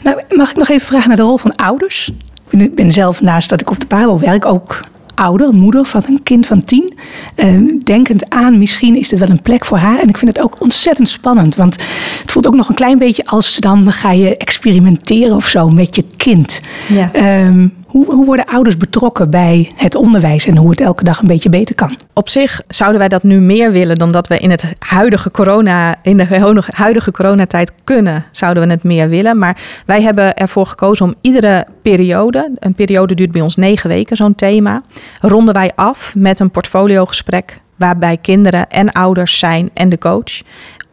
Nou, 0.03 0.21
mag 0.29 0.49
ik 0.49 0.57
nog 0.57 0.69
even 0.69 0.87
vragen 0.87 1.07
naar 1.07 1.17
de 1.17 1.23
rol 1.23 1.37
van 1.37 1.55
ouders? 1.55 2.11
Ik 2.49 2.75
ben 2.75 2.91
zelf 2.91 3.21
naast 3.21 3.49
dat 3.49 3.61
ik 3.61 3.69
op 3.69 3.79
de 3.79 3.85
Pabo 3.85 4.19
werk 4.19 4.45
ook 4.45 4.79
ouder, 5.19 5.53
moeder 5.53 5.85
van 5.85 6.03
een 6.07 6.23
kind 6.23 6.45
van 6.45 6.63
tien. 6.63 6.93
Uh, 7.35 7.73
denkend 7.83 8.29
aan, 8.29 8.57
misschien 8.57 8.95
is 8.95 9.09
dit 9.09 9.19
wel 9.19 9.29
een 9.29 9.41
plek 9.41 9.65
voor 9.65 9.77
haar. 9.77 9.99
En 9.99 10.09
ik 10.09 10.17
vind 10.17 10.35
het 10.35 10.43
ook 10.43 10.61
ontzettend 10.61 11.09
spannend. 11.09 11.55
Want 11.55 11.73
het 12.21 12.31
voelt 12.31 12.47
ook 12.47 12.55
nog 12.55 12.69
een 12.69 12.75
klein 12.75 12.97
beetje 12.97 13.25
als 13.25 13.57
dan 13.57 13.91
ga 13.91 14.11
je 14.11 14.37
experimenteren 14.37 15.35
of 15.35 15.47
zo 15.47 15.69
met 15.69 15.95
je 15.95 16.03
kind. 16.17 16.61
Ja. 16.87 17.11
Um, 17.47 17.73
hoe, 17.89 18.05
hoe, 18.05 18.25
worden 18.25 18.45
ouders 18.45 18.77
betrokken 18.77 19.29
bij 19.29 19.71
het 19.75 19.95
onderwijs 19.95 20.45
en 20.45 20.57
hoe 20.57 20.69
het 20.69 20.81
elke 20.81 21.03
dag 21.03 21.19
een 21.19 21.27
beetje 21.27 21.49
beter 21.49 21.75
kan? 21.75 21.97
Op 22.13 22.29
zich 22.29 22.61
zouden 22.67 22.99
wij 22.99 23.09
dat 23.09 23.23
nu 23.23 23.39
meer 23.39 23.71
willen 23.71 23.95
dan 23.95 24.09
dat 24.09 24.27
we 24.27 24.37
in 24.37 24.49
het 24.49 24.73
huidige 24.79 25.31
corona, 25.31 25.95
in 26.01 26.17
de 26.17 26.55
huidige 26.69 27.11
coronatijd 27.11 27.71
kunnen, 27.83 28.25
zouden 28.31 28.63
we 28.63 28.69
het 28.69 28.83
meer 28.83 29.09
willen. 29.09 29.37
Maar 29.37 29.57
wij 29.85 30.01
hebben 30.01 30.35
ervoor 30.35 30.65
gekozen 30.65 31.05
om 31.05 31.15
iedere 31.21 31.65
periode, 31.81 32.51
een 32.59 32.73
periode 32.73 33.15
duurt 33.15 33.31
bij 33.31 33.41
ons 33.41 33.55
negen 33.55 33.89
weken, 33.89 34.17
zo'n 34.17 34.35
thema, 34.35 34.81
ronden 35.21 35.53
wij 35.53 35.71
af 35.75 36.15
met 36.15 36.39
een 36.39 36.51
portfoliogesprek 36.51 37.59
waarbij 37.75 38.17
kinderen 38.17 38.69
en 38.69 38.91
ouders 38.91 39.39
zijn 39.39 39.69
en 39.73 39.89
de 39.89 39.97
coach. 39.97 40.41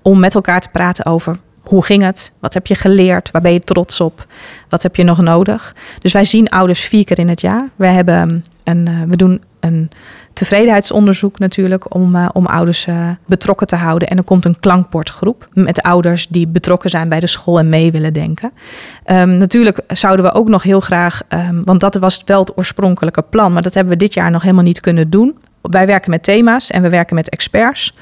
Om 0.02 0.20
met 0.20 0.34
elkaar 0.34 0.60
te 0.60 0.68
praten 0.72 1.06
over 1.06 1.36
hoe 1.68 1.84
ging 1.84 2.02
het? 2.02 2.32
Wat 2.38 2.54
heb 2.54 2.66
je 2.66 2.74
geleerd? 2.74 3.30
Waar 3.30 3.42
ben 3.42 3.52
je 3.52 3.60
trots 3.60 4.00
op? 4.00 4.26
Wat 4.68 4.82
heb 4.82 4.96
je 4.96 5.04
nog 5.04 5.20
nodig? 5.20 5.74
Dus 6.00 6.12
wij 6.12 6.24
zien 6.24 6.48
ouders 6.48 6.80
vier 6.80 7.04
keer 7.04 7.18
in 7.18 7.28
het 7.28 7.40
jaar. 7.40 7.68
Wij 7.76 7.92
hebben 7.92 8.44
een, 8.64 8.88
uh, 8.88 9.02
we 9.08 9.16
doen 9.16 9.42
een 9.60 9.90
tevredenheidsonderzoek 10.32 11.38
natuurlijk 11.38 11.94
om, 11.94 12.14
uh, 12.14 12.28
om 12.32 12.46
ouders 12.46 12.86
uh, 12.86 13.08
betrokken 13.26 13.66
te 13.66 13.76
houden. 13.76 14.08
En 14.08 14.16
er 14.16 14.24
komt 14.24 14.44
een 14.44 14.60
klankbordgroep 14.60 15.48
met 15.52 15.82
ouders 15.82 16.26
die 16.26 16.46
betrokken 16.46 16.90
zijn 16.90 17.08
bij 17.08 17.20
de 17.20 17.26
school 17.26 17.58
en 17.58 17.68
mee 17.68 17.92
willen 17.92 18.12
denken. 18.12 18.52
Um, 19.06 19.38
natuurlijk 19.38 19.80
zouden 19.86 20.24
we 20.24 20.32
ook 20.32 20.48
nog 20.48 20.62
heel 20.62 20.80
graag, 20.80 21.22
um, 21.28 21.64
want 21.64 21.80
dat 21.80 21.94
was 21.94 22.22
wel 22.24 22.40
het 22.40 22.56
oorspronkelijke 22.56 23.22
plan, 23.22 23.52
maar 23.52 23.62
dat 23.62 23.74
hebben 23.74 23.92
we 23.92 23.98
dit 23.98 24.14
jaar 24.14 24.30
nog 24.30 24.42
helemaal 24.42 24.64
niet 24.64 24.80
kunnen 24.80 25.10
doen. 25.10 25.38
Wij 25.62 25.86
werken 25.86 26.10
met 26.10 26.22
thema's 26.22 26.70
en 26.70 26.82
we 26.82 26.88
werken 26.88 27.14
met 27.14 27.28
experts. 27.28 27.92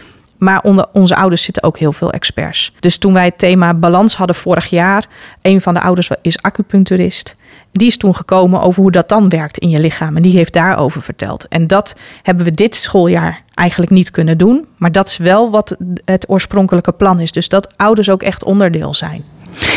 Maar 0.44 0.62
onder 0.62 0.86
onze 0.92 1.16
ouders 1.16 1.42
zitten 1.42 1.62
ook 1.62 1.78
heel 1.78 1.92
veel 1.92 2.12
experts. 2.12 2.72
Dus 2.80 2.98
toen 2.98 3.12
wij 3.12 3.24
het 3.24 3.38
thema 3.38 3.74
balans 3.74 4.16
hadden 4.16 4.36
vorig 4.36 4.66
jaar, 4.66 5.06
een 5.42 5.60
van 5.60 5.74
de 5.74 5.80
ouders 5.80 6.10
is 6.22 6.42
acupuncturist. 6.42 7.36
Die 7.72 7.86
is 7.86 7.96
toen 7.96 8.14
gekomen 8.14 8.60
over 8.60 8.82
hoe 8.82 8.90
dat 8.90 9.08
dan 9.08 9.28
werkt 9.28 9.58
in 9.58 9.70
je 9.70 9.80
lichaam. 9.80 10.16
En 10.16 10.22
die 10.22 10.36
heeft 10.36 10.52
daarover 10.52 11.02
verteld. 11.02 11.48
En 11.48 11.66
dat 11.66 11.96
hebben 12.22 12.44
we 12.44 12.50
dit 12.50 12.74
schooljaar 12.74 13.42
eigenlijk 13.54 13.92
niet 13.92 14.10
kunnen 14.10 14.38
doen. 14.38 14.66
Maar 14.76 14.92
dat 14.92 15.06
is 15.06 15.16
wel 15.16 15.50
wat 15.50 15.76
het 16.04 16.28
oorspronkelijke 16.28 16.92
plan 16.92 17.20
is. 17.20 17.32
Dus 17.32 17.48
dat 17.48 17.76
ouders 17.76 18.10
ook 18.10 18.22
echt 18.22 18.44
onderdeel 18.44 18.94
zijn. 18.94 19.24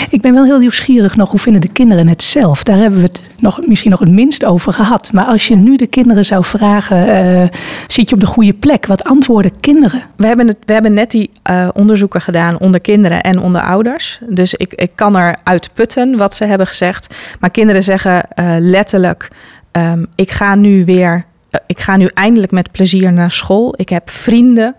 Ik 0.09 0.21
ben 0.21 0.33
wel 0.33 0.43
heel 0.43 0.59
nieuwsgierig 0.59 1.15
nog, 1.15 1.31
hoe 1.31 1.39
vinden 1.39 1.61
de 1.61 1.71
kinderen 1.71 2.07
het 2.07 2.23
zelf? 2.23 2.63
Daar 2.63 2.77
hebben 2.77 2.99
we 2.99 3.05
het 3.05 3.21
nog, 3.39 3.59
misschien 3.67 3.91
nog 3.91 3.99
het 3.99 4.11
minst 4.11 4.45
over 4.45 4.73
gehad. 4.73 5.11
Maar 5.13 5.25
als 5.25 5.47
je 5.47 5.55
nu 5.55 5.75
de 5.75 5.87
kinderen 5.87 6.25
zou 6.25 6.43
vragen, 6.43 7.07
uh, 7.07 7.47
zit 7.87 8.09
je 8.09 8.15
op 8.15 8.21
de 8.21 8.27
goede 8.27 8.53
plek? 8.53 8.85
Wat 8.85 9.03
antwoorden 9.03 9.59
kinderen? 9.59 10.01
We 10.15 10.27
hebben, 10.27 10.47
het, 10.47 10.57
we 10.65 10.73
hebben 10.73 10.93
net 10.93 11.11
die 11.11 11.29
uh, 11.49 11.67
onderzoeken 11.73 12.21
gedaan 12.21 12.59
onder 12.59 12.81
kinderen 12.81 13.21
en 13.21 13.39
onder 13.39 13.61
ouders. 13.61 14.19
Dus 14.29 14.53
ik, 14.53 14.73
ik 14.73 14.91
kan 14.95 15.17
eruit 15.17 15.69
putten 15.73 16.17
wat 16.17 16.35
ze 16.35 16.45
hebben 16.45 16.67
gezegd. 16.67 17.15
Maar 17.39 17.49
kinderen 17.49 17.83
zeggen 17.83 18.23
uh, 18.39 18.55
letterlijk, 18.59 19.27
um, 19.71 20.07
ik 20.15 20.31
ga 20.31 20.55
nu 20.55 20.85
weer 20.85 21.25
ik 21.65 21.79
ga 21.79 21.97
nu 21.97 22.09
eindelijk 22.13 22.51
met 22.51 22.71
plezier 22.71 23.13
naar 23.13 23.31
school. 23.31 23.73
Ik 23.77 23.89
heb 23.89 24.09
vrienden 24.09 24.75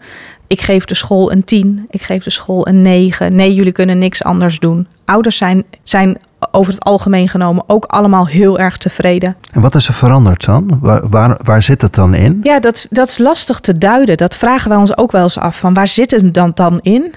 ik 0.49 0.61
geef 0.61 0.85
de 0.85 0.95
school 0.95 1.33
een 1.33 1.45
10, 1.45 1.87
ik 1.91 2.03
geef 2.03 2.23
de 2.23 2.31
school 2.31 2.69
een 2.69 2.83
9. 2.83 3.35
Nee, 3.35 3.55
jullie 3.55 3.73
kunnen 3.73 3.99
niks 3.99 4.25
anders 4.25 4.59
doen. 4.59 4.87
Ouders 5.05 5.37
zijn, 5.37 5.65
zijn 5.83 6.19
over 6.51 6.73
het 6.73 6.85
algemeen 6.85 7.29
genomen 7.29 7.65
ook 7.67 7.85
allemaal 7.85 8.27
heel 8.27 8.59
erg 8.59 8.77
tevreden. 8.77 9.37
En 9.53 9.61
wat 9.61 9.75
is 9.75 9.89
er 9.89 9.95
veranderd 9.95 10.45
dan? 10.45 10.79
Waar, 10.81 11.09
waar, 11.09 11.41
waar 11.45 11.63
zit 11.63 11.83
het 11.83 11.95
dan 11.95 12.15
in? 12.15 12.41
Ja, 12.43 12.61
dat, 12.61 12.87
dat 12.91 13.09
is 13.09 13.19
lastig 13.19 13.61
te 13.61 13.79
duiden. 13.79 14.17
Dat 14.17 14.37
vragen 14.37 14.69
wij 14.69 14.79
ons 14.79 14.97
ook 14.97 15.13
wel 15.13 15.23
eens 15.23 15.39
af. 15.39 15.59
Van 15.59 15.75
waar 15.75 15.89
zit 15.89 16.11
het 16.11 16.35
dan, 16.35 16.51
dan 16.55 16.79
in? 16.81 17.15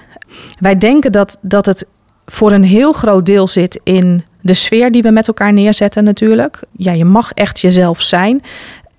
Wij 0.58 0.78
denken 0.78 1.12
dat, 1.12 1.38
dat 1.40 1.66
het 1.66 1.86
voor 2.26 2.52
een 2.52 2.64
heel 2.64 2.92
groot 2.92 3.26
deel 3.26 3.48
zit 3.48 3.80
in 3.82 4.24
de 4.40 4.54
sfeer 4.54 4.92
die 4.92 5.02
we 5.02 5.10
met 5.10 5.28
elkaar 5.28 5.52
neerzetten 5.52 6.04
natuurlijk. 6.04 6.62
Ja, 6.72 6.92
je 6.92 7.04
mag 7.04 7.32
echt 7.32 7.60
jezelf 7.60 8.02
zijn 8.02 8.42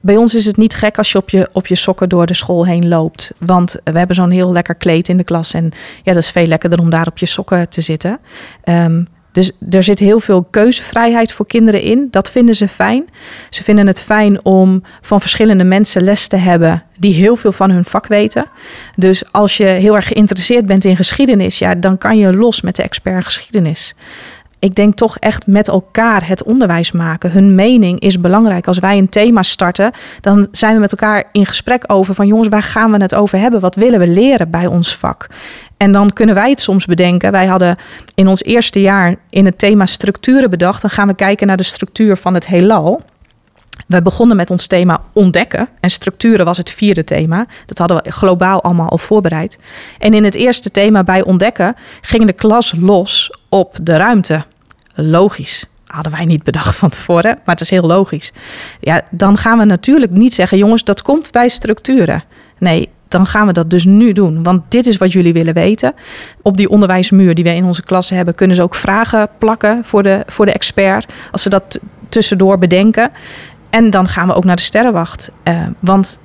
bij 0.03 0.17
ons 0.17 0.35
is 0.35 0.45
het 0.45 0.57
niet 0.57 0.73
gek 0.73 0.97
als 0.97 1.11
je 1.11 1.17
op 1.17 1.29
je, 1.29 1.49
op 1.51 1.67
je 1.67 1.75
sokken 1.75 2.09
door 2.09 2.25
de 2.25 2.33
school 2.33 2.65
heen 2.65 2.87
loopt. 2.87 3.31
Want 3.37 3.75
we 3.83 3.97
hebben 3.97 4.15
zo'n 4.15 4.29
heel 4.29 4.51
lekker 4.51 4.75
kleed 4.75 5.09
in 5.09 5.17
de 5.17 5.23
klas. 5.23 5.53
En 5.53 5.71
ja, 6.03 6.13
dat 6.13 6.23
is 6.23 6.29
veel 6.29 6.45
lekkerder 6.45 6.79
om 6.79 6.89
daar 6.89 7.07
op 7.07 7.17
je 7.17 7.25
sokken 7.25 7.69
te 7.69 7.81
zitten. 7.81 8.19
Um, 8.65 9.07
dus 9.31 9.51
er 9.69 9.83
zit 9.83 9.99
heel 9.99 10.19
veel 10.19 10.43
keuzevrijheid 10.43 11.31
voor 11.31 11.47
kinderen 11.47 11.81
in. 11.81 12.07
Dat 12.11 12.31
vinden 12.31 12.55
ze 12.55 12.67
fijn. 12.67 13.05
Ze 13.49 13.63
vinden 13.63 13.87
het 13.87 14.01
fijn 14.01 14.45
om 14.45 14.83
van 15.01 15.21
verschillende 15.21 15.63
mensen 15.63 16.03
les 16.03 16.27
te 16.27 16.35
hebben 16.35 16.83
die 16.97 17.13
heel 17.13 17.35
veel 17.35 17.51
van 17.51 17.71
hun 17.71 17.85
vak 17.85 18.07
weten. 18.07 18.45
Dus 18.95 19.31
als 19.31 19.57
je 19.57 19.65
heel 19.65 19.95
erg 19.95 20.07
geïnteresseerd 20.07 20.65
bent 20.65 20.85
in 20.85 20.95
geschiedenis, 20.95 21.59
ja, 21.59 21.75
dan 21.75 21.97
kan 21.97 22.17
je 22.17 22.33
los 22.33 22.61
met 22.61 22.75
de 22.75 22.83
expert 22.83 23.23
geschiedenis 23.23 23.95
ik 24.63 24.75
denk 24.75 24.95
toch 24.95 25.17
echt 25.17 25.47
met 25.47 25.67
elkaar 25.67 26.27
het 26.27 26.43
onderwijs 26.43 26.91
maken. 26.91 27.31
Hun 27.31 27.55
mening 27.55 27.99
is 27.99 28.19
belangrijk. 28.19 28.67
Als 28.67 28.79
wij 28.79 28.97
een 28.97 29.09
thema 29.09 29.43
starten, 29.43 29.91
dan 30.21 30.47
zijn 30.51 30.73
we 30.73 30.79
met 30.79 30.91
elkaar 30.91 31.23
in 31.31 31.45
gesprek 31.45 31.83
over 31.87 32.15
van 32.15 32.27
jongens, 32.27 32.47
waar 32.47 32.63
gaan 32.63 32.91
we 32.91 32.97
het 32.97 33.15
over 33.15 33.39
hebben? 33.39 33.59
Wat 33.59 33.75
willen 33.75 33.99
we 33.99 34.07
leren 34.07 34.49
bij 34.49 34.65
ons 34.65 34.95
vak? 34.95 35.27
En 35.77 35.91
dan 35.91 36.13
kunnen 36.13 36.35
wij 36.35 36.49
het 36.49 36.61
soms 36.61 36.85
bedenken. 36.85 37.31
Wij 37.31 37.45
hadden 37.45 37.77
in 38.15 38.27
ons 38.27 38.43
eerste 38.43 38.81
jaar 38.81 39.15
in 39.29 39.45
het 39.45 39.57
thema 39.57 39.85
structuren 39.85 40.49
bedacht. 40.49 40.81
Dan 40.81 40.89
gaan 40.89 41.07
we 41.07 41.15
kijken 41.15 41.47
naar 41.47 41.57
de 41.57 41.63
structuur 41.63 42.17
van 42.17 42.33
het 42.33 42.47
heelal. 42.47 43.01
We 43.87 44.01
begonnen 44.01 44.37
met 44.37 44.51
ons 44.51 44.67
thema 44.67 45.01
ontdekken. 45.13 45.69
En 45.79 45.89
structuren 45.89 46.45
was 46.45 46.57
het 46.57 46.69
vierde 46.69 47.03
thema. 47.03 47.45
Dat 47.65 47.77
hadden 47.77 48.03
we 48.03 48.11
globaal 48.11 48.61
allemaal 48.61 48.89
al 48.89 48.97
voorbereid. 48.97 49.59
En 49.99 50.13
in 50.13 50.23
het 50.23 50.35
eerste 50.35 50.71
thema 50.71 51.03
bij 51.03 51.23
ontdekken 51.23 51.75
ging 52.01 52.25
de 52.25 52.33
klas 52.33 52.73
los 52.79 53.31
op 53.49 53.77
de 53.81 53.97
ruimte. 53.97 54.43
Logisch. 54.93 55.65
Hadden 55.85 56.11
wij 56.11 56.25
niet 56.25 56.43
bedacht 56.43 56.75
van 56.75 56.89
tevoren, 56.89 57.35
maar 57.45 57.55
het 57.55 57.61
is 57.61 57.69
heel 57.69 57.87
logisch. 57.87 58.31
Ja, 58.79 59.01
dan 59.11 59.37
gaan 59.37 59.57
we 59.57 59.65
natuurlijk 59.65 60.13
niet 60.13 60.33
zeggen, 60.33 60.57
jongens, 60.57 60.83
dat 60.83 61.01
komt 61.01 61.31
bij 61.31 61.47
structuren. 61.47 62.23
Nee, 62.59 62.89
dan 63.07 63.25
gaan 63.25 63.47
we 63.47 63.53
dat 63.53 63.69
dus 63.69 63.85
nu 63.85 64.11
doen. 64.11 64.43
Want 64.43 64.61
dit 64.69 64.87
is 64.87 64.97
wat 64.97 65.11
jullie 65.11 65.33
willen 65.33 65.53
weten. 65.53 65.93
Op 66.41 66.57
die 66.57 66.69
onderwijsmuur 66.69 67.35
die 67.35 67.43
wij 67.43 67.55
in 67.55 67.65
onze 67.65 67.83
klasse 67.83 68.15
hebben, 68.15 68.35
kunnen 68.35 68.55
ze 68.55 68.61
ook 68.61 68.75
vragen 68.75 69.29
plakken 69.37 69.83
voor 69.83 70.03
de, 70.03 70.23
voor 70.27 70.45
de 70.45 70.51
expert. 70.51 71.11
Als 71.31 71.41
ze 71.41 71.49
dat 71.49 71.79
tussendoor 72.09 72.57
bedenken. 72.57 73.11
En 73.69 73.89
dan 73.89 74.07
gaan 74.07 74.27
we 74.27 74.33
ook 74.33 74.43
naar 74.43 74.55
de 74.55 74.61
sterrenwacht. 74.61 75.31
Uh, 75.43 75.67
want 75.79 76.19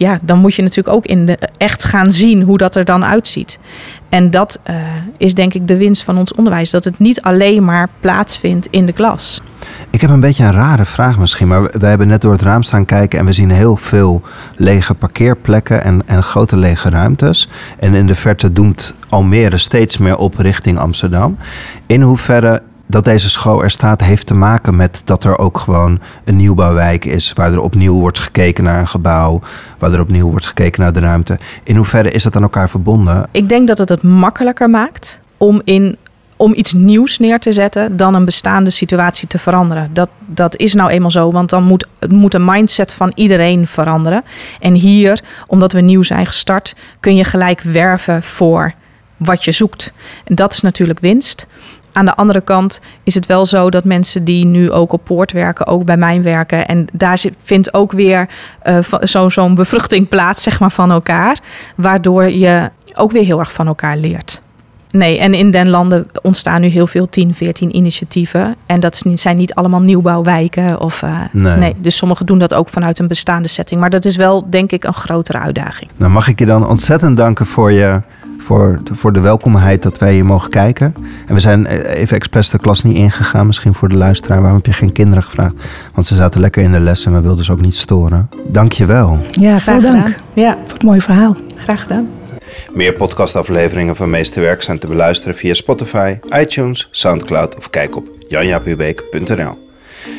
ja, 0.00 0.18
dan 0.22 0.38
moet 0.38 0.54
je 0.54 0.62
natuurlijk 0.62 0.96
ook 0.96 1.06
in 1.06 1.26
de, 1.26 1.38
echt 1.56 1.84
gaan 1.84 2.10
zien 2.10 2.42
hoe 2.42 2.58
dat 2.58 2.76
er 2.76 2.84
dan 2.84 3.04
uitziet. 3.04 3.58
En 4.08 4.30
dat 4.30 4.60
uh, 4.70 4.76
is 5.16 5.34
denk 5.34 5.54
ik 5.54 5.68
de 5.68 5.76
winst 5.76 6.02
van 6.02 6.18
ons 6.18 6.34
onderwijs. 6.34 6.70
Dat 6.70 6.84
het 6.84 6.98
niet 6.98 7.22
alleen 7.22 7.64
maar 7.64 7.88
plaatsvindt 8.00 8.68
in 8.70 8.86
de 8.86 8.92
klas. 8.92 9.40
Ik 9.90 10.00
heb 10.00 10.10
een 10.10 10.20
beetje 10.20 10.44
een 10.44 10.52
rare 10.52 10.84
vraag 10.84 11.18
misschien, 11.18 11.48
maar 11.48 11.62
we 11.62 11.86
hebben 11.86 12.08
net 12.08 12.20
door 12.20 12.32
het 12.32 12.42
raam 12.42 12.62
staan 12.62 12.84
kijken 12.84 13.18
en 13.18 13.24
we 13.24 13.32
zien 13.32 13.50
heel 13.50 13.76
veel 13.76 14.22
lege 14.56 14.94
parkeerplekken 14.94 15.84
en, 15.84 16.02
en 16.06 16.22
grote 16.22 16.56
lege 16.56 16.90
ruimtes. 16.90 17.48
En 17.78 17.94
in 17.94 18.06
de 18.06 18.14
verte 18.14 18.52
doemt 18.52 18.96
Almere 19.08 19.58
steeds 19.58 19.98
meer 19.98 20.16
op 20.16 20.36
richting 20.36 20.78
Amsterdam. 20.78 21.36
In 21.86 22.02
hoeverre 22.02 22.62
dat 22.90 23.04
deze 23.04 23.30
school 23.30 23.62
er 23.62 23.70
staat, 23.70 24.00
heeft 24.00 24.26
te 24.26 24.34
maken 24.34 24.76
met 24.76 25.02
dat 25.04 25.24
er 25.24 25.38
ook 25.38 25.58
gewoon 25.58 26.00
een 26.24 26.36
nieuwbouwwijk 26.36 27.04
is. 27.04 27.32
Waar 27.32 27.52
er 27.52 27.60
opnieuw 27.60 27.94
wordt 27.94 28.18
gekeken 28.18 28.64
naar 28.64 28.78
een 28.78 28.88
gebouw. 28.88 29.40
Waar 29.78 29.92
er 29.92 30.00
opnieuw 30.00 30.30
wordt 30.30 30.46
gekeken 30.46 30.82
naar 30.82 30.92
de 30.92 31.00
ruimte. 31.00 31.38
In 31.62 31.76
hoeverre 31.76 32.10
is 32.10 32.22
dat 32.22 32.36
aan 32.36 32.42
elkaar 32.42 32.68
verbonden? 32.68 33.28
Ik 33.30 33.48
denk 33.48 33.68
dat 33.68 33.78
het 33.78 33.88
het 33.88 34.02
makkelijker 34.02 34.70
maakt 34.70 35.20
om 35.36 35.60
in 35.64 35.96
om 36.36 36.54
iets 36.54 36.72
nieuws 36.72 37.18
neer 37.18 37.38
te 37.38 37.52
zetten 37.52 37.96
dan 37.96 38.14
een 38.14 38.24
bestaande 38.24 38.70
situatie 38.70 39.28
te 39.28 39.38
veranderen. 39.38 39.90
Dat, 39.92 40.10
dat 40.26 40.56
is 40.56 40.74
nou 40.74 40.90
eenmaal 40.90 41.10
zo, 41.10 41.32
want 41.32 41.50
dan 41.50 41.62
moet, 41.62 41.86
moet 42.08 42.32
de 42.32 42.38
mindset 42.38 42.92
van 42.92 43.12
iedereen 43.14 43.66
veranderen. 43.66 44.24
En 44.58 44.74
hier, 44.74 45.22
omdat 45.46 45.72
we 45.72 45.80
nieuw 45.80 46.02
zijn 46.02 46.26
gestart, 46.26 46.76
kun 47.00 47.16
je 47.16 47.24
gelijk 47.24 47.60
werven 47.60 48.22
voor 48.22 48.74
wat 49.16 49.44
je 49.44 49.52
zoekt. 49.52 49.92
En 50.24 50.34
dat 50.34 50.52
is 50.52 50.60
natuurlijk 50.60 50.98
winst. 50.98 51.46
Aan 51.92 52.04
de 52.04 52.14
andere 52.14 52.40
kant 52.40 52.80
is 53.04 53.14
het 53.14 53.26
wel 53.26 53.46
zo 53.46 53.70
dat 53.70 53.84
mensen 53.84 54.24
die 54.24 54.46
nu 54.46 54.70
ook 54.70 54.92
op 54.92 55.04
poort 55.04 55.32
werken, 55.32 55.66
ook 55.66 55.84
bij 55.84 55.96
mij 55.96 56.22
werken. 56.22 56.68
En 56.68 56.86
daar 56.92 57.20
vindt 57.42 57.74
ook 57.74 57.92
weer 57.92 58.28
uh, 58.64 58.78
zo'n 59.00 59.30
zo 59.30 59.52
bevruchting 59.52 60.08
plaats, 60.08 60.42
zeg 60.42 60.60
maar, 60.60 60.70
van 60.70 60.90
elkaar. 60.90 61.38
Waardoor 61.76 62.30
je 62.30 62.70
ook 62.94 63.12
weer 63.12 63.24
heel 63.24 63.38
erg 63.38 63.52
van 63.52 63.66
elkaar 63.66 63.96
leert. 63.96 64.42
Nee, 64.90 65.18
en 65.18 65.34
in 65.34 65.50
den 65.50 65.68
landen 65.68 66.06
ontstaan 66.22 66.60
nu 66.60 66.66
heel 66.66 66.86
veel 66.86 67.08
10, 67.08 67.34
14 67.34 67.76
initiatieven. 67.76 68.56
En 68.66 68.80
dat 68.80 69.02
zijn 69.14 69.36
niet 69.36 69.54
allemaal 69.54 69.80
nieuwbouwwijken. 69.80 70.80
Of, 70.80 71.02
uh, 71.02 71.20
nee. 71.32 71.56
nee. 71.56 71.74
Dus 71.78 71.96
sommigen 71.96 72.26
doen 72.26 72.38
dat 72.38 72.54
ook 72.54 72.68
vanuit 72.68 72.98
een 72.98 73.06
bestaande 73.06 73.48
setting. 73.48 73.80
Maar 73.80 73.90
dat 73.90 74.04
is 74.04 74.16
wel, 74.16 74.50
denk 74.50 74.72
ik, 74.72 74.84
een 74.84 74.94
grotere 74.94 75.38
uitdaging. 75.38 75.90
Nou, 75.96 76.12
mag 76.12 76.28
ik 76.28 76.38
je 76.38 76.46
dan 76.46 76.68
ontzettend 76.68 77.16
danken 77.16 77.46
voor 77.46 77.72
je 77.72 78.02
voor 78.40 78.78
de, 78.84 78.94
voor 78.94 79.12
de 79.12 79.20
welkomheid 79.20 79.82
dat 79.82 79.98
wij 79.98 80.12
hier 80.12 80.24
mogen 80.24 80.50
kijken. 80.50 80.94
En 81.26 81.34
we 81.34 81.40
zijn 81.40 81.66
eh, 81.66 82.00
even 82.00 82.16
expres 82.16 82.50
de 82.50 82.58
klas 82.58 82.82
niet 82.82 82.96
ingegaan, 82.96 83.46
misschien 83.46 83.74
voor 83.74 83.88
de 83.88 83.96
luisteraar. 83.96 84.40
Waarom 84.40 84.56
heb 84.56 84.66
je 84.66 84.72
geen 84.72 84.92
kinderen 84.92 85.22
gevraagd? 85.22 85.54
Want 85.94 86.06
ze 86.06 86.14
zaten 86.14 86.40
lekker 86.40 86.62
in 86.62 86.72
de 86.72 86.80
les 86.80 87.06
en 87.06 87.12
we 87.12 87.20
wilden 87.20 87.44
ze 87.44 87.52
ook 87.52 87.60
niet 87.60 87.76
storen. 87.76 88.30
Dank 88.48 88.72
je 88.72 88.86
wel. 88.86 89.18
Ja, 89.30 89.58
graag 89.58 89.82
dank. 89.82 90.14
Ja. 90.32 90.58
Voor 90.64 90.72
het 90.72 90.82
mooie 90.82 91.00
verhaal. 91.00 91.36
Graag 91.56 91.82
gedaan. 91.82 92.08
Meer 92.74 92.92
podcastafleveringen 92.92 93.96
van 93.96 94.10
Meesterwerk 94.10 94.62
zijn 94.62 94.78
te 94.78 94.86
beluisteren 94.86 95.34
via 95.34 95.54
Spotify, 95.54 96.18
iTunes, 96.30 96.88
Soundcloud 96.90 97.56
of 97.56 97.70
kijk 97.70 97.96
op 97.96 98.08
janjapubeek.nl. 98.28 99.68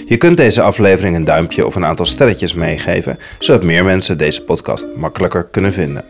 Je 0.05 0.17
kunt 0.17 0.38
deze 0.38 0.62
aflevering 0.62 1.15
een 1.15 1.23
duimpje 1.23 1.65
of 1.65 1.75
een 1.75 1.86
aantal 1.86 2.05
sterretjes 2.05 2.53
meegeven, 2.53 3.17
zodat 3.39 3.63
meer 3.63 3.84
mensen 3.84 4.17
deze 4.17 4.43
podcast 4.43 4.86
makkelijker 4.95 5.43
kunnen 5.43 5.73
vinden. 5.73 6.03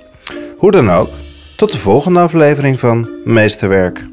Hoe 0.58 0.72
dan 0.72 0.92
ook, 0.92 1.10
tot 1.62 1.72
de 1.72 1.78
volgende 1.78 2.20
aflevering 2.20 2.80
van 2.80 3.10
Meesterwerk. 3.26 4.08